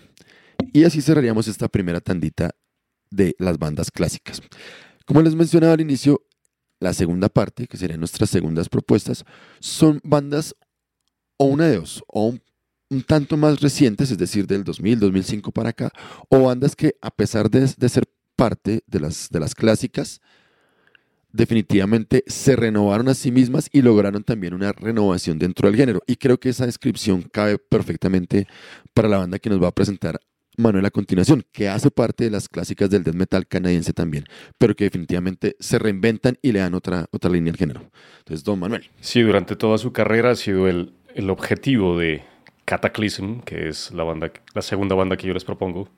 Y 0.71 0.83
así 0.83 1.01
cerraríamos 1.01 1.47
esta 1.47 1.67
primera 1.67 1.99
tandita 1.99 2.51
de 3.09 3.35
las 3.39 3.57
bandas 3.57 3.89
clásicas. 3.89 4.39
Como 5.07 5.23
les 5.23 5.33
mencionaba 5.33 5.73
al 5.73 5.81
inicio, 5.81 6.21
la 6.79 6.93
segunda 6.93 7.27
parte, 7.27 7.65
que 7.65 7.75
serían 7.75 7.99
nuestras 8.01 8.29
segundas 8.29 8.69
propuestas, 8.69 9.25
son 9.59 9.99
bandas 10.03 10.55
o 11.37 11.45
una 11.45 11.65
de 11.65 11.77
dos, 11.77 12.03
o 12.07 12.27
un, 12.27 12.41
un 12.91 13.01
tanto 13.01 13.35
más 13.35 13.61
recientes, 13.61 14.11
es 14.11 14.19
decir, 14.19 14.45
del 14.45 14.63
2000, 14.63 14.99
2005 14.99 15.51
para 15.51 15.69
acá, 15.69 15.91
o 16.29 16.43
bandas 16.43 16.75
que 16.75 16.93
a 17.01 17.09
pesar 17.09 17.49
de, 17.49 17.67
de 17.75 17.89
ser 17.89 18.03
parte 18.35 18.83
de 18.85 18.99
las, 18.99 19.29
de 19.31 19.39
las 19.39 19.55
clásicas, 19.55 20.21
definitivamente 21.33 22.23
se 22.27 22.55
renovaron 22.55 23.09
a 23.09 23.13
sí 23.13 23.31
mismas 23.31 23.69
y 23.73 23.81
lograron 23.81 24.23
también 24.23 24.53
una 24.53 24.71
renovación 24.71 25.39
dentro 25.39 25.67
del 25.67 25.75
género. 25.75 26.01
Y 26.07 26.15
creo 26.15 26.39
que 26.39 26.49
esa 26.49 26.65
descripción 26.65 27.23
cabe 27.23 27.57
perfectamente 27.57 28.47
para 28.93 29.09
la 29.09 29.17
banda 29.17 29.39
que 29.39 29.49
nos 29.49 29.61
va 29.61 29.67
a 29.67 29.71
presentar 29.71 30.21
Manuel 30.55 30.85
a 30.85 30.91
continuación, 30.91 31.43
que 31.51 31.67
hace 31.67 31.89
parte 31.89 32.25
de 32.25 32.29
las 32.29 32.47
clásicas 32.47 32.87
del 32.89 33.03
death 33.03 33.15
metal 33.15 33.47
canadiense 33.47 33.91
también, 33.91 34.25
pero 34.59 34.75
que 34.75 34.83
definitivamente 34.83 35.55
se 35.59 35.79
reinventan 35.79 36.37
y 36.43 36.51
le 36.51 36.59
dan 36.59 36.75
otra, 36.75 37.07
otra 37.11 37.31
línea 37.31 37.51
al 37.51 37.57
género. 37.57 37.89
Entonces, 38.19 38.43
don 38.43 38.59
Manuel. 38.59 38.87
Sí, 39.01 39.21
durante 39.21 39.55
toda 39.55 39.79
su 39.79 39.91
carrera 39.91 40.29
ha 40.29 40.35
sido 40.35 40.67
el, 40.67 40.93
el 41.15 41.31
objetivo 41.31 41.97
de 41.97 42.23
Cataclysm, 42.65 43.39
que 43.39 43.67
es 43.67 43.91
la, 43.91 44.03
banda, 44.03 44.31
la 44.53 44.61
segunda 44.61 44.93
banda 44.93 45.17
que 45.17 45.27
yo 45.27 45.33
les 45.33 45.43
propongo, 45.43 45.89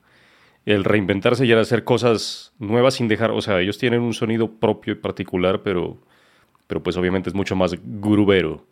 el 0.66 0.84
reinventarse 0.84 1.46
y 1.46 1.52
el 1.52 1.58
hacer 1.60 1.84
cosas 1.84 2.52
nuevas 2.58 2.94
sin 2.94 3.08
dejar, 3.08 3.30
o 3.30 3.40
sea, 3.40 3.60
ellos 3.60 3.78
tienen 3.78 4.02
un 4.02 4.14
sonido 4.14 4.50
propio 4.50 4.94
y 4.94 4.96
particular, 4.96 5.62
pero, 5.62 5.96
pero 6.66 6.82
pues 6.82 6.96
obviamente 6.96 7.30
es 7.30 7.34
mucho 7.34 7.56
más 7.56 7.74
grubero. 7.82 8.66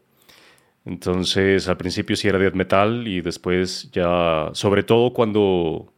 Entonces, 0.84 1.68
al 1.68 1.76
principio 1.76 2.16
sí 2.16 2.28
era 2.28 2.38
death 2.38 2.54
metal 2.54 3.08
y 3.08 3.20
después 3.22 3.90
ya, 3.92 4.50
sobre 4.52 4.82
todo 4.82 5.12
cuando, 5.12 5.92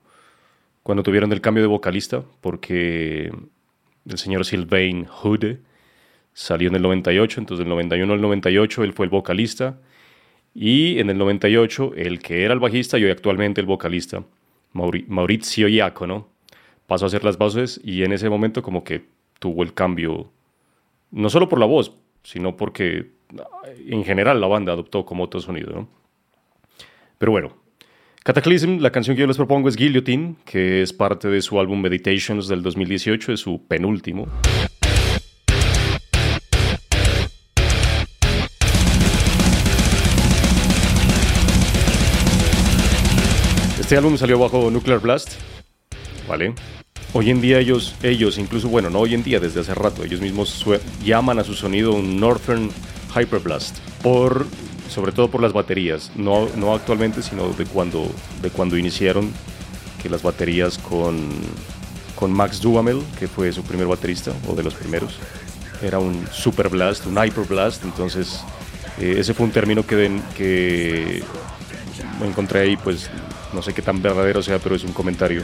cuando 0.82 1.02
tuvieron 1.02 1.32
el 1.32 1.40
cambio 1.40 1.62
de 1.62 1.68
vocalista, 1.68 2.22
porque 2.42 3.32
el 4.06 4.18
señor 4.18 4.44
Sylvain 4.44 5.06
Hood 5.06 5.56
salió 6.34 6.68
en 6.68 6.76
el 6.76 6.82
98, 6.82 7.40
entonces 7.40 7.64
del 7.64 7.70
91 7.70 8.12
al 8.12 8.20
98 8.20 8.84
él 8.84 8.92
fue 8.92 9.06
el 9.06 9.10
vocalista 9.10 9.80
y 10.54 10.98
en 10.98 11.10
el 11.10 11.18
98 11.18 11.94
el 11.96 12.20
que 12.20 12.44
era 12.44 12.54
el 12.54 12.60
bajista 12.60 12.98
y 12.98 13.04
hoy 13.04 13.10
actualmente 13.10 13.60
el 13.62 13.66
vocalista, 13.66 14.22
Maurizio 14.76 15.68
Iacono, 15.68 16.28
pasó 16.86 17.06
a 17.06 17.08
hacer 17.08 17.24
las 17.24 17.38
voces 17.38 17.80
y 17.82 18.04
en 18.04 18.12
ese 18.12 18.28
momento 18.28 18.62
como 18.62 18.84
que 18.84 19.06
tuvo 19.38 19.62
el 19.62 19.74
cambio, 19.74 20.30
no 21.10 21.30
solo 21.30 21.48
por 21.48 21.58
la 21.58 21.66
voz, 21.66 21.92
sino 22.22 22.56
porque 22.56 23.10
en 23.86 24.04
general 24.04 24.40
la 24.40 24.46
banda 24.46 24.72
adoptó 24.72 25.04
como 25.04 25.24
otro 25.24 25.40
sonido. 25.40 25.72
¿no? 25.72 25.88
Pero 27.18 27.32
bueno, 27.32 27.56
Cataclysm, 28.22 28.78
la 28.80 28.90
canción 28.90 29.16
que 29.16 29.20
yo 29.20 29.26
les 29.26 29.36
propongo 29.36 29.68
es 29.68 29.76
Guillotine, 29.76 30.36
que 30.44 30.82
es 30.82 30.92
parte 30.92 31.28
de 31.28 31.40
su 31.42 31.60
álbum 31.60 31.80
Meditations 31.80 32.48
del 32.48 32.62
2018, 32.62 33.32
es 33.32 33.40
su 33.40 33.66
penúltimo. 33.66 34.26
Este 43.86 43.96
álbum 43.96 44.18
salió 44.18 44.36
bajo 44.36 44.68
Nuclear 44.68 44.98
Blast, 44.98 45.34
¿vale? 46.28 46.52
Hoy 47.12 47.30
en 47.30 47.40
día 47.40 47.60
ellos, 47.60 47.94
ellos, 48.02 48.36
incluso, 48.36 48.66
bueno, 48.66 48.90
no 48.90 48.98
hoy 48.98 49.14
en 49.14 49.22
día, 49.22 49.38
desde 49.38 49.60
hace 49.60 49.76
rato, 49.76 50.02
ellos 50.02 50.20
mismos 50.20 50.66
llaman 51.04 51.38
a 51.38 51.44
su 51.44 51.54
sonido 51.54 51.92
un 51.92 52.18
Northern 52.18 52.68
Hyperblast, 53.14 53.78
por, 54.02 54.44
sobre 54.88 55.12
todo 55.12 55.30
por 55.30 55.40
las 55.40 55.52
baterías, 55.52 56.10
no, 56.16 56.48
no 56.56 56.74
actualmente, 56.74 57.22
sino 57.22 57.50
de 57.50 57.64
cuando, 57.64 58.10
de 58.42 58.50
cuando 58.50 58.76
iniciaron, 58.76 59.30
que 60.02 60.08
las 60.10 60.20
baterías 60.20 60.78
con, 60.78 61.28
con 62.16 62.32
Max 62.32 62.60
Duhamel, 62.60 63.00
que 63.20 63.28
fue 63.28 63.52
su 63.52 63.62
primer 63.62 63.86
baterista, 63.86 64.32
o 64.48 64.56
de 64.56 64.64
los 64.64 64.74
primeros, 64.74 65.14
era 65.80 66.00
un 66.00 66.26
Super 66.32 66.70
Blast, 66.70 67.06
un 67.06 67.24
Hyperblast, 67.24 67.84
entonces 67.84 68.40
eh, 68.98 69.14
ese 69.18 69.32
fue 69.32 69.46
un 69.46 69.52
término 69.52 69.86
que, 69.86 70.20
que 70.36 71.22
encontré 72.24 72.62
ahí, 72.62 72.76
pues 72.76 73.08
no 73.56 73.62
sé 73.62 73.72
qué 73.72 73.82
tan 73.82 74.02
verdadero 74.02 74.42
sea, 74.42 74.58
pero 74.58 74.74
es 74.74 74.84
un 74.84 74.92
comentario 74.92 75.42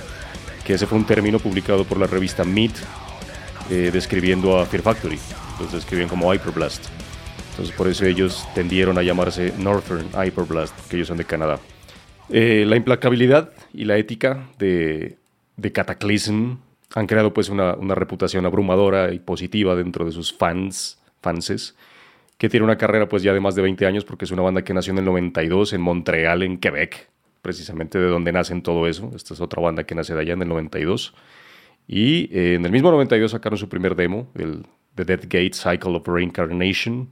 que 0.67 0.75
ese 0.75 0.87
fue 0.87 0.99
un 0.99 1.07
término 1.07 1.39
publicado 1.39 1.85
por 1.85 1.99
la 1.99 2.07
revista 2.07 2.45
Meet 2.45 2.73
eh, 3.71 3.91
describiendo 3.91 4.59
a 4.59 4.67
Fear 4.67 4.83
Factory. 4.83 5.19
Los 5.59 5.73
describían 5.73 6.09
como 6.09 6.33
Hyperblast. 6.33 6.85
Entonces 7.51 7.75
por 7.75 7.89
eso 7.89 8.05
ellos 8.05 8.47
tendieron 8.55 8.99
a 8.99 9.03
llamarse 9.03 9.55
Northern 9.59 10.09
Hyperblast, 10.11 10.89
que 10.89 10.97
ellos 10.97 11.09
son 11.09 11.17
de 11.17 11.25
Canadá. 11.25 11.59
Eh, 12.29 12.65
la 12.67 12.77
implacabilidad 12.77 13.51
y 13.73 13.87
la 13.87 13.97
ética 13.97 14.49
de, 14.59 15.17
Cataclysm 15.73 16.59
han 16.95 17.07
creado 17.07 17.33
pues 17.33 17.49
una, 17.49 17.75
una, 17.75 17.95
reputación 17.95 18.45
abrumadora 18.45 19.13
y 19.13 19.19
positiva 19.21 19.75
dentro 19.75 20.05
de 20.05 20.13
sus 20.13 20.37
fans, 20.37 20.99
fanses, 21.23 21.75
que 22.37 22.51
tiene 22.51 22.65
una 22.65 22.77
carrera 22.77 23.09
pues 23.09 23.23
ya 23.23 23.33
de 23.33 23.41
más 23.41 23.55
de 23.55 23.63
20 23.63 23.87
años 23.87 24.05
porque 24.05 24.27
es 24.27 24.31
una 24.31 24.43
banda 24.43 24.63
que 24.63 24.75
nació 24.75 24.93
en 24.93 24.99
el 24.99 25.05
92 25.07 25.73
en 25.73 25.81
Montreal, 25.81 26.43
en 26.43 26.59
Quebec, 26.59 27.09
precisamente 27.43 27.99
de 27.99 28.07
donde 28.07 28.33
nacen 28.33 28.63
todo 28.63 28.87
eso. 28.87 29.11
Esta 29.15 29.35
es 29.35 29.41
otra 29.41 29.61
banda 29.61 29.85
que 29.85 29.95
nace 29.95 30.15
de 30.15 30.21
allá 30.21 30.33
en 30.33 30.43
el 30.43 30.49
92. 30.49 31.13
Y 31.87 32.31
eh, 32.37 32.55
en 32.55 32.65
el 32.65 32.73
mismo 32.73 32.91
92 32.91 33.33
sacaron 33.33 33.59
su 33.59 33.69
primer 33.69 33.97
demo, 33.97 34.29
el 34.35 34.65
The 34.95 35.05
Death 35.05 35.25
Gate 35.25 35.53
Cycle 35.53 35.97
of 35.97 36.07
Reincarnation, 36.07 37.09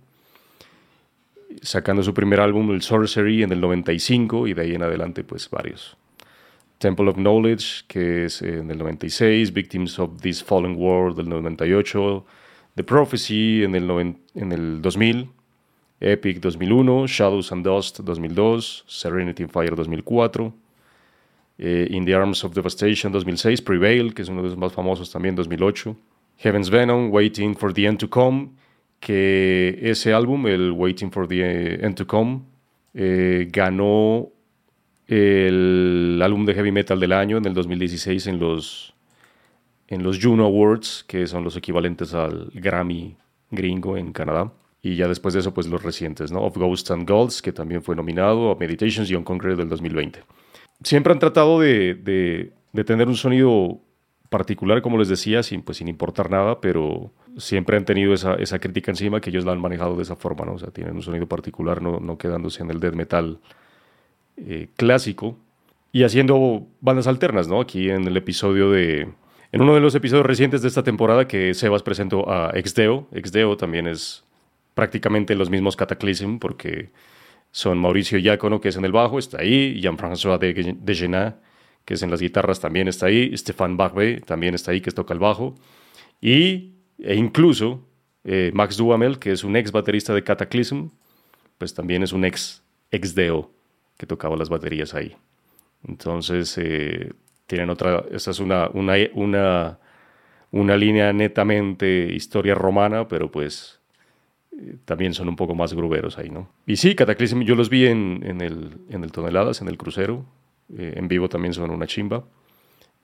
sacando 1.61 2.03
su 2.03 2.15
primer 2.15 2.41
álbum, 2.41 2.71
el 2.71 2.83
Sorcery, 2.83 3.43
en 3.43 3.53
el 3.53 3.61
95 3.61 4.47
y 4.47 4.55
de 4.55 4.63
ahí 4.63 4.75
en 4.75 4.83
adelante 4.83 5.25
pues 5.25 5.51
varios. 5.51 5.97
Temple 6.79 7.11
of 7.11 7.17
Knowledge, 7.17 7.85
que 7.89 8.25
es 8.25 8.41
en 8.41 8.71
el 8.71 8.79
96, 8.79 9.53
Victims 9.53 9.99
of 9.99 10.21
This 10.23 10.43
Fallen 10.43 10.77
World 10.77 11.17
del 11.17 11.29
98, 11.29 12.25
The 12.77 12.85
Prophecy 12.85 13.65
en 13.65 13.75
el, 13.75 13.91
en 14.35 14.53
el 14.53 14.81
2000, 14.81 15.29
Epic 16.01 16.41
2001, 16.41 17.07
Shadows 17.07 17.53
and 17.53 17.63
Dust 17.63 17.97
2002, 17.97 18.85
Serenity 18.87 19.43
and 19.43 19.53
Fire 19.53 19.77
2004, 19.77 20.53
eh, 21.59 21.87
In 21.91 22.07
the 22.07 22.15
Arms 22.15 22.43
of 22.43 22.55
Devastation 22.55 23.13
2006, 23.13 23.61
Prevail, 23.61 24.15
que 24.15 24.23
es 24.23 24.29
uno 24.29 24.43
de 24.43 24.49
los 24.49 24.57
más 24.57 24.73
famosos 24.73 25.11
también 25.11 25.35
2008, 25.35 25.95
Heaven's 26.39 26.71
Venom, 26.71 27.11
Waiting 27.13 27.55
for 27.55 27.73
the 27.75 27.85
End 27.85 27.99
to 27.99 28.09
Come, 28.09 28.49
que 28.99 29.79
ese 29.83 30.15
álbum, 30.15 30.47
el 30.47 30.73
Waiting 30.73 31.11
for 31.11 31.29
the 31.29 31.85
End 31.85 31.97
to 31.97 32.07
Come, 32.07 32.41
eh, 32.95 33.47
ganó 33.53 34.31
el 35.07 36.19
álbum 36.23 36.47
de 36.47 36.55
heavy 36.55 36.73
metal 36.73 36.99
del 36.99 37.13
año 37.13 37.37
en 37.37 37.45
el 37.45 37.53
2016 37.53 38.27
en 38.29 38.39
los, 38.39 38.95
en 39.89 40.03
los 40.03 40.19
Juno 40.19 40.47
Awards, 40.47 41.05
que 41.07 41.27
son 41.27 41.45
los 41.45 41.57
equivalentes 41.57 42.15
al 42.15 42.51
Grammy 42.55 43.17
gringo 43.51 43.97
en 43.97 44.13
Canadá. 44.13 44.53
Y 44.83 44.97
ya 44.97 45.09
después 45.09 45.35
de 45.35 45.41
eso, 45.41 45.53
pues 45.53 45.67
los 45.67 45.83
recientes, 45.83 46.33
¿no? 46.33 46.43
Of 46.43 46.57
Ghosts 46.57 46.91
and 46.91 47.09
Golds, 47.09 47.43
que 47.43 47.53
también 47.53 47.83
fue 47.83 47.95
nominado, 47.95 48.51
a 48.51 48.57
Meditations 48.57 49.11
y 49.11 49.15
On 49.15 49.25
Concrete 49.25 49.57
del 49.57 49.69
2020. 49.69 50.23
Siempre 50.83 51.13
han 51.13 51.19
tratado 51.19 51.61
de, 51.61 51.95
de, 52.73 52.85
tener 52.85 53.09
un 53.09 53.17
sonido 53.17 53.81
particular, 54.31 54.81
como 54.81 54.97
les 54.97 55.09
decía, 55.09 55.43
sin, 55.43 55.63
pues, 55.63 55.79
sin 55.79 55.89
importar 55.89 56.31
nada, 56.31 56.61
pero 56.61 57.13
siempre 57.37 57.77
han 57.77 57.85
tenido 57.85 58.15
esa, 58.15 58.35
esa, 58.35 58.59
crítica 58.59 58.91
encima 58.91 59.21
que 59.21 59.29
ellos 59.29 59.45
la 59.45 59.53
han 59.53 59.61
manejado 59.61 59.97
de 59.97 60.03
esa 60.03 60.17
forma, 60.17 60.47
¿no? 60.47 60.55
O 60.55 60.59
sea, 60.59 60.71
tienen 60.71 60.95
un 60.95 61.03
sonido 61.03 61.27
particular, 61.27 61.83
no, 61.83 62.01
no 62.01 62.17
quedándose 62.17 62.63
en 62.63 62.71
el 62.71 62.81
death 62.81 62.95
metal 62.95 63.39
eh, 64.39 64.69
clásico 64.77 65.37
y 65.93 66.05
haciendo 66.05 66.67
bandas 66.81 67.07
alternas, 67.07 67.49
¿no? 67.49 67.61
Aquí 67.61 67.91
en 67.91 68.07
el 68.07 68.17
episodio 68.17 68.71
de... 68.71 69.09
En 69.53 69.61
uno 69.61 69.75
de 69.75 69.81
los 69.81 69.95
episodios 69.97 70.25
recientes 70.25 70.63
de 70.63 70.69
esta 70.69 70.85
temporada 70.85 71.27
que 71.27 71.53
Sebas 71.55 71.83
presentó 71.83 72.31
a 72.31 72.53
Exdeo, 72.55 73.09
Exdeo 73.13 73.57
también 73.57 73.89
es 73.89 74.25
prácticamente 74.81 75.35
los 75.35 75.51
mismos 75.51 75.77
Cataclysm, 75.77 76.39
porque 76.39 76.89
son 77.51 77.77
Mauricio 77.77 78.17
Iacono, 78.17 78.63
que 78.63 78.71
es 78.71 78.77
en 78.77 78.87
el 78.87 78.93
bajo, 78.93 79.19
está 79.19 79.43
ahí, 79.43 79.79
Jean-François 79.79 80.39
de, 80.39 80.55
que 81.85 81.95
es 81.95 82.03
en 82.03 82.11
las 82.11 82.19
guitarras, 82.23 82.61
también 82.61 82.89
está 82.89 83.05
ahí, 83.05 83.37
Stéphane 83.37 83.77
Barbet 83.77 84.25
también 84.25 84.55
está 84.55 84.71
ahí, 84.71 84.81
que 84.81 84.91
toca 84.91 85.13
el 85.13 85.21
bajo, 85.21 85.55
y, 86.19 86.77
e 86.99 87.15
incluso 87.15 87.87
eh, 88.25 88.51
Max 88.55 88.79
Duhamel, 88.79 89.19
que 89.19 89.33
es 89.33 89.45
un 89.45 89.55
ex 89.55 89.71
baterista 89.71 90.15
de 90.15 90.25
Cataclysm, 90.25 90.89
pues 91.59 91.75
también 91.75 92.03
es 92.03 92.15
un 92.15 92.25
ex, 92.25 92.63
ex 92.91 93.15
Deo, 93.15 93.53
que 93.99 94.07
tocaba 94.07 94.35
las 94.35 94.49
baterías 94.49 94.95
ahí. 94.95 95.15
Entonces, 95.87 96.57
eh, 96.57 97.13
tienen 97.47 97.69
otra, 97.69 98.03
esta 98.13 98.31
es 98.31 98.41
una, 98.41 98.71
una, 98.73 99.79
una 100.53 100.77
línea 100.79 101.13
netamente 101.13 102.15
historia 102.15 102.55
romana, 102.55 103.09
pero 103.09 103.31
pues 103.31 103.80
también 104.85 105.15
son 105.15 105.29
un 105.29 105.37
poco 105.37 105.55
más 105.55 105.75
gruberos 105.75 106.19
ahí, 106.19 106.31
¿no? 106.31 106.49
Y 106.67 106.77
sí, 106.77 106.95
Cataclysm 106.95 107.43
yo 107.43 107.55
los 107.55 107.71
vi 107.71 107.87
en, 107.87 108.23
en, 108.25 108.41
el, 108.41 108.79
en 108.91 109.05
el 109.05 109.13
Toneladas, 109.13 109.61
en 109.61 109.69
el 109.69 109.79
crucero. 109.79 110.25
Eh, 110.77 110.95
en 110.97 111.09
vivo 111.09 111.29
también 111.29 111.55
son 111.55 111.71
una 111.71 111.87
chimba. 111.87 112.25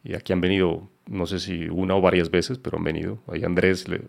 Y 0.05 0.15
aquí 0.15 0.33
han 0.33 0.41
venido, 0.41 0.89
no 1.07 1.27
sé 1.27 1.41
si 1.41 1.69
una 1.69 1.95
o 1.95 2.01
varias 2.01 2.31
veces, 2.31 2.59
pero 2.59 2.79
han 2.79 2.85
venido. 2.85 3.19
Ahí 3.27 3.43
Andrés, 3.45 3.89
le, 3.89 4.03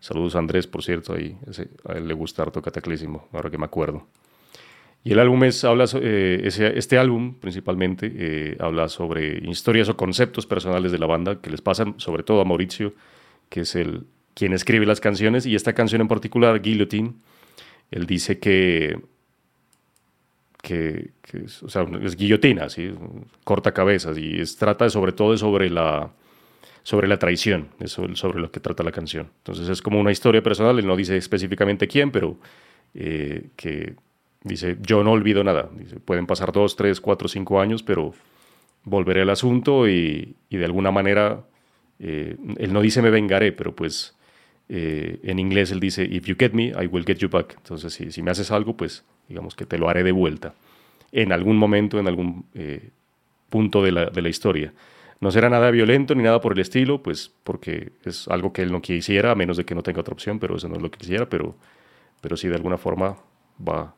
saludos 0.00 0.34
a 0.34 0.40
Andrés, 0.40 0.66
por 0.66 0.82
cierto, 0.82 1.14
ahí, 1.14 1.36
a 1.84 1.92
él 1.92 2.08
le 2.08 2.14
gusta 2.14 2.42
harto 2.42 2.60
Cataclysm, 2.62 3.16
ahora 3.32 3.50
que 3.50 3.58
me 3.58 3.66
acuerdo. 3.66 4.06
Y 5.04 5.12
el 5.12 5.20
álbum 5.20 5.44
es, 5.44 5.62
habla, 5.62 5.84
eh, 6.00 6.40
ese, 6.42 6.76
este 6.76 6.98
álbum 6.98 7.34
principalmente 7.38 8.12
eh, 8.12 8.56
habla 8.58 8.88
sobre 8.88 9.38
historias 9.48 9.88
o 9.88 9.96
conceptos 9.96 10.46
personales 10.46 10.90
de 10.90 10.98
la 10.98 11.06
banda 11.06 11.40
que 11.40 11.48
les 11.48 11.60
pasan, 11.60 11.94
sobre 11.98 12.24
todo 12.24 12.40
a 12.40 12.44
Mauricio, 12.44 12.92
que 13.48 13.60
es 13.60 13.76
el, 13.76 14.04
quien 14.36 14.52
escribe 14.52 14.84
las 14.84 15.00
canciones, 15.00 15.46
y 15.46 15.54
esta 15.54 15.72
canción 15.72 16.02
en 16.02 16.08
particular, 16.08 16.60
Guillotine, 16.60 17.14
él 17.90 18.04
dice 18.04 18.38
que, 18.38 19.00
que, 20.60 21.08
es, 21.32 21.62
o 21.62 21.70
sea, 21.70 21.86
es 22.02 22.16
guillotina, 22.16 22.68
¿sí? 22.68 22.92
corta 23.44 23.72
cabezas, 23.72 24.18
y 24.18 24.38
es, 24.38 24.58
trata 24.58 24.90
sobre 24.90 25.12
todo 25.12 25.38
sobre 25.38 25.70
la, 25.70 26.12
sobre 26.82 27.08
la 27.08 27.18
traición, 27.18 27.68
eso 27.80 28.14
sobre 28.14 28.40
lo 28.40 28.50
que 28.50 28.60
trata 28.60 28.82
la 28.82 28.92
canción. 28.92 29.30
Entonces 29.38 29.70
es 29.70 29.80
como 29.80 29.98
una 29.98 30.12
historia 30.12 30.42
personal, 30.42 30.78
él 30.78 30.86
no 30.86 30.96
dice 30.96 31.16
específicamente 31.16 31.88
quién, 31.88 32.10
pero 32.10 32.36
eh, 32.92 33.48
que 33.56 33.94
dice, 34.44 34.76
yo 34.82 35.02
no 35.02 35.12
olvido 35.12 35.44
nada. 35.44 35.70
Dice, 35.78 35.98
pueden 35.98 36.26
pasar 36.26 36.52
dos, 36.52 36.76
tres, 36.76 37.00
cuatro, 37.00 37.26
cinco 37.26 37.58
años, 37.58 37.82
pero 37.82 38.12
volveré 38.84 39.22
al 39.22 39.30
asunto 39.30 39.88
y, 39.88 40.36
y 40.50 40.58
de 40.58 40.64
alguna 40.66 40.90
manera, 40.90 41.46
eh, 42.00 42.36
él 42.58 42.72
no 42.74 42.82
dice 42.82 43.00
me 43.00 43.08
vengaré, 43.08 43.52
pero 43.52 43.74
pues 43.74 44.15
eh, 44.68 45.20
en 45.22 45.38
inglés 45.38 45.70
él 45.70 45.80
dice, 45.80 46.04
if 46.04 46.26
you 46.26 46.34
get 46.38 46.52
me, 46.52 46.68
I 46.68 46.86
will 46.86 47.04
get 47.04 47.18
you 47.18 47.28
back. 47.28 47.54
Entonces, 47.56 47.92
si, 47.94 48.22
me 48.22 48.30
haces 48.30 48.50
algo, 48.50 48.76
pues 48.76 49.04
digamos 49.28 49.54
que 49.54 49.66
te 49.66 49.78
lo 49.78 49.88
haré 49.88 50.02
de 50.02 50.12
vuelta. 50.12 50.54
En 51.12 51.32
algún 51.32 51.56
momento, 51.56 51.98
en 51.98 52.08
algún 52.08 52.46
eh, 52.54 52.90
punto 53.48 53.82
de 53.82 53.92
la, 53.92 54.28
historia. 54.28 54.72
No 55.20 55.30
será 55.30 55.48
nada 55.48 55.70
violento 55.70 56.14
ni 56.14 56.22
nada 56.22 56.40
por 56.40 56.52
el 56.52 56.58
estilo, 56.58 57.02
pues 57.02 57.32
porque 57.44 57.92
es 58.04 58.28
algo 58.28 58.52
que 58.52 58.62
él 58.62 58.72
no 58.72 58.82
quisiera, 58.82 59.30
a 59.30 59.34
menos 59.34 59.56
de 59.56 59.64
que 59.64 59.74
no 59.74 59.82
tenga 59.82 60.00
otra 60.00 60.12
opción, 60.12 60.38
pero 60.38 60.56
eso 60.56 60.68
no 60.68 60.76
es 60.76 60.82
lo 60.82 60.90
que 60.90 60.98
quisiera, 60.98 61.28
pero, 61.28 61.54
pero 62.20 62.36
sí 62.36 62.48
de 62.48 62.56
alguna 62.56 62.76
forma 62.76 63.16
va 63.66 63.94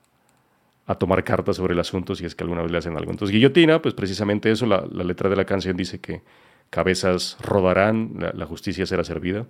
a 0.87 0.95
tomar 0.95 1.25
cartas 1.25 1.57
sobre 1.57 1.75
el 1.75 1.81
asunto 1.81 2.15
si 2.15 2.25
es 2.25 2.35
que 2.35 2.45
alguna 2.45 2.63
vez 2.63 2.71
le 2.71 2.79
hacen 2.79 2.97
algo. 2.97 3.11
Entonces, 3.11 3.35
guillotina, 3.35 3.83
pues 3.83 3.95
precisamente 3.95 4.51
eso, 4.51 4.65
la, 4.67 4.87
letra 4.87 5.29
de 5.29 5.37
la 5.37 5.45
canción 5.45 5.77
dice 5.77 6.01
que 6.01 6.23
cabezas 6.71 7.37
rodarán, 7.41 8.13
la 8.35 8.47
justicia 8.47 8.87
será 8.87 9.03
servida. 9.03 9.47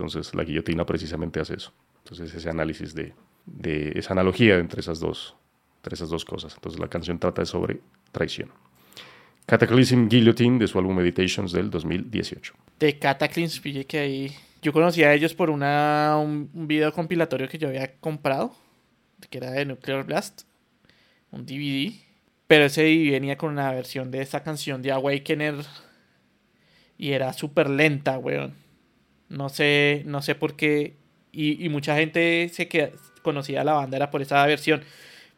Entonces 0.00 0.34
la 0.34 0.44
guillotina 0.44 0.86
precisamente 0.86 1.40
hace 1.40 1.54
eso. 1.54 1.72
Entonces 2.04 2.32
ese 2.34 2.48
análisis 2.48 2.94
de, 2.94 3.14
de 3.46 3.92
esa 3.96 4.12
analogía 4.12 4.58
entre 4.58 4.80
esas, 4.80 5.00
dos, 5.00 5.34
entre 5.78 5.94
esas 5.94 6.08
dos 6.08 6.24
cosas. 6.24 6.54
Entonces 6.54 6.80
la 6.80 6.88
canción 6.88 7.18
trata 7.18 7.44
sobre 7.44 7.80
traición. 8.12 8.50
Cataclysm 9.46 10.08
Guillotine 10.08 10.58
de 10.58 10.68
su 10.68 10.78
álbum 10.78 10.96
Meditations 10.96 11.52
del 11.52 11.70
2018. 11.70 12.54
De 12.78 12.98
Cataclysm, 12.98 13.62
pille 13.62 13.86
que 13.86 13.98
ahí. 13.98 14.36
Yo 14.60 14.72
conocí 14.72 15.02
a 15.02 15.14
ellos 15.14 15.34
por 15.34 15.50
una, 15.50 16.16
un, 16.18 16.50
un 16.52 16.68
video 16.68 16.92
compilatorio 16.92 17.48
que 17.48 17.58
yo 17.58 17.68
había 17.68 17.94
comprado, 17.96 18.54
que 19.30 19.38
era 19.38 19.50
de 19.50 19.64
Nuclear 19.64 20.04
Blast, 20.04 20.42
un 21.30 21.46
DVD. 21.46 21.94
Pero 22.46 22.64
ese 22.64 22.82
DVD 22.82 23.12
venía 23.12 23.36
con 23.36 23.50
una 23.50 23.72
versión 23.72 24.10
de 24.10 24.20
esta 24.20 24.42
canción 24.42 24.82
de 24.82 24.92
Awakener 24.92 25.64
y 26.98 27.12
era 27.12 27.32
súper 27.32 27.70
lenta, 27.70 28.18
weón. 28.18 28.54
No 29.28 29.48
sé, 29.48 30.02
no 30.06 30.22
sé 30.22 30.34
por 30.34 30.56
qué. 30.56 30.96
Y, 31.32 31.64
y 31.64 31.68
mucha 31.68 31.96
gente 31.96 32.50
se 32.52 32.68
que 32.68 32.92
conocía 33.22 33.64
la 33.64 33.74
banda 33.74 33.96
era 33.96 34.10
por 34.10 34.22
esa 34.22 34.44
versión, 34.46 34.82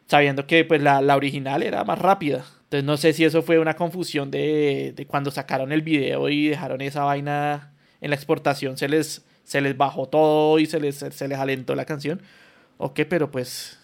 sabiendo 0.07 0.47
que 0.47 0.63
pues 0.65 0.81
la, 0.81 1.01
la 1.01 1.15
original 1.15 1.63
era 1.63 1.83
más 1.83 1.99
rápida. 1.99 2.45
Entonces 2.63 2.85
no 2.85 2.97
sé 2.97 3.13
si 3.13 3.25
eso 3.25 3.41
fue 3.41 3.59
una 3.59 3.75
confusión 3.75 4.31
de, 4.31 4.93
de, 4.95 5.05
cuando 5.05 5.29
sacaron 5.31 5.73
el 5.73 5.81
video 5.81 6.29
y 6.29 6.47
dejaron 6.47 6.81
esa 6.81 7.03
vaina 7.03 7.73
en 7.99 8.09
la 8.11 8.15
exportación, 8.15 8.77
se 8.77 8.87
les, 8.87 9.25
se 9.43 9.59
les 9.61 9.75
bajó 9.75 10.07
todo 10.07 10.57
y 10.57 10.65
se 10.65 10.79
les, 10.79 10.95
se 10.97 11.27
les 11.27 11.37
alentó 11.37 11.75
la 11.75 11.85
canción. 11.85 12.21
O 12.77 12.93
qué, 12.93 13.05
pero 13.05 13.29
pues 13.29 13.77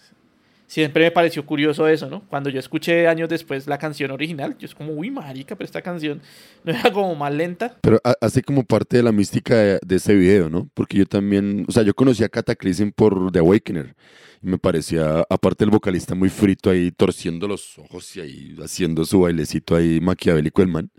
siempre 0.68 1.04
me 1.04 1.10
pareció 1.10 1.44
curioso 1.44 1.88
eso, 1.88 2.08
¿no? 2.08 2.22
Cuando 2.28 2.50
yo 2.50 2.60
escuché 2.60 3.08
años 3.08 3.28
después 3.28 3.66
la 3.66 3.78
canción 3.78 4.12
original, 4.12 4.56
yo 4.58 4.66
es 4.66 4.74
como, 4.74 4.92
uy, 4.92 5.10
marica, 5.10 5.56
pero 5.56 5.64
esta 5.64 5.82
canción 5.82 6.20
no 6.64 6.72
era 6.72 6.92
como 6.92 7.16
más 7.16 7.34
lenta. 7.34 7.76
Pero 7.80 7.98
hace 8.20 8.42
como 8.42 8.62
parte 8.62 8.98
de 8.98 9.02
la 9.02 9.10
mística 9.10 9.56
de, 9.56 9.80
de, 9.84 9.96
ese 9.96 10.14
video, 10.14 10.48
¿no? 10.48 10.70
Porque 10.74 10.98
yo 10.98 11.06
también, 11.06 11.64
o 11.66 11.72
sea, 11.72 11.82
yo 11.82 11.94
conocí 11.94 12.22
a 12.22 12.28
Cataclysm 12.28 12.90
por 12.92 13.32
The 13.32 13.40
Awakener. 13.40 13.96
Y 14.40 14.46
me 14.46 14.58
parecía, 14.58 15.24
aparte 15.28 15.64
el 15.64 15.70
vocalista 15.70 16.14
muy 16.14 16.28
frito 16.28 16.70
ahí, 16.70 16.92
torciendo 16.92 17.48
los 17.48 17.76
ojos 17.76 18.16
y 18.16 18.20
ahí 18.20 18.56
haciendo 18.62 19.04
su 19.04 19.22
bailecito 19.22 19.74
ahí 19.74 20.00
maquiavélico 20.00 20.62
el 20.62 20.68
man. 20.68 20.90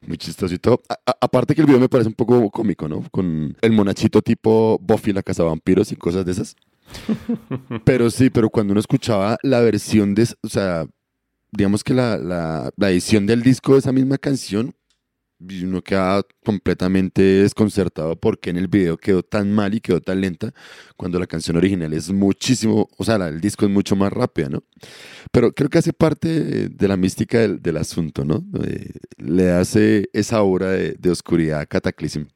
Muy 0.00 0.16
chistoso 0.16 0.54
y 0.54 0.58
todo. 0.58 0.80
A, 0.88 0.94
a, 1.04 1.16
aparte 1.20 1.54
que 1.54 1.60
el 1.60 1.66
video 1.66 1.80
me 1.80 1.90
parece 1.90 2.08
un 2.08 2.14
poco 2.14 2.50
cómico, 2.50 2.88
¿no? 2.88 3.04
Con 3.10 3.56
el 3.60 3.72
monachito 3.72 4.22
tipo 4.22 4.78
Buffy 4.80 5.12
la 5.12 5.22
casa 5.22 5.42
vampiros 5.42 5.92
y 5.92 5.96
cosas 5.96 6.24
de 6.24 6.32
esas. 6.32 6.56
Pero 7.84 8.10
sí, 8.10 8.30
pero 8.30 8.50
cuando 8.50 8.72
uno 8.72 8.80
escuchaba 8.80 9.36
la 9.42 9.60
versión 9.60 10.14
de, 10.14 10.28
o 10.42 10.48
sea, 10.48 10.86
digamos 11.52 11.84
que 11.84 11.94
la, 11.94 12.18
la, 12.18 12.90
edición 12.90 13.26
del 13.26 13.42
disco 13.42 13.74
de 13.74 13.80
esa 13.80 13.92
misma 13.92 14.18
canción, 14.18 14.74
uno 15.40 15.82
queda 15.82 16.22
completamente 16.44 17.22
desconcertado 17.22 18.16
porque 18.16 18.50
en 18.50 18.56
el 18.56 18.66
video 18.66 18.96
quedó 18.96 19.22
tan 19.22 19.52
mal 19.52 19.72
y 19.72 19.80
quedó 19.80 20.00
tan 20.00 20.20
lenta 20.20 20.52
cuando 20.96 21.20
la 21.20 21.28
canción 21.28 21.56
original 21.56 21.92
es 21.92 22.10
muchísimo, 22.10 22.88
o 22.96 23.04
sea, 23.04 23.16
el 23.28 23.40
disco 23.40 23.64
es 23.64 23.70
mucho 23.70 23.94
más 23.94 24.12
rápida, 24.12 24.48
¿no? 24.48 24.64
Pero 25.30 25.52
creo 25.52 25.70
que 25.70 25.78
hace 25.78 25.92
parte 25.92 26.68
de, 26.68 26.88
la 26.88 26.96
mística 26.96 27.38
del, 27.38 27.62
del, 27.62 27.76
asunto, 27.76 28.24
¿no? 28.24 28.44
Le 29.16 29.52
hace 29.52 30.10
esa 30.12 30.42
obra 30.42 30.70
de, 30.70 30.94
de 30.98 31.10
oscuridad 31.10 31.60
a 31.60 31.66
Cataclysm 31.66 32.26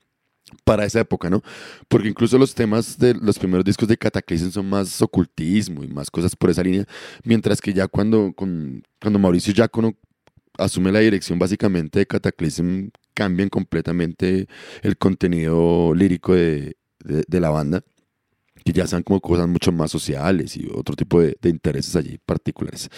para 0.64 0.84
esa 0.84 1.00
época, 1.00 1.30
¿no? 1.30 1.42
Porque 1.88 2.08
incluso 2.08 2.38
los 2.38 2.54
temas 2.54 2.98
de 2.98 3.14
los 3.14 3.38
primeros 3.38 3.64
discos 3.64 3.88
de 3.88 3.96
Cataclysm 3.96 4.50
son 4.50 4.68
más 4.68 5.00
ocultismo 5.02 5.82
y 5.84 5.88
más 5.88 6.10
cosas 6.10 6.36
por 6.36 6.50
esa 6.50 6.62
línea, 6.62 6.86
mientras 7.24 7.60
que 7.60 7.72
ya 7.72 7.88
cuando, 7.88 8.32
con, 8.34 8.82
cuando 9.00 9.18
Mauricio 9.18 9.52
Giacono 9.52 9.96
asume 10.58 10.92
la 10.92 11.00
dirección 11.00 11.38
básicamente 11.38 11.98
de 11.98 12.06
Cataclysm, 12.06 12.88
cambian 13.14 13.48
completamente 13.48 14.46
el 14.82 14.96
contenido 14.96 15.94
lírico 15.94 16.34
de, 16.34 16.76
de, 17.04 17.24
de 17.26 17.40
la 17.40 17.50
banda 17.50 17.82
que 18.64 18.72
ya 18.72 18.86
sean 18.86 19.02
como 19.02 19.20
cosas 19.20 19.48
mucho 19.48 19.72
más 19.72 19.90
sociales 19.90 20.56
y 20.56 20.68
otro 20.72 20.94
tipo 20.94 21.20
de, 21.20 21.36
de, 21.40 21.48
intereses 21.48 21.96
allí 21.96 22.18
particulares. 22.24 22.88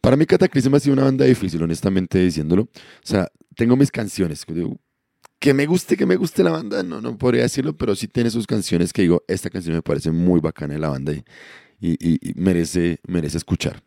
Para 0.00 0.16
mí 0.16 0.26
Cataclysm 0.26 0.74
ha 0.74 0.80
sido 0.80 0.94
una 0.94 1.04
banda 1.04 1.24
difícil, 1.24 1.62
honestamente 1.62 2.18
diciéndolo. 2.18 2.62
O 2.62 2.68
sea, 3.04 3.28
tengo 3.54 3.76
mis 3.76 3.90
canciones, 3.90 4.44
que 5.42 5.54
me 5.54 5.66
guste, 5.66 5.96
que 5.96 6.06
me 6.06 6.14
guste 6.14 6.44
la 6.44 6.52
banda, 6.52 6.84
no, 6.84 7.00
no 7.00 7.18
podría 7.18 7.42
decirlo, 7.42 7.76
pero 7.76 7.96
sí 7.96 8.06
tiene 8.06 8.30
sus 8.30 8.46
canciones 8.46 8.92
que 8.92 9.02
digo, 9.02 9.24
esta 9.26 9.50
canción 9.50 9.74
me 9.74 9.82
parece 9.82 10.12
muy 10.12 10.38
bacana 10.38 10.74
de 10.74 10.78
la 10.78 10.88
banda 10.88 11.12
y, 11.14 11.24
y, 11.80 11.96
y 11.98 12.32
merece, 12.36 13.00
merece 13.08 13.38
escuchar. 13.38 13.82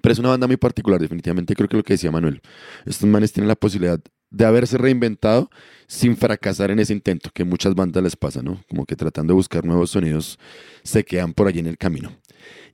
Pero 0.00 0.12
es 0.12 0.18
una 0.18 0.30
banda 0.30 0.48
muy 0.48 0.56
particular, 0.56 1.00
definitivamente 1.00 1.54
creo 1.54 1.68
que 1.68 1.76
lo 1.76 1.84
que 1.84 1.92
decía 1.94 2.10
Manuel. 2.10 2.42
Estos 2.86 3.08
manes 3.08 3.32
tienen 3.32 3.46
la 3.46 3.54
posibilidad 3.54 4.00
de 4.30 4.44
haberse 4.44 4.78
reinventado 4.78 5.48
sin 5.86 6.16
fracasar 6.16 6.72
en 6.72 6.80
ese 6.80 6.92
intento, 6.92 7.30
que 7.32 7.44
muchas 7.44 7.76
bandas 7.76 8.02
les 8.02 8.16
pasa, 8.16 8.42
¿no? 8.42 8.60
Como 8.68 8.84
que 8.84 8.96
tratando 8.96 9.32
de 9.32 9.36
buscar 9.36 9.64
nuevos 9.64 9.90
sonidos, 9.90 10.40
se 10.82 11.04
quedan 11.04 11.34
por 11.34 11.46
allí 11.46 11.60
en 11.60 11.68
el 11.68 11.78
camino. 11.78 12.10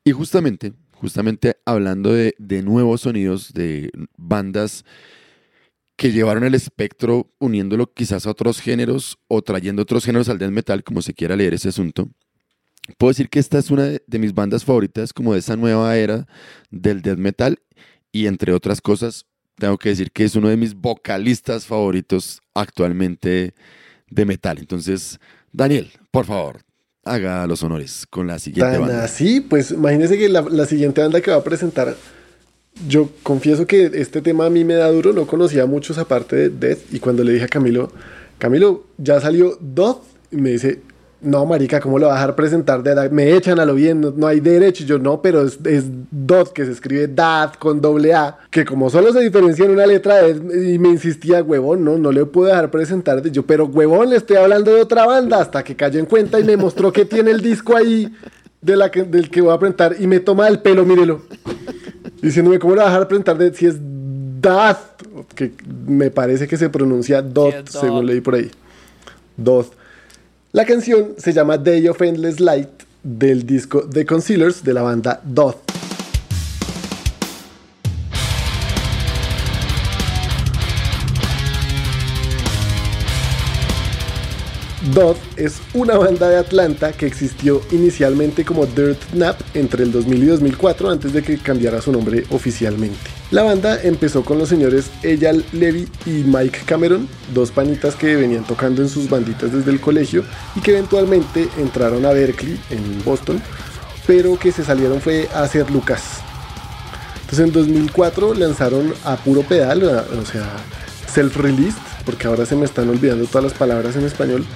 Y 0.04 0.12
justamente, 0.12 0.72
justamente 0.92 1.58
hablando 1.66 2.14
de, 2.14 2.34
de 2.38 2.62
nuevos 2.62 3.02
sonidos, 3.02 3.52
de 3.52 3.90
bandas 4.16 4.86
que 5.96 6.12
llevaron 6.12 6.44
el 6.44 6.54
espectro 6.54 7.32
uniéndolo 7.38 7.92
quizás 7.92 8.26
a 8.26 8.30
otros 8.30 8.60
géneros 8.60 9.18
o 9.28 9.42
trayendo 9.42 9.82
otros 9.82 10.04
géneros 10.04 10.28
al 10.28 10.38
death 10.38 10.50
metal, 10.50 10.84
como 10.84 11.02
se 11.02 11.14
quiera 11.14 11.36
leer 11.36 11.54
ese 11.54 11.70
asunto, 11.70 12.08
puedo 12.98 13.10
decir 13.10 13.28
que 13.28 13.38
esta 13.38 13.58
es 13.58 13.70
una 13.70 13.84
de, 13.84 14.18
mis 14.18 14.34
bandas 14.34 14.64
favoritas 14.64 15.12
como 15.12 15.32
de 15.32 15.40
esa 15.40 15.56
nueva 15.56 15.96
era 15.96 16.26
del 16.70 17.02
death 17.02 17.18
metal 17.18 17.58
y 18.12 18.26
entre 18.26 18.52
otras 18.52 18.80
cosas 18.80 19.26
tengo 19.56 19.78
que 19.78 19.88
decir 19.88 20.12
que 20.12 20.24
es 20.24 20.36
uno 20.36 20.48
de 20.48 20.56
mis 20.56 20.74
vocalistas 20.74 21.66
favoritos 21.66 22.42
actualmente 22.54 23.54
de 24.10 24.24
metal. 24.26 24.58
Entonces, 24.58 25.18
Daniel, 25.50 25.90
por 26.10 26.26
favor, 26.26 26.60
haga 27.04 27.46
los 27.46 27.62
honores 27.62 28.06
con 28.10 28.26
la 28.26 28.38
siguiente 28.38 28.72
Tan 28.72 28.82
banda. 28.82 29.04
Así, 29.04 29.40
pues 29.40 29.70
imagínese 29.70 30.18
que 30.18 30.28
la, 30.28 30.42
la, 30.42 30.66
siguiente 30.66 31.00
banda 31.00 31.22
que 31.22 31.30
va 31.30 31.38
a 31.38 31.44
presentar, 31.44 31.96
yo 32.88 33.08
confieso 33.22 33.66
que 33.66 33.90
este 33.94 34.20
tema 34.20 34.46
a 34.46 34.50
mí 34.50 34.64
me 34.64 34.74
da 34.74 34.90
duro, 34.90 35.12
no 35.12 35.26
conocía 35.26 35.66
muchos 35.66 35.98
aparte 35.98 36.36
de 36.36 36.48
Death, 36.50 36.92
y 36.92 37.00
cuando 37.00 37.24
le 37.24 37.32
dije 37.32 37.44
a 37.44 37.48
Camilo, 37.48 37.90
Camilo, 38.38 38.84
ya 38.98 39.20
salió 39.20 39.56
Doth, 39.60 40.02
y 40.30 40.36
me 40.36 40.50
dice, 40.50 40.80
no, 41.22 41.46
marica, 41.46 41.80
¿cómo 41.80 41.98
lo 41.98 42.06
va 42.06 42.12
a 42.12 42.16
dejar 42.16 42.36
presentar 42.36 42.82
de 42.82 42.92
edad? 42.92 43.10
Me 43.10 43.34
echan 43.34 43.58
a 43.58 43.64
lo 43.64 43.74
bien, 43.74 44.00
no, 44.00 44.12
no 44.14 44.26
hay 44.26 44.40
derecho. 44.40 44.84
Y 44.84 44.86
yo, 44.86 44.98
no, 44.98 45.22
pero 45.22 45.42
es, 45.42 45.58
es, 45.64 45.84
que 46.54 46.64
se 46.66 46.72
escribe 46.72 47.08
DAD 47.08 47.54
con 47.54 47.80
doble 47.80 48.14
A, 48.14 48.38
que 48.50 48.64
como 48.64 48.90
solo 48.90 49.12
se 49.12 49.20
diferencia 49.20 49.64
en 49.64 49.70
una 49.70 49.86
letra, 49.86 50.26
es, 50.26 50.36
y 50.36 50.78
me 50.78 50.88
insistía, 50.90 51.42
huevón, 51.42 51.84
no, 51.84 51.96
no 51.96 52.12
le 52.12 52.26
puedo 52.26 52.48
dejar 52.48 52.70
presentar. 52.70 53.22
De, 53.22 53.30
yo, 53.30 53.44
pero 53.44 53.64
huevón, 53.64 54.10
le 54.10 54.16
estoy 54.16 54.36
hablando 54.36 54.74
de 54.74 54.82
otra 54.82 55.06
banda, 55.06 55.40
hasta 55.40 55.64
que 55.64 55.74
cayó 55.74 55.98
en 55.98 56.06
cuenta 56.06 56.38
y 56.38 56.44
me 56.44 56.56
mostró 56.56 56.92
que 56.92 57.04
tiene 57.04 57.30
el 57.30 57.40
disco 57.40 57.76
ahí 57.76 58.12
de 58.60 58.76
la 58.76 58.90
que, 58.90 59.04
del 59.04 59.30
que 59.30 59.40
voy 59.40 59.54
a 59.54 59.58
presentar, 59.58 59.96
y 59.98 60.06
me 60.06 60.20
toma 60.20 60.48
el 60.48 60.60
pelo, 60.60 60.84
mírelo, 60.84 61.22
diciéndome, 62.26 62.58
¿cómo 62.58 62.74
lo 62.74 62.82
va 62.82 62.88
a 62.88 62.90
dejar 62.90 63.08
presentar 63.08 63.38
de, 63.38 63.54
si 63.54 63.66
es 63.66 63.76
DAD? 63.78 64.76
Que 65.34 65.52
me 65.86 66.10
parece 66.10 66.46
que 66.46 66.56
se 66.56 66.68
pronuncia 66.68 67.22
DOT, 67.22 67.68
sí, 67.68 67.78
según 67.80 68.06
leí 68.06 68.20
por 68.20 68.34
ahí. 68.34 68.50
DOT. 69.36 69.72
La 70.52 70.64
canción 70.64 71.14
se 71.18 71.32
llama 71.32 71.58
Day 71.58 71.86
of 71.88 72.00
Endless 72.00 72.40
Light 72.40 72.68
del 73.02 73.46
disco 73.46 73.88
The 73.88 74.04
Concealers 74.06 74.64
de 74.64 74.74
la 74.74 74.82
banda 74.82 75.20
Doth. 75.22 75.65
Doth 84.96 85.18
es 85.36 85.60
una 85.74 85.98
banda 85.98 86.26
de 86.30 86.38
Atlanta 86.38 86.90
que 86.90 87.04
existió 87.04 87.60
inicialmente 87.70 88.46
como 88.46 88.64
Dirt 88.64 88.98
Nap 89.12 89.38
entre 89.52 89.84
el 89.84 89.92
2000 89.92 90.22
y 90.22 90.26
2004 90.26 90.88
antes 90.88 91.12
de 91.12 91.22
que 91.22 91.36
cambiara 91.36 91.82
su 91.82 91.92
nombre 91.92 92.24
oficialmente. 92.30 92.96
La 93.30 93.42
banda 93.42 93.78
empezó 93.82 94.24
con 94.24 94.38
los 94.38 94.48
señores 94.48 94.86
Eyal 95.02 95.44
Levy 95.52 95.86
y 96.06 96.24
Mike 96.24 96.60
Cameron, 96.64 97.06
dos 97.34 97.50
panitas 97.50 97.94
que 97.94 98.16
venían 98.16 98.44
tocando 98.44 98.80
en 98.80 98.88
sus 98.88 99.10
banditas 99.10 99.52
desde 99.52 99.70
el 99.70 99.82
colegio 99.82 100.24
y 100.54 100.60
que 100.60 100.70
eventualmente 100.70 101.46
entraron 101.58 102.06
a 102.06 102.12
Berkeley 102.12 102.58
en 102.70 103.04
Boston, 103.04 103.42
pero 104.06 104.38
que 104.38 104.50
se 104.50 104.64
salieron 104.64 105.02
fue 105.02 105.28
a 105.34 105.42
hacer 105.42 105.70
Lucas. 105.70 106.22
Entonces 107.20 107.40
en 107.40 107.52
2004 107.52 108.32
lanzaron 108.32 108.94
a 109.04 109.16
puro 109.16 109.42
pedal, 109.42 109.82
o 109.82 110.24
sea, 110.24 110.56
self-released, 111.14 111.95
porque 112.06 112.28
ahora 112.28 112.46
se 112.46 112.56
me 112.56 112.64
están 112.64 112.88
olvidando 112.88 113.26
todas 113.26 113.44
las 113.44 113.52
palabras 113.52 113.96
en 113.96 114.04
español. 114.04 114.46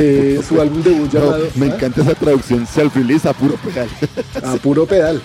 Eh, 0.00 0.40
su 0.46 0.60
álbum 0.60 0.82
debut 0.82 1.10
llamado. 1.10 1.38
No, 1.38 1.44
me 1.54 1.72
¿ah? 1.72 1.74
encanta 1.74 2.02
esa 2.02 2.14
traducción, 2.14 2.66
self-release 2.66 3.28
a 3.28 3.32
puro 3.32 3.56
pedal. 3.56 3.88
A 4.42 4.56
puro 4.56 4.86
pedal. 4.86 5.22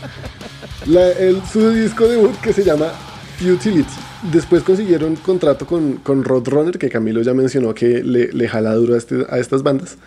La, 0.85 1.11
el, 1.11 1.41
su 1.51 1.71
disco 1.71 2.07
debut 2.07 2.35
que 2.39 2.53
se 2.53 2.63
llama 2.63 2.91
Futility. 3.37 3.93
Después 4.31 4.63
consiguieron 4.63 5.15
contrato 5.15 5.65
con, 5.65 5.97
con 5.97 6.23
Roadrunner, 6.23 6.77
que 6.77 6.89
Camilo 6.89 7.21
ya 7.21 7.33
mencionó 7.33 7.73
que 7.73 8.03
le, 8.03 8.31
le 8.31 8.47
jala 8.47 8.73
duro 8.75 8.93
a, 8.93 8.97
este, 8.97 9.25
a, 9.29 9.39
estas 9.39 9.63
bandas. 9.63 9.97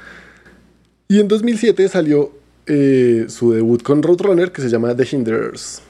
Y 1.09 1.21
en 1.21 1.29
2007 1.29 1.89
salió 1.89 2.33
eh, 2.67 3.27
su 3.29 3.53
debut 3.53 3.83
con 3.83 4.03
Roadrunner, 4.03 4.53
que 4.53 4.63
se 4.63 4.69
llama 4.69 4.97
The 4.97 5.09
Hinderers. 5.11 5.83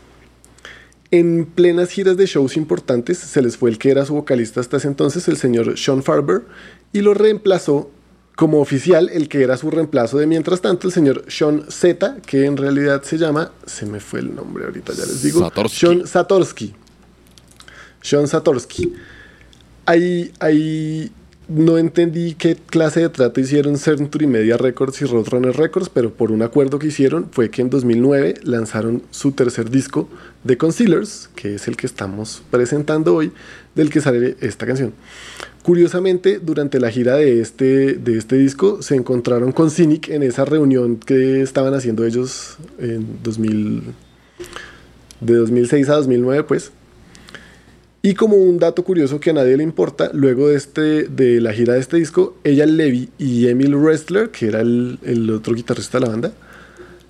En 1.10 1.46
plenas 1.46 1.90
giras 1.90 2.16
de 2.16 2.26
shows 2.26 2.56
importantes 2.56 3.18
se 3.18 3.42
les 3.42 3.56
fue 3.56 3.70
el 3.70 3.78
que 3.78 3.90
era 3.90 4.04
su 4.04 4.14
vocalista 4.14 4.60
hasta 4.60 4.78
ese 4.78 4.88
entonces, 4.88 5.28
el 5.28 5.36
señor 5.36 5.78
Sean 5.78 6.02
Farber, 6.02 6.42
y 6.92 7.00
lo 7.00 7.14
reemplazó 7.14 7.90
como 8.34 8.60
oficial 8.60 9.08
el 9.12 9.28
que 9.28 9.42
era 9.42 9.56
su 9.56 9.70
reemplazo 9.70 10.18
de 10.18 10.26
mientras 10.26 10.60
tanto, 10.60 10.86
el 10.86 10.92
señor 10.92 11.24
Sean 11.28 11.64
Z, 11.70 12.18
que 12.26 12.44
en 12.44 12.56
realidad 12.56 13.02
se 13.02 13.18
llama, 13.18 13.52
se 13.64 13.86
me 13.86 14.00
fue 14.00 14.20
el 14.20 14.34
nombre 14.34 14.64
ahorita, 14.64 14.92
ya 14.92 15.06
les 15.06 15.22
digo, 15.22 15.40
Satorsky. 15.40 15.78
Sean 15.78 16.06
Satorsky. 16.06 16.74
Sean 18.02 18.28
Satorsky. 18.28 18.92
Ahí, 19.86 20.32
ahí 20.40 21.10
no 21.48 21.78
entendí 21.78 22.34
qué 22.34 22.56
clase 22.56 23.00
de 23.00 23.08
trato 23.08 23.40
hicieron 23.40 23.78
Century 23.78 24.26
Media 24.26 24.56
Records 24.56 25.00
y 25.02 25.04
Roadrunner 25.04 25.56
Records, 25.56 25.88
pero 25.88 26.12
por 26.12 26.32
un 26.32 26.42
acuerdo 26.42 26.78
que 26.78 26.88
hicieron 26.88 27.28
fue 27.30 27.50
que 27.50 27.62
en 27.62 27.70
2009 27.70 28.34
lanzaron 28.42 29.02
su 29.10 29.32
tercer 29.32 29.70
disco, 29.70 30.08
The 30.44 30.56
Concealers, 30.56 31.30
que 31.36 31.54
es 31.54 31.68
el 31.68 31.76
que 31.76 31.86
estamos 31.86 32.42
presentando 32.50 33.14
hoy, 33.14 33.32
del 33.74 33.90
que 33.90 34.00
sale 34.00 34.36
esta 34.40 34.66
canción. 34.66 34.92
Curiosamente, 35.62 36.38
durante 36.40 36.80
la 36.80 36.90
gira 36.90 37.16
de 37.16 37.40
este, 37.40 37.94
de 37.94 38.18
este 38.18 38.36
disco 38.36 38.82
se 38.82 38.94
encontraron 38.94 39.52
con 39.52 39.70
Cynic 39.70 40.08
en 40.08 40.22
esa 40.22 40.44
reunión 40.44 40.96
que 40.96 41.42
estaban 41.42 41.74
haciendo 41.74 42.04
ellos 42.04 42.56
en 42.78 43.22
2000, 43.22 43.82
de 45.20 45.34
2006 45.34 45.88
a 45.88 45.94
2009, 45.94 46.44
pues. 46.44 46.72
Y 48.02 48.14
como 48.14 48.36
un 48.36 48.58
dato 48.58 48.84
curioso 48.84 49.18
que 49.18 49.30
a 49.30 49.32
nadie 49.32 49.56
le 49.56 49.62
importa, 49.64 50.10
luego 50.12 50.48
de, 50.48 50.56
este, 50.56 51.04
de 51.04 51.40
la 51.40 51.52
gira 51.52 51.74
de 51.74 51.80
este 51.80 51.96
disco, 51.96 52.36
ella 52.44 52.64
Levy 52.64 53.08
y 53.18 53.48
Emil 53.48 53.74
Wrestler, 53.74 54.30
que 54.30 54.46
era 54.46 54.60
el, 54.60 54.98
el 55.02 55.28
otro 55.30 55.54
guitarrista 55.54 55.98
de 55.98 56.04
la 56.06 56.10
banda, 56.12 56.32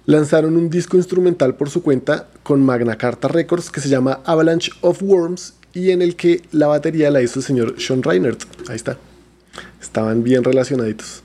lanzaron 0.06 0.56
un 0.56 0.70
disco 0.70 0.96
instrumental 0.96 1.56
por 1.56 1.68
su 1.68 1.82
cuenta 1.82 2.28
con 2.42 2.64
Magna 2.64 2.96
Carta 2.96 3.28
Records 3.28 3.70
que 3.70 3.80
se 3.80 3.88
llama 3.88 4.20
Avalanche 4.24 4.70
of 4.80 5.02
Worms 5.02 5.54
y 5.74 5.90
en 5.90 6.00
el 6.00 6.16
que 6.16 6.42
la 6.52 6.68
batería 6.68 7.10
la 7.10 7.20
hizo 7.20 7.40
el 7.40 7.44
señor 7.44 7.74
Sean 7.78 8.02
Reinert. 8.02 8.44
Ahí 8.68 8.76
está. 8.76 8.96
Estaban 9.82 10.22
bien 10.22 10.42
relacionaditos. 10.42 11.22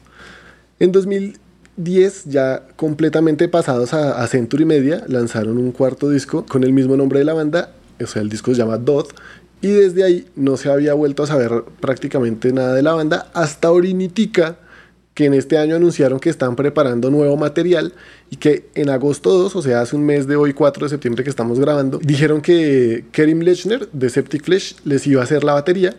En 0.79 0.91
2010, 0.91 2.25
ya 2.25 2.67
completamente 2.75 3.47
pasados 3.47 3.93
a, 3.93 4.21
a 4.21 4.27
Century 4.27 4.65
Media, 4.65 5.05
lanzaron 5.07 5.57
un 5.57 5.71
cuarto 5.71 6.09
disco 6.09 6.45
con 6.45 6.63
el 6.63 6.73
mismo 6.73 6.97
nombre 6.97 7.19
de 7.19 7.25
la 7.25 7.33
banda, 7.33 7.71
o 8.01 8.07
sea, 8.07 8.21
el 8.21 8.29
disco 8.29 8.51
se 8.51 8.57
llama 8.57 8.77
Dot, 8.77 9.13
y 9.61 9.69
desde 9.69 10.03
ahí 10.03 10.27
no 10.35 10.57
se 10.57 10.71
había 10.71 10.93
vuelto 10.93 11.23
a 11.23 11.27
saber 11.27 11.63
prácticamente 11.79 12.51
nada 12.51 12.73
de 12.73 12.81
la 12.81 12.93
banda 12.93 13.29
hasta 13.33 13.71
Orinitica, 13.71 14.57
que 15.13 15.25
en 15.25 15.33
este 15.33 15.57
año 15.57 15.75
anunciaron 15.75 16.19
que 16.19 16.29
están 16.29 16.55
preparando 16.55 17.11
nuevo 17.11 17.35
material 17.37 17.93
y 18.29 18.37
que 18.37 18.69
en 18.75 18.89
agosto 18.89 19.31
2, 19.31 19.55
o 19.55 19.61
sea, 19.61 19.81
hace 19.81 19.95
un 19.95 20.05
mes 20.05 20.25
de 20.25 20.35
hoy, 20.35 20.53
4 20.53 20.85
de 20.85 20.89
septiembre 20.89 21.23
que 21.23 21.29
estamos 21.29 21.59
grabando, 21.59 21.99
dijeron 22.01 22.41
que 22.41 23.05
Kerim 23.11 23.41
Lechner 23.41 23.89
de 23.91 24.09
Septic 24.09 24.43
Flesh 24.43 24.75
les 24.85 25.05
iba 25.07 25.21
a 25.21 25.25
hacer 25.25 25.43
la 25.43 25.53
batería 25.53 25.95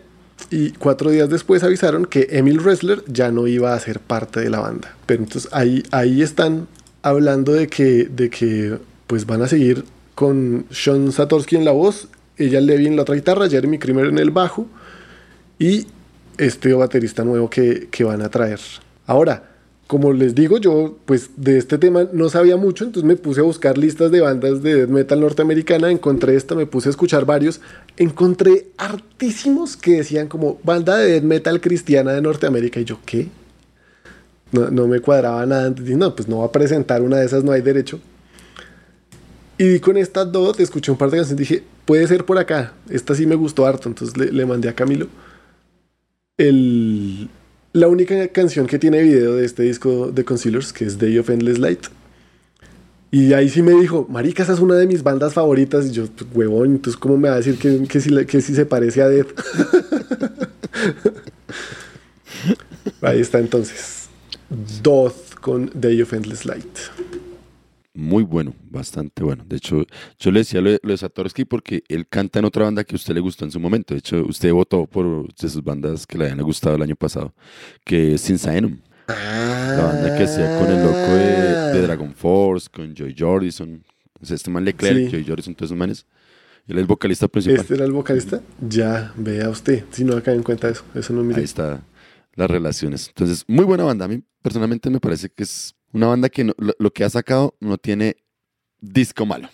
y 0.49 0.71
cuatro 0.71 1.11
días 1.11 1.29
después 1.29 1.63
avisaron 1.63 2.05
que 2.05 2.27
Emil 2.31 2.59
Wrestler 2.59 3.03
ya 3.07 3.31
no 3.31 3.47
iba 3.47 3.73
a 3.73 3.79
ser 3.79 3.99
parte 3.99 4.39
de 4.39 4.49
la 4.49 4.59
banda. 4.59 4.95
Pero 5.05 5.23
entonces 5.23 5.49
ahí, 5.53 5.83
ahí 5.91 6.21
están 6.21 6.67
hablando 7.01 7.53
de 7.53 7.67
que, 7.67 8.05
de 8.05 8.29
que 8.29 8.77
pues 9.07 9.25
van 9.25 9.41
a 9.41 9.47
seguir 9.47 9.85
con 10.15 10.65
Sean 10.69 11.11
Satorsky 11.11 11.55
en 11.55 11.65
la 11.65 11.71
voz, 11.71 12.07
ella 12.37 12.61
Levy 12.61 12.87
en 12.87 12.95
la 12.95 13.03
otra 13.03 13.15
guitarra, 13.15 13.49
Jeremy 13.49 13.77
Kramer 13.77 14.07
en 14.07 14.17
el 14.17 14.31
bajo 14.31 14.67
y 15.59 15.87
este 16.37 16.73
baterista 16.73 17.23
nuevo 17.23 17.49
que, 17.49 17.87
que 17.91 18.03
van 18.03 18.21
a 18.21 18.29
traer. 18.29 18.59
Ahora, 19.05 19.53
como 19.87 20.13
les 20.13 20.33
digo, 20.33 20.57
yo 20.57 20.97
pues 21.05 21.31
de 21.35 21.57
este 21.57 21.77
tema 21.77 22.07
no 22.13 22.29
sabía 22.29 22.57
mucho, 22.57 22.85
entonces 22.85 23.07
me 23.07 23.15
puse 23.15 23.41
a 23.41 23.43
buscar 23.43 23.77
listas 23.77 24.11
de 24.11 24.21
bandas 24.21 24.63
de 24.63 24.75
death 24.75 24.89
metal 24.89 25.19
norteamericana, 25.19 25.91
encontré 25.91 26.35
esta, 26.35 26.55
me 26.55 26.65
puse 26.65 26.89
a 26.89 26.91
escuchar 26.91 27.25
varios, 27.25 27.61
encontré 27.97 28.67
hartísimos 28.77 29.77
que 29.77 29.97
decían 29.97 30.27
como 30.27 30.59
banda 30.63 30.97
de 30.97 31.11
death 31.11 31.23
metal 31.23 31.61
cristiana 31.61 32.13
de 32.13 32.21
Norteamérica 32.21 32.79
y 32.79 32.85
yo, 32.85 32.99
¿qué? 33.05 33.27
No, 34.51 34.71
no 34.71 34.87
me 34.87 34.99
cuadraba 34.99 35.45
nada, 35.45 35.67
entonces, 35.67 35.97
no, 35.97 36.15
pues 36.15 36.27
no 36.27 36.39
va 36.39 36.45
a 36.45 36.51
presentar 36.51 37.01
una 37.01 37.17
de 37.17 37.25
esas, 37.25 37.43
no 37.43 37.51
hay 37.51 37.61
derecho. 37.61 37.99
Y 39.57 39.79
con 39.79 39.97
estas 39.97 40.31
dos 40.31 40.59
escuché 40.59 40.91
un 40.91 40.97
par 40.97 41.11
de 41.11 41.17
canciones 41.17 41.39
y 41.39 41.53
dije, 41.53 41.63
puede 41.85 42.07
ser 42.07 42.25
por 42.25 42.37
acá, 42.37 42.73
esta 42.89 43.15
sí 43.15 43.25
me 43.25 43.35
gustó 43.35 43.65
harto, 43.65 43.89
entonces 43.89 44.17
le, 44.17 44.31
le 44.31 44.45
mandé 44.45 44.69
a 44.69 44.75
Camilo. 44.75 45.07
El, 46.37 47.29
la 47.73 47.87
única 47.87 48.27
canción 48.27 48.67
que 48.67 48.79
tiene 48.79 49.01
video 49.01 49.35
de 49.35 49.45
este 49.45 49.63
disco 49.63 50.11
de 50.11 50.23
Concealers, 50.23 50.71
que 50.71 50.85
es 50.85 50.99
Day 50.99 51.17
of 51.17 51.29
Endless 51.29 51.57
Light. 51.57 51.87
Y 53.11 53.33
ahí 53.33 53.49
sí 53.49 53.61
me 53.61 53.73
dijo, 53.73 54.07
marica, 54.09 54.43
esa 54.43 54.53
es 54.53 54.59
una 54.59 54.75
de 54.75 54.87
mis 54.87 55.03
bandas 55.03 55.33
favoritas. 55.33 55.87
Y 55.87 55.91
yo, 55.91 56.05
pues, 56.07 56.29
huevón, 56.33 56.71
entonces 56.71 56.99
¿cómo 56.99 57.17
me 57.17 57.29
va 57.29 57.35
a 57.35 57.37
decir 57.37 57.57
que, 57.57 57.83
que, 57.87 57.99
si, 57.99 58.25
que 58.25 58.41
si 58.41 58.55
se 58.55 58.65
parece 58.65 59.01
a 59.01 59.09
Death? 59.09 59.31
ahí 63.01 63.21
está 63.21 63.39
entonces. 63.39 64.07
Doth 64.81 65.35
con 65.41 65.71
Day 65.73 66.01
of 66.01 66.13
Endless 66.13 66.45
Light. 66.45 66.77
Muy 67.95 68.23
bueno, 68.23 68.55
bastante 68.71 69.23
bueno. 69.23 69.45
De 69.47 69.57
hecho, 69.57 69.85
yo 70.17 70.31
le 70.31 70.39
decía 70.39 70.61
lo 70.61 70.71
de, 70.71 70.79
lo 70.81 70.91
de 70.91 70.97
Satorsky 70.97 71.45
porque 71.45 71.83
él 71.87 72.07
canta 72.07 72.39
en 72.39 72.45
otra 72.45 72.63
banda 72.63 72.83
que 72.83 72.95
a 72.95 72.97
usted 72.97 73.13
le 73.13 73.19
gustó 73.19 73.45
en 73.45 73.51
su 73.51 73.59
momento. 73.59 73.93
De 73.93 73.99
hecho, 73.99 74.25
usted 74.25 74.51
votó 74.51 74.87
por 74.87 75.31
de 75.33 75.49
sus 75.49 75.63
bandas 75.63 76.07
que 76.07 76.17
le 76.17 76.25
habían 76.25 76.43
gustado 76.43 76.75
el 76.75 76.81
año 76.81 76.95
pasado, 76.95 77.33
que 77.85 78.15
es 78.15 78.29
Insanum. 78.29 78.79
La 79.07 79.83
banda 79.91 80.17
que 80.17 80.23
hacía 80.23 80.57
con 80.57 80.71
el 80.71 80.83
loco 80.83 80.97
de, 80.97 81.73
de 81.73 81.81
Dragon 81.83 82.13
Force, 82.15 82.67
con 82.71 82.95
Joy 82.95 83.15
Jordison. 83.17 83.83
O 84.19 84.25
sea, 84.25 84.35
este 84.35 84.49
man 84.49 84.65
Leclerc, 84.65 85.09
Sí. 85.09 85.11
Joy 85.11 85.25
Jordison, 85.27 85.53
todos 85.53 85.67
esos 85.67 85.77
manes. 85.77 86.05
Él 86.65 86.77
es 86.77 86.81
el 86.81 86.87
vocalista 86.87 87.27
principal. 87.27 87.59
¿Este 87.59 87.73
era 87.75 87.85
el 87.85 87.91
vocalista? 87.91 88.41
Ya, 88.61 89.13
vea 89.17 89.49
usted. 89.49 89.83
Si 89.91 90.03
no 90.05 90.15
acá 90.15 90.33
en 90.33 90.41
cuenta 90.43 90.69
eso. 90.69 90.83
Eso 90.95 91.13
no 91.13 91.21
miré. 91.21 91.39
Ahí 91.39 91.43
está 91.43 91.83
las 92.35 92.49
relaciones. 92.49 93.09
Entonces, 93.09 93.43
muy 93.47 93.65
buena 93.65 93.83
banda. 93.83 94.05
A 94.05 94.07
mí 94.07 94.23
personalmente 94.41 94.89
me 94.89 94.99
parece 94.99 95.29
que 95.29 95.43
es 95.43 95.75
una 95.93 96.07
banda 96.07 96.29
que 96.29 96.43
no- 96.43 96.55
lo, 96.57 96.91
que 96.91 97.03
ha 97.03 97.09
sacado 97.09 97.55
no 97.59 97.77
tiene 97.77 98.17
disco 98.81 99.25
malo. 99.25 99.49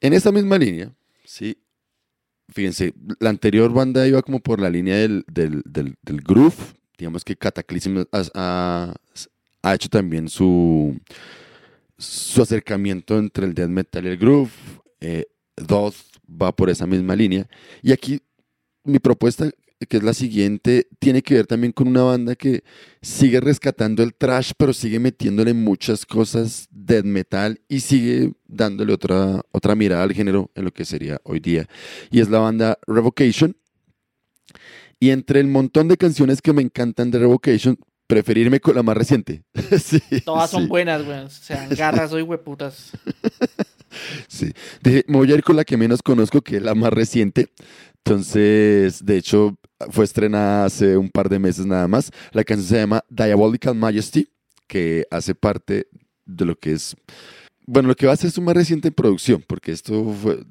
En 0.00 0.12
esa 0.12 0.30
misma 0.30 0.58
línea, 0.58 0.92
sí. 1.24 1.56
Fíjense, 2.50 2.94
la 3.20 3.30
anterior 3.30 3.72
banda 3.72 4.06
iba 4.06 4.22
como 4.22 4.40
por 4.40 4.60
la 4.60 4.70
línea 4.70 4.96
del, 4.96 5.24
del, 5.26 5.62
del, 5.64 6.20
groove. 6.22 6.56
Digamos 6.96 7.24
que 7.24 7.36
Cataclysm 7.36 8.04
ha 8.42 8.94
hecho 9.74 9.88
también 9.88 10.28
su, 10.28 10.98
su 11.98 12.42
acercamiento 12.42 13.18
entre 13.18 13.44
el 13.46 13.54
death 13.54 13.68
metal 13.68 14.04
y 14.06 14.08
el 14.08 14.16
groove. 14.16 14.50
Eh, 15.00 15.26
Doth 15.56 15.94
va 16.28 16.54
por 16.54 16.70
esa 16.70 16.86
misma 16.86 17.16
línea. 17.16 17.46
Y 17.82 17.92
aquí 17.92 18.20
mi 18.84 18.98
propuesta, 18.98 19.50
que 19.86 19.98
es 19.98 20.02
la 20.02 20.14
siguiente, 20.14 20.88
tiene 20.98 21.22
que 21.22 21.34
ver 21.34 21.46
también 21.46 21.72
con 21.72 21.86
una 21.86 22.02
banda 22.02 22.34
que 22.34 22.64
sigue 23.00 23.40
rescatando 23.40 24.02
el 24.02 24.14
trash, 24.14 24.52
pero 24.56 24.72
sigue 24.72 24.98
metiéndole 24.98 25.54
muchas 25.54 26.04
cosas 26.04 26.68
death 26.70 27.04
metal 27.04 27.60
y 27.68 27.80
sigue 27.80 28.32
dándole 28.46 28.92
otra, 28.92 29.40
otra 29.52 29.74
mirada 29.74 30.02
al 30.02 30.12
género 30.12 30.50
en 30.54 30.64
lo 30.64 30.72
que 30.72 30.84
sería 30.84 31.20
hoy 31.22 31.40
día. 31.40 31.68
Y 32.10 32.20
es 32.20 32.28
la 32.28 32.40
banda 32.40 32.78
Revocation. 32.86 33.56
Y 35.00 35.10
entre 35.10 35.38
el 35.38 35.46
montón 35.46 35.86
de 35.86 35.96
canciones 35.96 36.42
que 36.42 36.52
me 36.52 36.62
encantan 36.62 37.12
de 37.12 37.20
Revocation, 37.20 37.78
preferirme 38.08 38.58
con 38.58 38.74
la 38.74 38.82
más 38.82 38.96
reciente. 38.96 39.44
Sí, 39.80 40.00
Todas 40.24 40.50
son 40.50 40.64
sí. 40.64 40.68
buenas, 40.68 41.04
güey. 41.04 41.20
O 41.20 41.30
sea, 41.30 41.68
garras 41.76 42.12
hoy, 42.12 42.22
hueputas. 42.22 42.90
Sí. 44.26 44.52
Me 45.06 45.16
voy 45.16 45.30
a 45.30 45.34
ir 45.36 45.42
con 45.42 45.54
la 45.56 45.64
que 45.64 45.76
menos 45.76 46.02
conozco, 46.02 46.42
que 46.42 46.56
es 46.56 46.62
la 46.62 46.74
más 46.74 46.92
reciente. 46.92 47.52
Entonces, 48.04 49.04
de 49.04 49.16
hecho, 49.18 49.58
fue 49.90 50.04
estrenada 50.04 50.64
hace 50.64 50.96
un 50.96 51.08
par 51.08 51.28
de 51.28 51.38
meses 51.38 51.66
nada 51.66 51.88
más. 51.88 52.10
La 52.32 52.44
canción 52.44 52.68
se 52.68 52.76
llama 52.76 53.04
Diabolical 53.08 53.74
Majesty, 53.74 54.28
que 54.66 55.06
hace 55.10 55.34
parte 55.34 55.88
de 56.26 56.44
lo 56.44 56.56
que 56.56 56.72
es. 56.72 56.96
Bueno, 57.66 57.88
lo 57.88 57.96
que 57.96 58.06
va 58.06 58.12
a 58.12 58.16
ser 58.16 58.30
su 58.30 58.42
más 58.42 58.54
reciente 58.54 58.88
en 58.88 58.94
producción, 58.94 59.44
porque 59.46 59.72
esto 59.72 60.12
fue. 60.12 60.44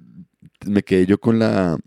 Me 0.66 0.84
quedé 0.84 1.06
yo 1.06 1.20
con 1.20 1.40
la. 1.40 1.78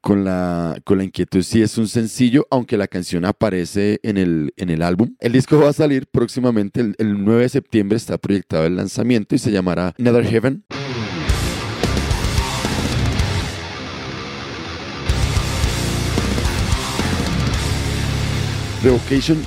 Con 0.00 0.24
la, 0.24 0.80
con 0.84 0.98
la 0.98 1.04
inquietud 1.04 1.42
si 1.42 1.60
es 1.60 1.76
un 1.76 1.88
sencillo, 1.88 2.46
aunque 2.52 2.76
la 2.76 2.86
canción 2.86 3.24
aparece 3.24 3.98
en 4.04 4.16
el, 4.16 4.54
en 4.56 4.70
el 4.70 4.82
álbum. 4.82 5.16
El 5.18 5.32
disco 5.32 5.58
va 5.58 5.70
a 5.70 5.72
salir 5.72 6.06
próximamente, 6.06 6.80
el, 6.80 6.94
el 6.98 7.24
9 7.24 7.42
de 7.42 7.48
septiembre 7.48 7.96
está 7.96 8.16
proyectado 8.16 8.64
el 8.64 8.76
lanzamiento 8.76 9.34
y 9.34 9.38
se 9.38 9.50
llamará 9.50 9.94
Nether 9.98 10.24
Heaven. 10.24 10.64
Revocation, 18.82 19.38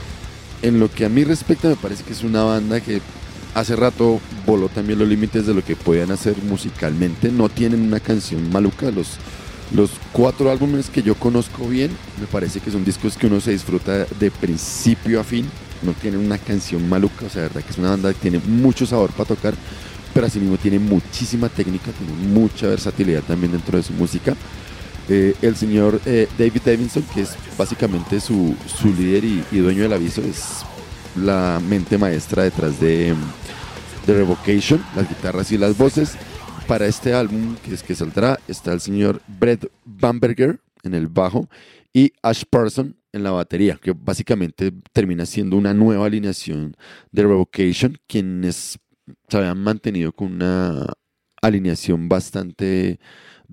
en 0.62 0.80
lo 0.80 0.92
que 0.92 1.06
a 1.06 1.10
mí 1.10 1.24
respecta, 1.24 1.70
me 1.70 1.78
parece 1.78 2.04
que 2.04 2.12
es 2.12 2.24
una 2.24 2.44
banda 2.44 2.82
que 2.82 3.02
hace 3.54 3.78
rato 3.78 4.20
voló 4.46 4.68
también 4.68 5.00
los 5.00 5.08
límites 5.08 5.48
de 5.48 5.54
lo 5.54 5.64
que 5.64 5.78
podían 5.78 6.12
hacer 6.12 6.36
musicalmente. 6.44 7.32
No 7.32 7.48
tienen 7.48 7.82
una 7.82 8.02
canción 8.02 8.52
maluca. 8.52 8.92
Los, 8.92 9.18
los 9.74 9.92
cuatro 10.12 10.52
álbumes 10.52 10.90
que 10.90 11.02
yo 11.02 11.16
conozco 11.16 11.66
bien, 11.68 11.92
me 12.20 12.28
parece 12.28 12.60
que 12.60 12.72
son 12.72 12.84
discos 12.84 13.16
que 13.16 13.28
uno 13.28 13.40
se 13.40 13.52
disfruta 13.52 14.06
de 14.20 14.32
principio 14.32 15.22
a 15.22 15.24
fin. 15.24 15.46
No 15.82 15.94
tienen 15.94 16.20
una 16.20 16.38
canción 16.38 16.88
maluca, 16.90 17.26
o 17.26 17.30
sea, 17.30 17.44
verdad 17.44 17.64
que 17.64 17.72
es 17.72 17.78
una 17.78 17.92
banda 17.92 18.14
que 18.14 18.20
tiene 18.20 18.40
mucho 18.40 18.86
sabor 18.86 19.12
para 19.12 19.30
tocar, 19.30 19.54
pero 20.14 20.28
asimismo 20.28 20.58
tiene 20.58 20.78
muchísima 20.78 21.48
técnica, 21.48 21.92
tiene 21.92 22.14
mucha 22.34 22.68
versatilidad 22.68 23.24
también 23.24 23.54
dentro 23.54 23.78
de 23.78 23.84
su 23.84 23.94
música. 23.94 24.36
Eh, 25.14 25.36
el 25.42 25.58
señor 25.58 26.00
eh, 26.06 26.26
David 26.38 26.62
Davidson, 26.64 27.04
que 27.14 27.24
es 27.24 27.36
básicamente 27.58 28.22
su, 28.22 28.56
su 28.66 28.94
líder 28.94 29.26
y, 29.26 29.58
dueño 29.58 29.84
del 29.84 29.92
aviso, 29.92 30.22
es 30.22 30.64
la 31.18 31.62
mente 31.68 31.98
maestra 31.98 32.44
detrás 32.44 32.80
de, 32.80 33.14
de 34.08 34.14
Revocation, 34.14 34.82
las 34.96 35.10
guitarras 35.10 35.52
y 35.52 35.58
las 35.58 35.78
voces. 35.78 36.14
Para 36.66 36.86
este 36.86 37.14
álbum 37.14 37.58
que 37.58 37.74
es 37.74 37.84
que 37.84 37.94
saldrá 37.94 38.40
está 38.48 38.72
el 38.72 38.80
señor 38.80 39.22
Brett 39.28 39.70
Bamberger 39.84 40.62
en 40.82 40.94
el 40.94 41.08
bajo 41.08 41.50
y 41.92 42.14
Ash 42.24 42.44
Parson 42.50 42.96
en 43.12 43.24
la 43.24 43.32
batería, 43.32 43.78
que 43.82 43.92
básicamente 43.92 44.72
termina 44.94 45.26
siendo 45.26 45.58
una 45.58 45.74
nueva 45.74 46.06
alineación 46.06 46.78
de 47.12 47.24
Revocation, 47.24 47.98
quienes 48.08 48.80
se 49.28 49.38
habían 49.38 49.62
mantenido 49.62 50.14
con 50.14 50.32
una 50.36 50.86
alineación 51.42 52.08
bastante 52.08 52.98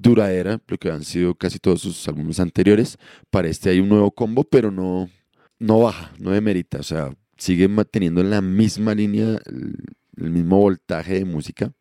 duradera, 0.00 0.60
lo 0.66 0.78
que 0.78 0.90
han 0.90 1.04
sido 1.04 1.34
casi 1.34 1.58
todos 1.58 1.80
sus 1.80 2.06
álbumes 2.08 2.40
anteriores. 2.40 2.98
Para 3.30 3.48
este 3.48 3.70
hay 3.70 3.80
un 3.80 3.88
nuevo 3.88 4.10
combo, 4.10 4.44
pero 4.44 4.70
no, 4.70 5.10
no 5.58 5.80
baja, 5.80 6.12
no 6.18 6.30
demerita, 6.30 6.78
o 6.78 6.82
sea, 6.82 7.14
sigue 7.36 7.68
manteniendo 7.68 8.20
en 8.20 8.30
la 8.30 8.40
misma 8.40 8.94
línea, 8.94 9.38
el, 9.46 9.76
el 10.16 10.30
mismo 10.30 10.58
voltaje 10.58 11.14
de 11.14 11.24
música. 11.24 11.72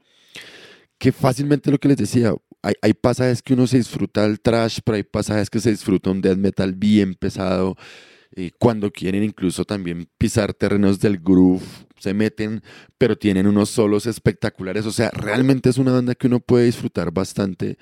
Que 0.97 1.11
fácilmente 1.11 1.69
lo 1.69 1.77
que 1.77 1.89
les 1.89 1.97
decía, 1.97 2.33
hay, 2.63 2.73
hay, 2.81 2.93
pasajes 2.93 3.43
que 3.43 3.53
uno 3.53 3.67
se 3.67 3.77
disfruta 3.77 4.23
del 4.23 4.39
trash, 4.39 4.79
pero 4.83 4.95
hay 4.95 5.03
pasajes 5.03 5.49
que 5.49 5.59
se 5.59 5.69
disfruta 5.69 6.09
un 6.09 6.21
death 6.21 6.37
metal 6.37 6.73
bien 6.73 7.13
pesado. 7.13 7.75
Eh, 8.35 8.51
cuando 8.57 8.91
quieren 8.91 9.23
incluso 9.23 9.63
también 9.63 10.07
pisar 10.17 10.53
terrenos 10.53 10.99
del 10.99 11.19
groove, 11.19 11.63
se 11.99 12.13
meten, 12.13 12.61
pero 12.97 13.17
tienen 13.17 13.47
unos 13.47 13.69
solos 13.69 14.05
espectaculares. 14.05 14.85
O 14.85 14.91
sea, 14.91 15.09
realmente 15.11 15.69
es 15.69 15.77
una 15.77 15.91
banda 15.91 16.15
que 16.15 16.27
uno 16.27 16.39
puede 16.39 16.65
disfrutar 16.65 17.11
bastante 17.11 17.77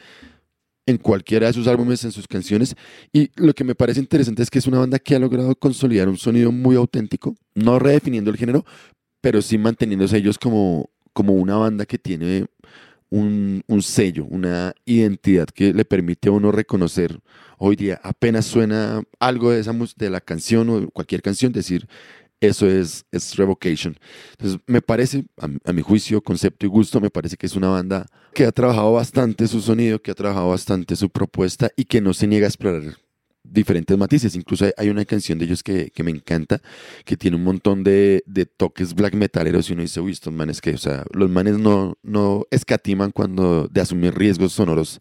en 0.85 0.97
cualquiera 0.97 1.47
de 1.47 1.53
sus 1.53 1.67
álbumes, 1.67 2.03
en 2.03 2.11
sus 2.11 2.27
canciones. 2.27 2.75
Y 3.11 3.31
lo 3.35 3.53
que 3.53 3.63
me 3.63 3.75
parece 3.75 3.99
interesante 3.99 4.43
es 4.43 4.49
que 4.49 4.59
es 4.59 4.67
una 4.67 4.79
banda 4.79 4.99
que 4.99 5.15
ha 5.15 5.19
logrado 5.19 5.55
consolidar 5.55 6.07
un 6.07 6.17
sonido 6.17 6.51
muy 6.51 6.75
auténtico, 6.75 7.35
no 7.55 7.79
redefiniendo 7.79 8.29
el 8.29 8.37
género, 8.37 8.65
pero 9.21 9.41
sí 9.41 9.57
manteniéndose 9.57 10.17
ellos 10.17 10.37
como, 10.37 10.89
como 11.13 11.33
una 11.33 11.55
banda 11.55 11.85
que 11.85 11.97
tiene 11.97 12.45
un, 13.09 13.63
un, 13.67 13.81
sello, 13.81 14.25
una 14.25 14.73
identidad 14.85 15.47
que 15.47 15.73
le 15.73 15.85
permite 15.85 16.29
a 16.29 16.31
uno 16.31 16.51
reconocer 16.51 17.19
hoy 17.57 17.75
día, 17.75 17.99
apenas 18.03 18.45
suena 18.45 19.01
algo 19.19 19.51
de, 19.51 19.61
esa, 19.61 19.73
de 19.95 20.09
la 20.09 20.21
canción 20.21 20.69
o 20.69 20.89
cualquier 20.89 21.21
canción, 21.21 21.51
decir, 21.53 21.87
eso 22.39 22.67
es, 22.67 23.05
es 23.11 23.35
Revocation. 23.35 23.97
Entonces, 24.31 24.59
me 24.67 24.81
parece, 24.81 25.25
a, 25.37 25.47
a, 25.69 25.73
mi 25.73 25.81
juicio, 25.81 26.21
concepto 26.21 26.65
y 26.65 26.69
gusto, 26.69 26.99
me 26.99 27.09
parece 27.09 27.37
que 27.37 27.45
es 27.45 27.55
una 27.55 27.69
banda 27.69 28.05
que 28.33 28.45
ha 28.45 28.51
trabajado 28.51 28.93
bastante 28.93 29.47
su 29.47 29.61
sonido, 29.61 30.01
que 30.01 30.11
ha 30.11 30.15
trabajado 30.15 30.49
bastante 30.49 30.95
su 30.95 31.09
propuesta 31.09 31.69
y 31.75 31.85
que 31.85 32.01
no 32.01 32.13
se 32.13 32.27
niega 32.27 32.45
a 32.45 32.49
explorar 32.49 32.97
diferentes 33.43 33.97
matices. 33.97 34.35
Incluso 34.35 34.65
hay, 34.65 34.71
hay 34.77 34.89
una 34.89 35.05
canción 35.05 35.37
de 35.37 35.45
ellos 35.45 35.63
que, 35.63 35.91
que, 35.91 36.03
me 36.03 36.11
encanta, 36.11 36.61
que 37.03 37.17
tiene 37.17 37.37
un 37.37 37.43
montón 37.43 37.83
de, 37.83 38.23
de, 38.25 38.45
toques 38.45 38.93
black 38.93 39.13
metaleros 39.13 39.69
y 39.69 39.73
uno 39.73 39.81
dice, 39.81 40.01
uy, 40.01 40.11
estos 40.11 40.33
manes 40.33 40.61
que, 40.61 40.71
o 40.71 40.77
sea, 40.77 41.05
los 41.13 41.29
manes 41.29 41.57
no, 41.57 41.97
no 42.03 42.45
escatiman 42.51 43.11
cuando 43.11 43.67
de 43.67 43.81
asumir 43.81 44.13
riesgos 44.13 44.53
sonoros 44.53 44.99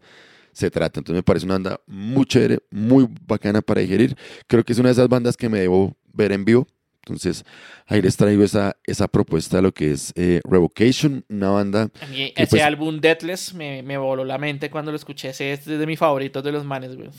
se 0.52 0.70
trata. 0.70 1.00
Entonces 1.00 1.18
me 1.18 1.22
parece 1.22 1.46
una 1.46 1.56
banda 1.56 1.80
muy 1.86 2.24
chévere, 2.24 2.60
muy 2.70 3.08
bacana 3.26 3.60
para 3.60 3.80
digerir. 3.80 4.16
Creo 4.46 4.64
que 4.64 4.72
es 4.72 4.78
una 4.78 4.88
de 4.88 4.92
esas 4.92 5.08
bandas 5.08 5.36
que 5.36 5.48
me 5.48 5.60
debo 5.60 5.96
ver 6.12 6.32
en 6.32 6.44
vivo. 6.44 6.66
Entonces, 7.06 7.44
ahí 7.86 8.00
les 8.00 8.16
traigo 8.16 8.42
esa, 8.42 8.76
esa 8.84 9.08
propuesta 9.08 9.58
de 9.58 9.62
lo 9.62 9.72
que 9.72 9.92
es 9.92 10.12
eh, 10.16 10.40
Revocation, 10.48 11.24
una 11.28 11.50
banda. 11.50 11.90
A 12.00 12.06
mí 12.06 12.32
ese 12.34 12.46
pues, 12.46 12.62
álbum 12.62 13.00
Deathless 13.00 13.52
me, 13.54 13.82
me, 13.82 13.98
voló 13.98 14.24
la 14.24 14.38
mente 14.38 14.70
cuando 14.70 14.90
lo 14.90 14.96
escuché. 14.96 15.28
Ese 15.28 15.52
es 15.52 15.66
de 15.66 15.86
mis 15.86 15.98
favoritos 15.98 16.42
de 16.42 16.52
los 16.52 16.64
manes, 16.64 16.96
güey. 16.96 17.10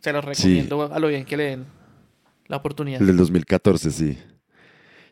Se 0.00 0.12
los 0.12 0.24
recomiendo 0.24 0.86
sí. 0.86 0.92
a 0.94 0.98
lo 0.98 1.08
bien 1.08 1.24
que 1.24 1.36
le 1.36 1.44
den 1.44 1.66
la 2.46 2.56
oportunidad. 2.56 3.00
El 3.00 3.06
del 3.06 3.16
2014, 3.16 3.90
sí. 3.90 4.18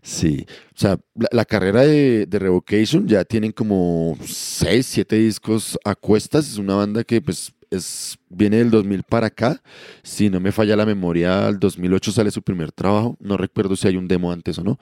Sí, 0.05 0.45
o 0.75 0.79
sea, 0.79 0.99
la, 1.15 1.29
la 1.31 1.45
carrera 1.45 1.83
de, 1.83 2.27
de, 2.27 2.39
Revocation 2.41 3.07
ya 3.07 3.25
tienen 3.25 3.53
como 3.53 4.19
6, 4.25 4.85
7 4.85 5.17
discos 5.17 5.79
a 5.85 5.95
cuestas. 5.95 6.49
Es 6.49 6.59
una 6.59 6.75
banda 6.75 7.05
que 7.05 7.21
pues 7.21 7.55
es, 7.73 8.19
viene 8.29 8.59
del 8.59 8.71
2000 8.71 9.03
para 9.05 9.29
acá. 9.29 9.63
Si 10.03 10.31
no 10.31 10.41
me 10.41 10.53
falla 10.53 10.77
la 10.77 10.87
memoria, 10.87 11.47
al 11.47 11.59
2008 11.59 12.13
sale 12.13 12.31
su 12.31 12.43
primer 12.43 12.73
trabajo. 12.73 13.17
No 13.21 13.37
recuerdo 13.37 13.77
si 13.77 13.89
hay 13.89 13.97
un 13.97 14.09
demo 14.09 14.31
antes 14.31 14.59
o 14.59 14.65
no. 14.65 14.79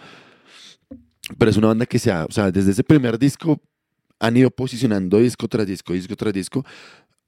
Pero 1.39 1.51
es 1.51 1.57
una 1.57 1.69
banda 1.69 1.87
que 1.87 1.99
se 1.99 2.11
ha, 2.11 2.25
o 2.25 2.33
sea, 2.33 2.51
desde 2.51 2.73
ese 2.73 2.83
primer 2.83 3.19
disco 3.19 3.61
han 4.19 4.37
ido 4.37 4.51
posicionando 4.51 5.19
disco 5.19 5.49
tras 5.49 5.67
disco, 5.67 5.93
disco 5.93 6.15
tras 6.17 6.35
disco, 6.35 6.65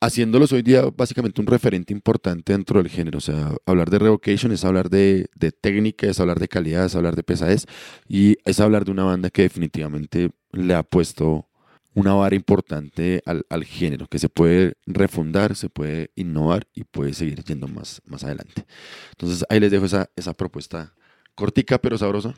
haciéndolos 0.00 0.52
hoy 0.52 0.62
día 0.62 0.82
básicamente 0.94 1.40
un 1.40 1.46
referente 1.46 1.92
importante 1.92 2.52
dentro 2.52 2.82
del 2.82 2.90
género. 2.90 3.18
O 3.18 3.20
sea, 3.20 3.54
hablar 3.64 3.88
de 3.88 4.00
Revocation 4.00 4.52
es 4.52 4.64
hablar 4.64 4.90
de, 4.90 5.26
de 5.36 5.52
técnica, 5.52 6.08
es 6.08 6.18
hablar 6.20 6.40
de 6.40 6.48
calidad, 6.48 6.84
es 6.84 6.96
hablar 6.96 7.14
de 7.16 7.22
pesadez 7.22 7.66
y 8.08 8.36
es 8.44 8.60
hablar 8.60 8.84
de 8.84 8.90
una 8.90 9.04
banda 9.04 9.30
que 9.30 9.42
definitivamente 9.42 10.30
le 10.50 10.74
ha 10.74 10.82
puesto 10.82 11.46
una 11.94 12.14
vara 12.14 12.34
importante 12.34 13.22
al, 13.26 13.44
al, 13.48 13.64
género, 13.64 14.06
que 14.06 14.18
se 14.18 14.28
puede 14.28 14.74
refundar, 14.86 15.54
se 15.54 15.68
puede 15.68 16.10
innovar 16.16 16.66
y 16.74 16.84
puede 16.84 17.12
seguir 17.12 17.42
yendo 17.44 17.68
más, 17.68 18.00
más 18.06 18.24
adelante. 18.24 18.64
Entonces 19.10 19.44
ahí 19.48 19.60
les 19.60 19.70
dejo 19.70 19.84
esa, 19.84 20.10
esa 20.16 20.32
propuesta 20.32 20.94
cortica 21.34 21.78
pero 21.78 21.98
sabrosa, 21.98 22.34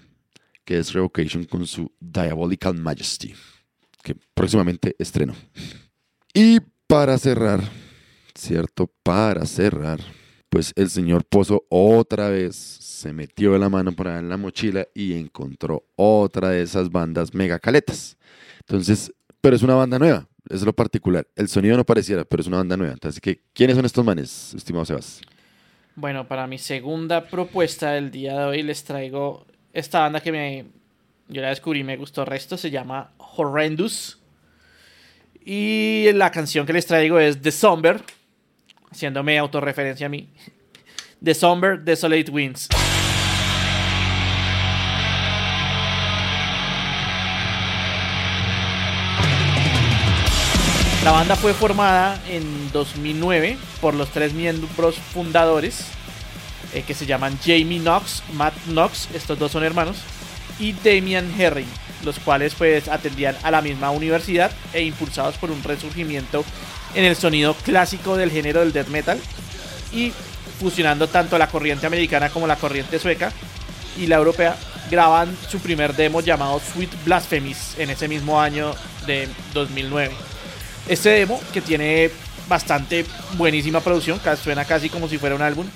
que 0.64 0.78
es 0.78 0.92
Revocation 0.92 1.44
con 1.44 1.66
su 1.66 1.92
Diabolical 2.00 2.74
Majesty, 2.74 3.34
que 4.02 4.16
próximamente 4.34 4.96
estreno. 4.98 5.34
Y 6.32 6.58
para 6.86 7.16
cerrar, 7.18 7.60
¿cierto? 8.34 8.90
Para 9.02 9.46
cerrar, 9.46 10.00
pues 10.48 10.72
el 10.76 10.90
señor 10.90 11.24
Pozo 11.24 11.64
otra 11.68 12.28
vez 12.28 12.56
se 12.56 13.12
metió 13.12 13.56
la 13.58 13.68
mano 13.68 13.92
para 13.92 14.18
en 14.18 14.28
la 14.28 14.36
mochila 14.36 14.86
y 14.94 15.14
encontró 15.14 15.84
otra 15.96 16.50
de 16.50 16.62
esas 16.62 16.90
bandas 16.90 17.34
mega 17.34 17.58
caletas. 17.58 18.16
Entonces, 18.60 19.12
pero 19.44 19.56
es 19.56 19.62
una 19.62 19.74
banda 19.74 19.98
nueva, 19.98 20.26
es 20.48 20.62
lo 20.62 20.72
particular. 20.72 21.26
El 21.36 21.48
sonido 21.48 21.76
no 21.76 21.84
pareciera, 21.84 22.24
pero 22.24 22.40
es 22.40 22.46
una 22.46 22.56
banda 22.56 22.78
nueva. 22.78 22.94
Entonces, 22.94 23.20
¿qué, 23.20 23.42
¿quiénes 23.52 23.76
son 23.76 23.84
estos 23.84 24.02
manes, 24.02 24.54
estimado 24.54 24.86
Sebas? 24.86 25.20
Bueno, 25.96 26.26
para 26.26 26.46
mi 26.46 26.56
segunda 26.56 27.28
propuesta 27.28 27.90
del 27.90 28.10
día 28.10 28.38
de 28.38 28.44
hoy 28.46 28.62
les 28.62 28.84
traigo 28.84 29.46
esta 29.74 30.00
banda 30.00 30.20
que 30.20 30.32
me 30.32 30.64
yo 31.28 31.42
la 31.42 31.50
descubrí 31.50 31.80
y 31.80 31.84
me 31.84 31.98
gustó 31.98 32.24
resto, 32.24 32.56
se 32.56 32.70
llama 32.70 33.12
Horrendous. 33.18 34.18
Y 35.44 36.06
la 36.14 36.30
canción 36.30 36.64
que 36.64 36.72
les 36.72 36.86
traigo 36.86 37.18
es 37.18 37.42
The 37.42 37.52
Somber, 37.52 38.00
haciéndome 38.90 39.36
autorreferencia 39.36 40.06
a 40.06 40.08
mí. 40.08 40.30
The 41.22 41.34
Somber 41.34 41.80
Desolate 41.80 42.30
Winds. 42.30 42.70
La 51.04 51.10
banda 51.10 51.36
fue 51.36 51.52
formada 51.52 52.18
en 52.30 52.72
2009 52.72 53.58
por 53.82 53.92
los 53.92 54.08
tres 54.08 54.32
miembros 54.32 54.96
fundadores 54.96 55.84
eh, 56.72 56.82
que 56.82 56.94
se 56.94 57.04
llaman 57.04 57.38
Jamie 57.44 57.78
Knox, 57.78 58.22
Matt 58.32 58.54
Knox, 58.68 59.10
estos 59.12 59.38
dos 59.38 59.52
son 59.52 59.64
hermanos, 59.64 59.98
y 60.58 60.72
Damian 60.72 61.30
Herring, 61.38 61.68
los 62.04 62.18
cuales 62.18 62.54
pues 62.54 62.88
atendían 62.88 63.36
a 63.42 63.50
la 63.50 63.60
misma 63.60 63.90
universidad 63.90 64.50
e 64.72 64.82
impulsados 64.82 65.36
por 65.36 65.50
un 65.50 65.62
resurgimiento 65.62 66.42
en 66.94 67.04
el 67.04 67.16
sonido 67.16 67.52
clásico 67.52 68.16
del 68.16 68.30
género 68.30 68.60
del 68.60 68.72
death 68.72 68.88
metal 68.88 69.20
y 69.92 70.10
fusionando 70.58 71.06
tanto 71.06 71.36
la 71.36 71.48
corriente 71.48 71.86
americana 71.86 72.30
como 72.30 72.46
la 72.46 72.56
corriente 72.56 72.98
sueca 72.98 73.30
y 73.98 74.06
la 74.06 74.16
europea, 74.16 74.56
graban 74.90 75.36
su 75.50 75.58
primer 75.58 75.94
demo 75.94 76.22
llamado 76.22 76.58
Sweet 76.60 77.04
Blasphemies 77.04 77.74
en 77.76 77.90
ese 77.90 78.08
mismo 78.08 78.40
año 78.40 78.74
de 79.06 79.28
2009. 79.52 80.33
Este 80.86 81.08
demo, 81.08 81.40
que 81.54 81.62
tiene 81.62 82.10
bastante 82.46 83.06
buenísima 83.38 83.80
producción, 83.80 84.20
suena 84.36 84.66
casi 84.66 84.90
como 84.90 85.08
si 85.08 85.16
fuera 85.16 85.34
un 85.34 85.40
álbum. 85.40 85.66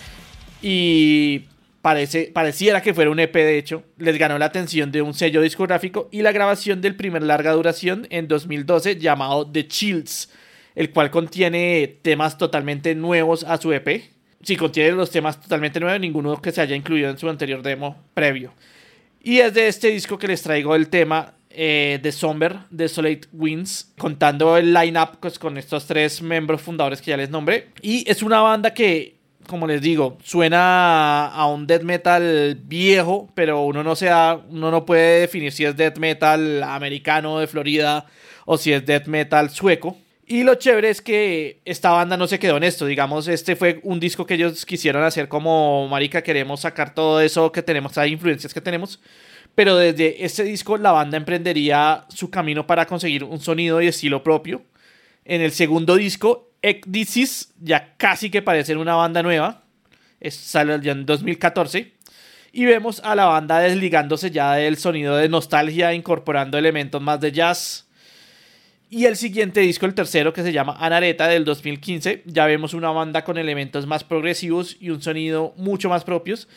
Y 0.61 1.45
parece, 1.81 2.31
pareciera 2.33 2.83
que 2.83 2.93
fuera 2.93 3.11
un 3.11 3.19
EP, 3.19 3.33
de 3.33 3.57
hecho. 3.57 3.85
Les 3.97 4.19
ganó 4.19 4.39
la 4.39 4.45
atención 4.45 4.93
de 4.93 5.01
un 5.01 5.15
sello 5.15 5.41
discográfico 5.41 6.09
y 6.13 6.21
la 6.21 6.33
grabación 6.33 6.83
del 6.83 6.95
primer 6.95 7.23
larga 7.23 7.53
duración 7.53 8.07
en 8.11 8.29
2012 8.29 8.99
llamado 8.99 9.51
The 9.51 9.67
Chills, 9.67 10.31
el 10.75 10.91
cual 10.91 11.11
contiene 11.11 11.99
temas 12.03 12.37
totalmente 12.37 12.95
nuevos 12.95 13.45
a 13.45 13.57
su 13.57 13.73
EP. 13.73 14.03
Si 14.43 14.57
contiene 14.57 14.93
los 14.93 15.11
temas 15.11 15.41
totalmente 15.41 15.81
nuevos, 15.81 16.01
ninguno 16.01 16.41
que 16.43 16.53
se 16.53 16.61
haya 16.61 16.77
incluido 16.77 17.09
en 17.09 17.17
su 17.17 17.31
anterior 17.31 17.63
demo 17.63 17.97
previo. 18.13 18.53
Y 19.23 19.39
es 19.39 19.55
de 19.55 19.69
este 19.69 19.89
disco 19.89 20.19
que 20.19 20.29
les 20.29 20.43
traigo 20.43 20.75
el 20.75 20.91
tema 20.91 21.35
eh, 21.61 22.13
Somber, 22.13 22.61
Desolate 22.71 23.23
Winds, 23.33 23.93
contando 23.99 24.57
el 24.57 24.73
line-up 24.73 25.19
pues, 25.21 25.41
con 25.41 25.59
estos 25.59 25.87
tres 25.87 26.23
miembros 26.23 26.63
fundadores 26.63 27.03
que 27.03 27.11
ya 27.11 27.17
les 27.17 27.31
nombré. 27.31 27.71
Y 27.83 28.09
es 28.09 28.23
una 28.23 28.41
banda 28.41 28.73
que, 28.73 29.17
como 29.49 29.67
les 29.67 29.83
digo, 29.83 30.19
suena 30.23 31.27
a 31.27 31.47
un 31.47 31.67
death 31.67 31.83
metal 31.83 32.61
viejo, 32.63 33.29
pero 33.35 33.63
uno 33.63 33.83
no, 33.83 33.97
se 33.97 34.09
uno 34.51 34.71
no 34.71 34.87
puede 34.87 35.23
definir 35.23 35.51
si 35.51 35.65
es 35.65 35.77
death 35.77 35.99
metal 35.99 36.63
americano 36.63 37.41
de 37.41 37.49
Florida 37.49 38.07
o 38.47 38.57
si 38.57 38.73
es 38.73 38.87
death 38.87 39.07
metal 39.07 39.51
sueco. 39.51 39.97
Y 40.29 40.45
lo 40.45 40.55
chévere 40.55 40.91
es 40.91 41.01
que 41.01 41.61
esta 41.65 41.91
banda 41.91 42.17
no 42.17 42.29
se 42.29 42.39
quedó 42.39 42.59
en 42.59 42.63
esto. 42.63 42.87
Digamos, 42.87 43.27
este 43.27 43.57
fue 43.57 43.81
un 43.83 43.99
disco 43.99 44.27
que 44.27 44.35
ellos 44.35 44.65
quisieron 44.65 45.03
hacer 45.03 45.27
como, 45.27 45.89
marica, 45.89 46.23
queremos 46.23 46.61
sacar 46.61 46.95
todo 46.95 47.21
eso 47.21 47.51
que 47.51 47.63
tenemos, 47.63 47.97
las 47.97 48.07
influencias 48.07 48.55
que 48.55 48.61
tenemos. 48.61 49.01
Pero 49.59 49.77
desde 49.77 50.25
este 50.25 50.45
disco 50.45 50.77
la 50.79 50.93
banda 50.93 51.17
emprendería 51.17 52.05
su 52.11 52.31
camino 52.31 52.65
para 52.65 52.87
conseguir 52.87 53.25
un 53.25 53.41
sonido 53.41 53.83
y 53.83 53.89
estilo 53.89 54.23
propio. 54.23 54.63
En 55.25 55.41
el 55.41 55.51
segundo 55.51 55.97
disco, 55.97 56.53
Ecdisis 56.63 57.53
ya 57.61 57.97
casi 57.97 58.31
que 58.31 58.41
parece 58.41 58.77
una 58.77 58.95
banda 58.95 59.21
nueva. 59.21 59.65
Sale 60.31 60.79
ya 60.81 60.93
en 60.93 61.05
2014. 61.05 61.93
Y 62.53 62.67
vemos 62.67 63.01
a 63.03 63.17
la 63.17 63.25
banda 63.25 63.59
desligándose 63.59 64.31
ya 64.31 64.53
del 64.53 64.77
sonido 64.77 65.17
de 65.17 65.29
nostalgia, 65.29 65.93
incorporando 65.93 66.57
elementos 66.57 67.03
más 67.03 67.21
de 67.21 67.33
jazz, 67.33 67.89
y 68.91 69.05
el 69.05 69.17
siguiente 69.17 69.61
disco, 69.61 69.85
el 69.85 69.93
tercero, 69.93 70.33
que 70.33 70.43
se 70.43 70.53
llama 70.53 70.77
Anareta 70.79 71.27
del 71.27 71.45
2015, 71.45 72.23
ya 72.25 72.47
vemos 72.47 72.73
una 72.73 72.91
banda 72.91 73.23
con 73.23 73.37
elementos 73.37 73.87
más 73.87 74.03
progresivos 74.03 74.79
y 74.81 74.89
un 74.89 75.03
sonido 75.03 75.53
mucho 75.59 75.91
más 75.91 76.05
propios, 76.05 76.49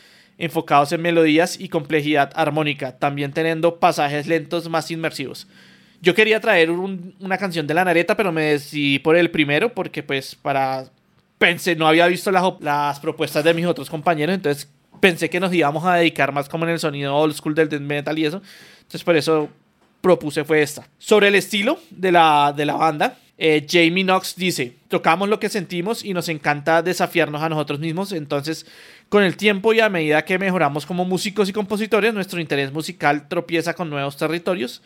enfocados 0.42 0.90
en 0.90 1.00
melodías 1.00 1.58
y 1.58 1.68
complejidad 1.68 2.32
armónica, 2.34 2.98
también 2.98 3.32
teniendo 3.32 3.78
pasajes 3.78 4.26
lentos 4.26 4.68
más 4.68 4.90
inmersivos. 4.90 5.46
Yo 6.00 6.16
quería 6.16 6.40
traer 6.40 6.68
una 6.68 7.38
canción 7.38 7.64
de 7.68 7.74
la 7.74 7.82
Anareta, 7.82 8.16
pero 8.16 8.32
me 8.32 8.42
decidí 8.42 8.98
por 8.98 9.16
el 9.16 9.30
primero, 9.30 9.72
porque 9.72 10.02
pues 10.02 10.34
para... 10.34 10.86
Pensé, 11.38 11.76
no 11.76 11.86
había 11.86 12.08
visto 12.08 12.32
las, 12.32 12.42
las 12.60 12.98
propuestas 12.98 13.44
de 13.44 13.54
mis 13.54 13.66
otros 13.66 13.88
compañeros, 13.88 14.34
entonces 14.34 14.68
pensé 14.98 15.30
que 15.30 15.38
nos 15.38 15.54
íbamos 15.54 15.84
a 15.84 15.94
dedicar 15.94 16.32
más 16.32 16.48
como 16.48 16.64
en 16.64 16.70
el 16.70 16.80
sonido 16.80 17.16
old 17.16 17.34
school 17.34 17.54
del 17.54 17.68
death 17.68 17.80
metal 17.80 18.18
y 18.18 18.26
eso. 18.26 18.42
Entonces 18.78 19.04
por 19.04 19.16
eso 19.16 19.48
propuse 20.00 20.42
fue 20.42 20.60
esta. 20.60 20.88
Sobre 20.98 21.28
el 21.28 21.36
estilo 21.36 21.78
de 21.90 22.10
la, 22.10 22.52
de 22.56 22.66
la 22.66 22.74
banda, 22.74 23.16
eh, 23.44 23.66
Jamie 23.68 24.04
Knox 24.04 24.36
dice, 24.36 24.76
tocamos 24.86 25.28
lo 25.28 25.40
que 25.40 25.48
sentimos 25.48 26.04
y 26.04 26.14
nos 26.14 26.28
encanta 26.28 26.80
desafiarnos 26.80 27.42
a 27.42 27.48
nosotros 27.48 27.80
mismos, 27.80 28.12
entonces 28.12 28.66
con 29.08 29.24
el 29.24 29.36
tiempo 29.36 29.72
y 29.72 29.80
a 29.80 29.88
medida 29.88 30.24
que 30.24 30.38
mejoramos 30.38 30.86
como 30.86 31.04
músicos 31.04 31.48
y 31.48 31.52
compositores, 31.52 32.14
nuestro 32.14 32.40
interés 32.40 32.72
musical 32.72 33.26
tropieza 33.26 33.74
con 33.74 33.90
nuevos 33.90 34.16
territorios 34.16 34.80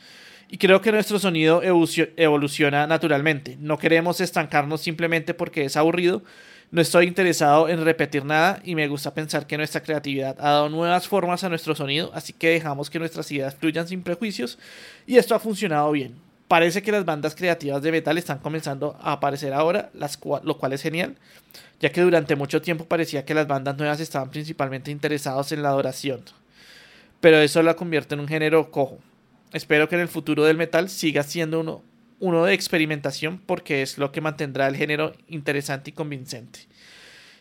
y 0.49 0.57
creo 0.57 0.81
que 0.81 0.91
nuestro 0.91 1.19
sonido 1.19 1.61
evoluciona 1.63 2.87
naturalmente. 2.87 3.59
No 3.61 3.77
queremos 3.77 4.23
estancarnos 4.23 4.81
simplemente 4.81 5.35
porque 5.35 5.67
es 5.67 5.77
aburrido, 5.77 6.23
no 6.71 6.81
estoy 6.81 7.09
interesado 7.09 7.69
en 7.69 7.85
repetir 7.85 8.25
nada 8.25 8.63
y 8.65 8.75
me 8.75 8.89
gusta 8.89 9.13
pensar 9.13 9.47
que 9.47 9.59
nuestra 9.59 9.83
creatividad 9.83 10.35
ha 10.41 10.53
dado 10.53 10.71
nuevas 10.71 11.07
formas 11.07 11.45
a 11.45 11.51
nuestro 11.51 11.75
sonido, 11.75 12.11
así 12.15 12.33
que 12.33 12.49
dejamos 12.49 12.89
que 12.89 13.01
nuestras 13.01 13.31
ideas 13.31 13.55
fluyan 13.55 13.87
sin 13.87 14.03
prejuicios 14.03 14.59
y 15.07 15.19
esto 15.19 15.35
ha 15.35 15.41
funcionado 15.41 15.93
bien. 15.93 16.26
Parece 16.49 16.83
que 16.83 16.93
las 16.93 17.05
bandas 17.05 17.35
creativas 17.35 17.83
de 17.83 17.93
metal 17.93 18.19
están 18.19 18.39
comenzando 18.39 18.97
a 19.01 19.13
aparecer 19.13 19.53
ahora, 19.53 19.91
las 19.95 20.19
lo 20.45 20.59
cual 20.59 20.73
es 20.73 20.83
genial, 20.83 21.17
ya 21.81 21.91
que 21.91 22.03
durante 22.03 22.37
mucho 22.37 22.63
tiempo 22.63 22.85
parecía 22.85 23.25
que 23.25 23.35
las 23.35 23.49
bandas 23.49 23.77
nuevas 23.77 24.01
estaban 24.01 24.31
principalmente 24.31 24.91
interesados 24.91 25.51
en 25.53 25.63
la 25.63 25.71
adoración. 25.71 26.23
Pero 27.21 27.39
eso 27.39 27.63
la 27.63 27.75
convierte 27.75 28.15
en 28.15 28.21
un 28.21 28.29
género 28.29 28.71
cojo. 28.71 28.99
Espero 29.53 29.89
que 29.89 29.97
en 29.97 30.03
el 30.03 30.09
futuro 30.09 30.45
del 30.45 30.57
metal 30.57 30.89
siga 30.89 31.23
siendo 31.23 31.61
uno 31.61 31.83
uno 32.19 32.45
de 32.45 32.55
experimentación 32.55 33.39
porque 33.39 33.83
es 33.83 33.99
lo 33.99 34.13
que 34.13 34.21
mantendrá 34.21 34.67
el 34.69 34.77
género 34.77 35.13
interesante 35.29 35.91
y 35.91 35.93
convincente. 35.93 36.61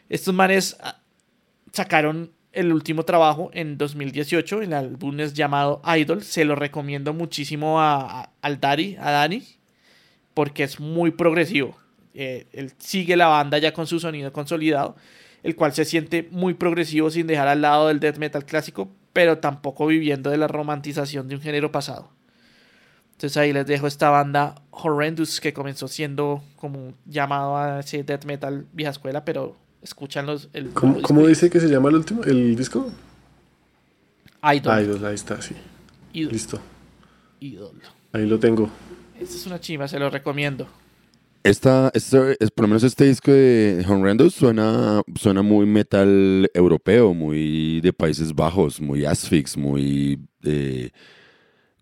Estos 0.10 0.34
manes 0.34 0.78
ah, 0.82 1.00
sacaron 1.72 2.32
el 2.56 2.72
último 2.72 3.04
trabajo 3.04 3.52
en 3.54 3.78
2018, 3.78 4.62
el 4.62 4.74
álbum 4.74 5.20
es 5.20 5.34
llamado 5.34 5.82
Idol, 5.98 6.24
se 6.24 6.46
lo 6.46 6.56
recomiendo 6.56 7.14
muchísimo 7.14 7.82
a, 7.82 8.32
al 8.42 8.60
a 8.64 9.12
Dani, 9.12 9.44
porque 10.34 10.64
es 10.64 10.80
muy 10.80 11.12
progresivo. 11.12 11.78
Eh, 12.14 12.48
él 12.54 12.72
sigue 12.78 13.18
la 13.18 13.28
banda 13.28 13.58
ya 13.58 13.74
con 13.74 13.88
su 13.88 14.00
sonido 14.00 14.32
consolidado, 14.32 14.96
el 15.44 15.56
cual 15.58 15.74
se 15.74 15.84
siente 15.84 16.30
muy 16.32 16.54
progresivo 16.54 17.12
sin 17.12 17.28
dejar 17.28 17.50
al 17.50 17.62
lado 17.62 17.90
del 17.90 18.00
death 18.00 18.18
metal 18.18 18.46
clásico, 18.46 18.90
pero 19.12 19.40
tampoco 19.40 19.86
viviendo 19.88 20.30
de 20.30 20.38
la 20.38 20.48
romantización 20.48 21.28
de 21.28 21.36
un 21.36 21.42
género 21.42 21.74
pasado. 21.74 22.10
Entonces 23.12 23.36
ahí 23.38 23.52
les 23.52 23.68
dejo 23.68 23.86
esta 23.86 24.10
banda 24.10 24.56
Horrendous 24.72 25.42
que 25.42 25.54
comenzó 25.54 25.90
siendo 25.90 26.42
como 26.56 26.94
llamado 27.06 27.58
a 27.58 27.82
ese 27.82 28.04
death 28.04 28.24
metal 28.24 28.66
vieja 28.72 28.92
escuela, 28.92 29.26
pero 29.26 29.58
escuchan 29.86 30.26
los... 30.26 30.50
El, 30.54 30.72
¿Cómo, 30.72 31.28
dice 31.28 31.50
que 31.50 31.60
se 31.60 31.68
llama 31.68 31.90
el 31.90 31.96
último, 31.96 32.24
el 32.24 32.56
disco? 32.56 32.92
Idol. 34.44 34.84
Idol, 34.84 35.06
ahí 35.06 35.16
está, 35.16 35.42
sí. 35.42 35.56
Idol. 36.14 36.34
Listo. 36.34 36.60
Idol. 37.40 37.82
Ahí 38.12 38.26
lo 38.26 38.40
tengo. 38.40 38.70
Esta 39.20 39.36
es 39.36 39.46
una 39.48 39.60
chiva, 39.60 39.88
se 39.88 39.98
lo 39.98 40.10
recomiendo. 40.10 40.68
Esta, 41.44 41.92
este, 41.94 42.36
es, 42.40 42.52
por 42.52 42.64
lo 42.64 42.70
menos 42.70 42.84
este 42.84 43.06
disco 43.06 43.32
de 43.32 43.86
Horrendous 43.88 44.34
suena, 44.34 45.02
suena 45.16 45.42
muy 45.42 45.66
metal 45.66 46.50
europeo, 46.54 47.14
muy 47.14 47.82
de 47.82 47.94
Países 47.94 48.34
Bajos, 48.34 48.82
muy 48.82 49.06
Asphyx, 49.06 49.56
muy... 49.56 50.20
Eh, 50.44 50.92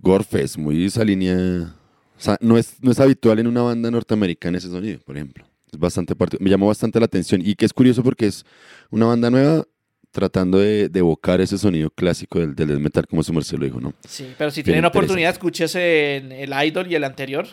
Gorfest, 0.03 0.57
muy 0.57 0.85
esa 0.85 1.03
línea. 1.03 1.75
O 2.17 2.21
sea, 2.21 2.37
no 2.41 2.57
es, 2.57 2.75
no 2.81 2.91
es 2.91 2.99
habitual 2.99 3.39
en 3.39 3.47
una 3.47 3.61
banda 3.61 3.89
norteamericana 3.89 4.57
ese 4.57 4.69
sonido, 4.69 4.99
por 4.99 5.15
ejemplo. 5.15 5.45
Es 5.73 5.79
bastante 5.79 6.13
me 6.39 6.49
llamó 6.49 6.67
bastante 6.67 6.99
la 6.99 7.05
atención. 7.05 7.41
Y 7.43 7.55
que 7.55 7.65
es 7.65 7.73
curioso 7.73 8.03
porque 8.03 8.27
es 8.27 8.45
una 8.91 9.07
banda 9.07 9.29
nueva 9.29 9.65
tratando 10.11 10.59
de, 10.59 10.91
evocar 10.93 11.41
ese 11.41 11.57
sonido 11.57 11.89
clásico 11.89 12.39
del, 12.39 12.53
del 12.53 12.79
metal, 12.79 13.07
como 13.07 13.23
su 13.23 13.33
merced 13.33 13.57
lo 13.57 13.65
dijo, 13.65 13.81
¿no? 13.81 13.95
Sí, 14.07 14.31
pero 14.37 14.51
si 14.51 14.61
tienen 14.61 14.85
oportunidad, 14.85 15.31
escúchese 15.31 16.17
en 16.17 16.31
el 16.31 16.53
Idol 16.53 16.89
y 16.91 16.93
el 16.93 17.03
anterior 17.03 17.47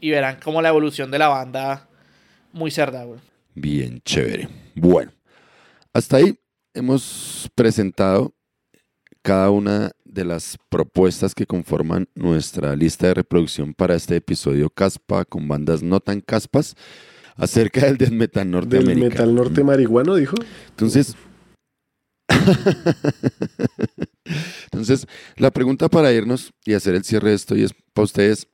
y 0.00 0.10
verán 0.10 0.38
cómo 0.42 0.60
la 0.60 0.70
evolución 0.70 1.12
de 1.12 1.20
la 1.20 1.28
banda 1.28 1.88
muy 2.52 2.72
cerda, 2.72 3.04
güey. 3.04 3.20
Bien, 3.54 4.00
chévere. 4.04 4.48
Bueno, 4.74 5.12
hasta 5.92 6.16
ahí 6.16 6.36
hemos 6.74 7.48
presentado 7.54 8.34
cada 9.22 9.50
una 9.50 9.92
de 10.04 10.24
las 10.24 10.58
propuestas 10.68 11.34
que 11.34 11.46
conforman 11.46 12.08
nuestra 12.14 12.74
lista 12.74 13.06
de 13.06 13.14
reproducción 13.14 13.74
para 13.74 13.94
este 13.94 14.16
episodio 14.16 14.70
Caspa 14.70 15.24
con 15.24 15.46
bandas 15.46 15.82
no 15.82 16.00
tan 16.00 16.20
caspas 16.20 16.74
acerca 17.36 17.86
del 17.86 17.96
death 17.96 18.10
metal 18.10 18.50
norteamericano. 18.50 19.00
¿Del 19.00 19.10
metal 19.10 19.34
norte 19.34 19.64
marihuano, 19.64 20.14
dijo? 20.14 20.36
Entonces, 20.70 21.16
entonces, 24.64 25.06
la 25.36 25.50
pregunta 25.50 25.88
para 25.88 26.12
irnos 26.12 26.52
y 26.64 26.74
hacer 26.74 26.94
el 26.94 27.04
cierre 27.04 27.30
de 27.30 27.36
esto 27.36 27.56
y 27.56 27.64
es 27.64 27.74
para 27.92 28.04
ustedes, 28.04 28.48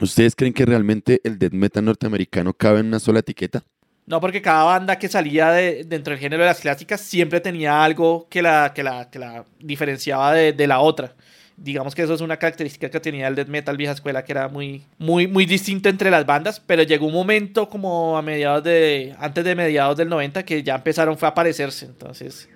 ¿ustedes 0.00 0.36
creen 0.36 0.52
que 0.52 0.64
realmente 0.64 1.20
el 1.24 1.38
death 1.38 1.52
metal 1.52 1.84
norteamericano 1.84 2.54
cabe 2.54 2.80
en 2.80 2.86
una 2.86 3.00
sola 3.00 3.20
etiqueta? 3.20 3.64
No, 4.04 4.20
porque 4.20 4.42
cada 4.42 4.64
banda 4.64 4.98
que 4.98 5.08
salía 5.08 5.50
de, 5.52 5.84
dentro 5.84 6.12
del 6.12 6.20
género 6.20 6.42
de 6.42 6.48
las 6.48 6.60
clásicas 6.60 7.00
siempre 7.00 7.40
tenía 7.40 7.84
algo 7.84 8.26
que 8.28 8.42
la, 8.42 8.72
que 8.74 8.82
la, 8.82 9.10
que 9.10 9.18
la 9.18 9.44
diferenciaba 9.60 10.32
de, 10.32 10.66
la 10.66 10.80
otra. 10.80 11.14
Digamos 11.56 11.94
que 11.94 12.02
eso 12.02 12.14
es 12.14 12.20
una 12.20 12.38
característica 12.38 12.90
que 12.90 13.00
tenía 13.00 13.28
el 13.28 13.34
death 13.34 13.48
metal 13.48 13.76
vieja 13.76 13.92
escuela, 13.92 14.24
que 14.24 14.32
era 14.32 14.48
muy, 14.48 14.84
muy, 14.98 15.26
muy 15.26 15.46
distinto 15.46 15.88
entre 15.88 16.10
las 16.10 16.24
bandas, 16.26 16.60
pero 16.60 16.82
llegó 16.82 17.06
un 17.06 17.12
momento 17.12 17.68
como 17.68 18.16
a 18.16 18.22
mediados 18.22 18.64
de, 18.64 19.14
antes 19.18 19.44
de 19.44 19.54
mediados 19.54 19.96
del 19.96 20.08
90 20.08 20.44
que 20.44 20.62
ya 20.62 20.74
empezaron 20.74 21.18
fue 21.18 21.28
a 21.28 21.32
aparecerse, 21.32 21.86
entonces 21.86 22.48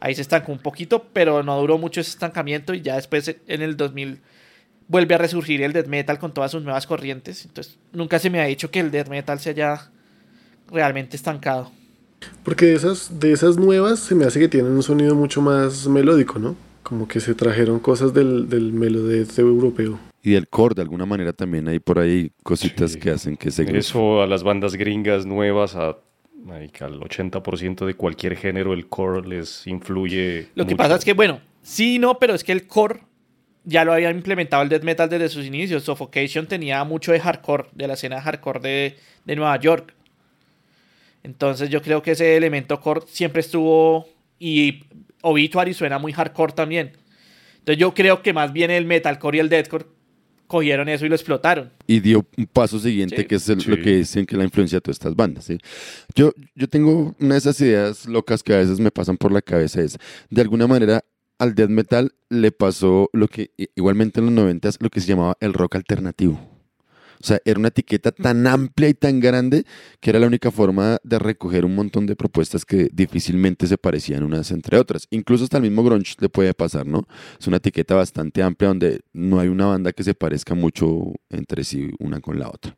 ahí 0.00 0.14
se 0.14 0.22
estancó 0.22 0.52
un 0.52 0.58
poquito, 0.58 1.06
pero 1.12 1.42
no 1.42 1.58
duró 1.58 1.76
mucho 1.76 2.00
ese 2.00 2.10
estancamiento 2.10 2.72
y 2.72 2.82
ya 2.82 2.94
después 2.94 3.34
en 3.46 3.62
el 3.62 3.76
2000 3.76 4.20
vuelve 4.88 5.14
a 5.16 5.18
resurgir 5.18 5.62
el 5.62 5.72
death 5.72 5.88
metal 5.88 6.18
con 6.18 6.32
todas 6.32 6.52
sus 6.52 6.62
nuevas 6.62 6.86
corrientes, 6.86 7.44
entonces 7.44 7.78
nunca 7.92 8.18
se 8.18 8.30
me 8.30 8.40
ha 8.40 8.44
dicho 8.44 8.70
que 8.70 8.80
el 8.80 8.90
death 8.90 9.08
metal 9.08 9.40
se 9.40 9.50
haya 9.50 9.90
realmente 10.70 11.16
estancado. 11.16 11.72
Porque 12.44 12.66
de 12.66 12.74
esas, 12.74 13.18
de 13.18 13.32
esas 13.32 13.56
nuevas 13.56 13.98
se 14.00 14.14
me 14.14 14.24
hace 14.24 14.38
que 14.38 14.48
tienen 14.48 14.72
un 14.72 14.82
sonido 14.82 15.14
mucho 15.14 15.42
más 15.42 15.86
melódico, 15.86 16.38
¿no? 16.38 16.56
Como 16.86 17.08
que 17.08 17.18
se 17.18 17.34
trajeron 17.34 17.80
cosas 17.80 18.14
del, 18.14 18.48
del 18.48 18.72
melodete 18.72 19.40
europeo. 19.40 19.98
Y 20.22 20.30
del 20.34 20.46
core, 20.46 20.76
de 20.76 20.82
alguna 20.82 21.04
manera 21.04 21.32
también 21.32 21.66
hay 21.66 21.80
por 21.80 21.98
ahí 21.98 22.30
cositas 22.44 22.96
que 22.96 23.10
hacen 23.10 23.36
que 23.36 23.50
se... 23.50 23.64
Eso 23.76 24.22
a 24.22 24.26
las 24.28 24.44
bandas 24.44 24.76
gringas 24.76 25.26
nuevas, 25.26 25.74
a, 25.74 25.88
al 25.88 27.00
80% 27.00 27.86
de 27.86 27.94
cualquier 27.94 28.36
género, 28.36 28.72
el 28.72 28.86
core 28.86 29.26
les 29.26 29.66
influye. 29.66 30.46
Lo 30.54 30.64
que 30.64 30.76
pasa 30.76 30.94
es 30.94 31.04
que, 31.04 31.12
bueno, 31.14 31.40
sí, 31.60 31.98
no, 31.98 32.20
pero 32.20 32.34
es 32.34 32.44
que 32.44 32.52
el 32.52 32.68
core 32.68 33.00
ya 33.64 33.84
lo 33.84 33.92
habían 33.92 34.14
implementado 34.14 34.62
el 34.62 34.68
death 34.68 34.84
metal 34.84 35.08
desde 35.08 35.28
sus 35.28 35.44
inicios. 35.44 35.82
Suffocation 35.82 36.46
tenía 36.46 36.84
mucho 36.84 37.10
de 37.10 37.18
hardcore, 37.18 37.64
de 37.72 37.88
la 37.88 37.94
escena 37.94 38.22
hardcore 38.22 38.60
de, 38.60 38.96
de 39.24 39.34
Nueva 39.34 39.58
York. 39.58 39.92
Entonces 41.24 41.68
yo 41.68 41.82
creo 41.82 42.00
que 42.00 42.12
ese 42.12 42.36
elemento 42.36 42.78
core 42.78 43.00
siempre 43.08 43.40
estuvo 43.40 44.06
y 44.38 44.84
Obituary 45.22 45.74
suena 45.74 45.98
muy 45.98 46.12
hardcore 46.12 46.52
también. 46.52 46.92
Entonces 47.58 47.78
yo 47.78 47.94
creo 47.94 48.22
que 48.22 48.32
más 48.32 48.52
bien 48.52 48.70
el 48.70 48.86
metalcore 48.86 49.38
y 49.38 49.40
el 49.40 49.48
deathcore 49.48 49.86
cogieron 50.46 50.88
eso 50.88 51.04
y 51.04 51.08
lo 51.08 51.14
explotaron. 51.14 51.72
Y 51.86 52.00
dio 52.00 52.24
un 52.36 52.46
paso 52.46 52.78
siguiente, 52.78 53.26
que 53.26 53.34
es 53.34 53.48
lo 53.66 53.76
que 53.76 53.96
dicen 53.96 54.26
que 54.26 54.36
la 54.36 54.44
influencia 54.44 54.76
de 54.76 54.80
todas 54.80 54.96
estas 54.96 55.16
bandas. 55.16 55.50
Yo, 56.14 56.32
yo 56.54 56.68
tengo 56.68 57.14
una 57.18 57.34
de 57.34 57.38
esas 57.38 57.60
ideas 57.60 58.06
locas 58.06 58.42
que 58.42 58.54
a 58.54 58.58
veces 58.58 58.80
me 58.80 58.90
pasan 58.90 59.16
por 59.16 59.32
la 59.32 59.42
cabeza, 59.42 59.80
es, 59.80 59.98
de 60.30 60.40
alguna 60.40 60.66
manera, 60.66 61.04
al 61.38 61.54
death 61.54 61.70
metal 61.70 62.12
le 62.28 62.52
pasó 62.52 63.10
lo 63.12 63.28
que, 63.28 63.50
igualmente 63.74 64.20
en 64.20 64.26
los 64.26 64.34
90 64.34 64.70
lo 64.80 64.90
que 64.90 65.00
se 65.00 65.08
llamaba 65.08 65.36
el 65.40 65.52
rock 65.52 65.76
alternativo. 65.76 66.55
O 67.26 67.28
sea, 67.28 67.40
era 67.44 67.58
una 67.58 67.68
etiqueta 67.68 68.12
tan 68.12 68.46
amplia 68.46 68.88
y 68.88 68.94
tan 68.94 69.18
grande 69.18 69.64
que 69.98 70.10
era 70.10 70.20
la 70.20 70.28
única 70.28 70.52
forma 70.52 70.98
de 71.02 71.18
recoger 71.18 71.64
un 71.64 71.74
montón 71.74 72.06
de 72.06 72.14
propuestas 72.14 72.64
que 72.64 72.88
difícilmente 72.92 73.66
se 73.66 73.76
parecían 73.76 74.22
unas 74.22 74.52
entre 74.52 74.78
otras. 74.78 75.08
Incluso 75.10 75.42
hasta 75.42 75.56
el 75.56 75.64
mismo 75.64 75.82
grunge 75.82 76.14
le 76.20 76.28
puede 76.28 76.54
pasar, 76.54 76.86
¿no? 76.86 77.08
Es 77.40 77.48
una 77.48 77.56
etiqueta 77.56 77.96
bastante 77.96 78.44
amplia 78.44 78.68
donde 78.68 79.00
no 79.12 79.40
hay 79.40 79.48
una 79.48 79.66
banda 79.66 79.92
que 79.92 80.04
se 80.04 80.14
parezca 80.14 80.54
mucho 80.54 81.14
entre 81.28 81.64
sí 81.64 81.90
una 81.98 82.20
con 82.20 82.38
la 82.38 82.48
otra. 82.48 82.76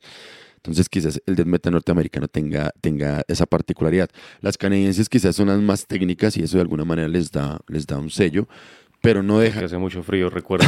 Entonces 0.57 0.89
quizás 0.89 1.21
el 1.27 1.37
death 1.37 1.47
metal 1.47 1.75
norteamericano 1.75 2.27
tenga, 2.27 2.73
tenga 2.81 3.25
esa 3.29 3.45
particularidad. 3.45 4.09
Las 4.41 4.57
canadienses 4.57 5.11
quizás 5.11 5.37
son 5.37 5.49
las 5.49 5.61
más 5.61 5.87
técnicas 5.87 6.39
y 6.39 6.43
eso 6.43 6.57
de 6.57 6.63
alguna 6.63 6.87
manera 6.87 7.09
les 7.09 7.31
da, 7.31 7.61
les 7.69 7.87
da 7.87 7.99
un 7.99 8.09
sello, 8.09 8.49
pero 9.01 9.23
no 9.23 9.39
deja... 9.39 9.61
Que 9.61 9.67
hace 9.67 9.79
mucho 9.79 10.03
frío, 10.03 10.31
recuerdo. 10.31 10.67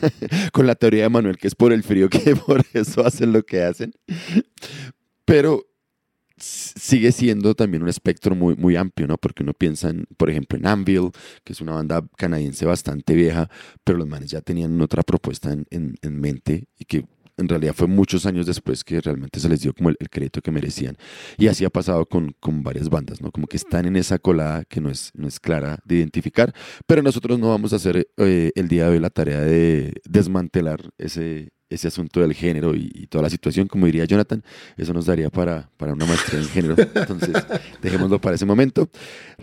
Con 0.52 0.66
la 0.66 0.74
teoría 0.74 1.04
de 1.04 1.08
Manuel 1.08 1.38
que 1.38 1.48
es 1.48 1.54
por 1.54 1.72
el 1.72 1.82
frío 1.82 2.08
que 2.08 2.36
por 2.46 2.64
eso 2.72 3.04
hacen 3.04 3.32
lo 3.32 3.42
que 3.42 3.62
hacen. 3.62 3.92
Pero 5.24 5.66
sigue 6.36 7.12
siendo 7.12 7.54
también 7.54 7.82
un 7.82 7.88
espectro 7.88 8.34
muy, 8.34 8.56
muy 8.56 8.76
amplio, 8.76 9.06
¿no? 9.06 9.16
Porque 9.16 9.42
uno 9.42 9.52
piensa, 9.52 9.90
en, 9.90 10.06
por 10.16 10.28
ejemplo, 10.28 10.58
en 10.58 10.66
Anvil, 10.66 11.10
que 11.44 11.52
es 11.52 11.60
una 11.60 11.72
banda 11.72 12.04
canadiense 12.16 12.66
bastante 12.66 13.14
vieja, 13.14 13.48
pero 13.84 13.98
los 13.98 14.08
manes 14.08 14.30
ya 14.30 14.40
tenían 14.40 14.80
otra 14.80 15.02
propuesta 15.02 15.52
en, 15.52 15.66
en, 15.70 15.94
en 16.02 16.20
mente 16.20 16.68
y 16.78 16.84
que 16.84 17.04
en 17.42 17.48
realidad 17.48 17.74
fue 17.74 17.86
muchos 17.86 18.26
años 18.26 18.46
después 18.46 18.84
que 18.84 19.00
realmente 19.00 19.38
se 19.38 19.48
les 19.48 19.60
dio 19.60 19.74
como 19.74 19.90
el, 19.90 19.96
crédito 20.10 20.40
que 20.40 20.50
merecían. 20.50 20.96
Y 21.36 21.48
así 21.48 21.64
ha 21.64 21.70
pasado 21.70 22.06
con, 22.06 22.34
con, 22.40 22.62
varias 22.62 22.88
bandas, 22.88 23.20
¿no? 23.20 23.30
Como 23.30 23.46
que 23.46 23.56
están 23.56 23.86
en 23.86 23.96
esa 23.96 24.18
colada 24.18 24.64
que 24.64 24.80
no 24.80 24.90
es, 24.90 25.10
no 25.14 25.28
es 25.28 25.40
clara 25.40 25.78
de 25.84 25.96
identificar, 25.96 26.54
pero 26.86 27.02
nosotros 27.02 27.38
no 27.38 27.48
vamos 27.48 27.72
a 27.72 27.76
hacer 27.76 28.08
eh, 28.16 28.52
el 28.54 28.68
día 28.68 28.84
de 28.84 28.90
hoy 28.90 28.98
la 29.00 29.10
tarea 29.10 29.40
de 29.40 29.92
desmantelar 30.04 30.80
ese, 30.98 31.50
ese 31.68 31.88
asunto 31.88 32.20
del 32.20 32.34
género 32.34 32.74
y, 32.74 33.06
toda 33.08 33.22
la 33.22 33.30
situación, 33.30 33.66
como 33.66 33.86
diría 33.86 34.04
Jonathan, 34.04 34.42
eso 34.76 34.92
nos 34.92 35.06
daría 35.06 35.30
para, 35.30 35.70
para 35.76 35.92
una 35.92 36.06
maestría 36.06 36.40
en 36.40 36.48
género. 36.48 36.76
Entonces, 36.78 37.34
dejémoslo 37.82 38.20
para 38.20 38.36
ese 38.36 38.46
momento. 38.46 38.88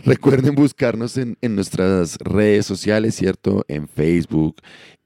Recuerden 0.04 0.54
buscarnos 0.54 1.16
en, 1.16 1.36
en 1.40 1.54
nuestras 1.54 2.16
redes 2.18 2.66
sociales, 2.66 3.14
¿cierto? 3.14 3.64
En 3.68 3.86
Facebook, 3.86 4.56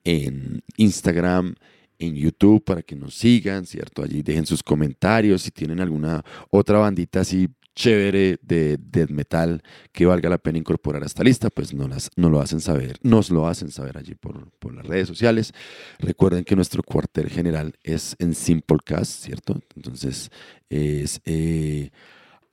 en 0.04 0.62
Instagram, 0.76 1.56
en 1.98 2.14
YouTube 2.14 2.64
para 2.64 2.82
que 2.82 2.96
nos 2.96 3.14
sigan, 3.14 3.66
¿cierto? 3.66 4.02
Allí 4.02 4.22
dejen 4.22 4.46
sus 4.46 4.62
comentarios 4.62 5.42
si 5.42 5.50
tienen 5.50 5.80
alguna 5.80 6.24
otra 6.50 6.78
bandita 6.78 7.20
así 7.20 7.48
chévere 7.74 8.38
de 8.42 8.78
death 8.78 9.10
metal 9.10 9.62
que 9.92 10.06
valga 10.06 10.28
la 10.28 10.38
pena 10.38 10.58
incorporar 10.58 11.02
a 11.02 11.06
esta 11.06 11.22
lista, 11.22 11.50
pues 11.50 11.74
nos, 11.74 11.88
las, 11.88 12.10
lo 12.16 12.40
hacen 12.40 12.60
saber, 12.60 12.98
nos 13.02 13.30
lo 13.30 13.46
hacen 13.46 13.70
saber 13.70 13.98
allí 13.98 14.14
por, 14.14 14.50
por, 14.58 14.74
las 14.74 14.86
redes 14.86 15.08
sociales. 15.08 15.52
Recuerden 15.98 16.44
que 16.44 16.56
nuestro 16.56 16.82
cuartel 16.82 17.28
general 17.28 17.74
es 17.82 18.16
en 18.18 18.34
Simplecast, 18.34 19.24
¿cierto? 19.24 19.60
Entonces 19.74 20.30
es 20.68 21.20
eh, 21.24 21.90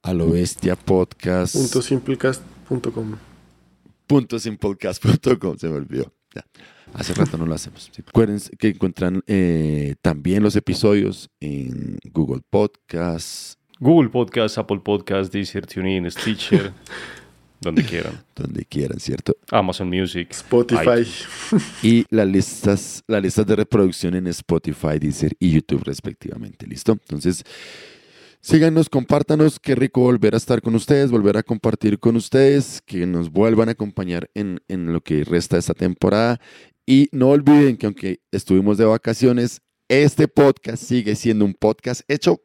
a 0.01 0.13
lo 0.13 0.31
bestia 0.31 0.75
podcast. 0.75 1.55
Punto 1.55 1.81
simplecast.com. 1.81 3.15
Punto 4.07 4.39
simplecast.com, 4.39 5.57
se 5.57 5.69
me 5.69 5.75
olvidó. 5.75 6.11
Ya. 6.33 6.45
Hace 6.93 7.13
rato 7.13 7.37
no 7.37 7.45
lo 7.45 7.55
hacemos. 7.55 7.89
Recuerden 7.95 8.39
que 8.59 8.69
encuentran 8.69 9.23
eh, 9.27 9.95
también 10.01 10.43
los 10.43 10.55
episodios 10.55 11.29
en 11.39 11.97
Google 12.11 12.41
Podcasts. 12.49 13.57
Google 13.79 14.09
Podcasts, 14.09 14.57
Apple 14.57 14.81
Podcasts, 14.83 15.31
Deezer, 15.31 15.65
TuneIn, 15.65 16.09
Stitcher, 16.11 16.73
donde 17.61 17.83
quieran. 17.83 18.23
Donde 18.35 18.65
quieran, 18.65 18.99
¿cierto? 18.99 19.35
Amazon 19.49 19.89
Music. 19.89 20.27
Spotify. 20.31 21.07
y 21.81 22.05
las 22.09 22.27
listas, 22.27 23.03
las 23.07 23.23
listas 23.23 23.47
de 23.47 23.55
reproducción 23.55 24.15
en 24.15 24.27
Spotify, 24.27 24.99
Deezer 24.99 25.35
y 25.39 25.51
YouTube 25.51 25.83
respectivamente. 25.83 26.67
¿Listo? 26.67 26.93
Entonces... 26.93 27.43
Síganos, 28.43 28.89
compártanos, 28.89 29.59
qué 29.59 29.75
rico 29.75 30.01
volver 30.01 30.33
a 30.33 30.37
estar 30.37 30.63
con 30.63 30.73
ustedes, 30.73 31.11
volver 31.11 31.37
a 31.37 31.43
compartir 31.43 31.99
con 31.99 32.15
ustedes, 32.15 32.81
que 32.83 33.05
nos 33.05 33.29
vuelvan 33.29 33.69
a 33.69 33.73
acompañar 33.73 34.31
en, 34.33 34.61
en, 34.67 34.91
lo 34.91 35.01
que 35.01 35.23
resta 35.23 35.57
de 35.57 35.59
esta 35.59 35.75
temporada 35.75 36.41
y 36.85 37.09
no 37.11 37.29
olviden 37.29 37.77
que 37.77 37.85
aunque 37.85 38.21
estuvimos 38.31 38.77
de 38.77 38.85
vacaciones, 38.85 39.61
este 39.89 40.27
podcast 40.27 40.83
sigue 40.83 41.15
siendo 41.15 41.45
un 41.45 41.53
podcast 41.53 42.01
hecho 42.07 42.41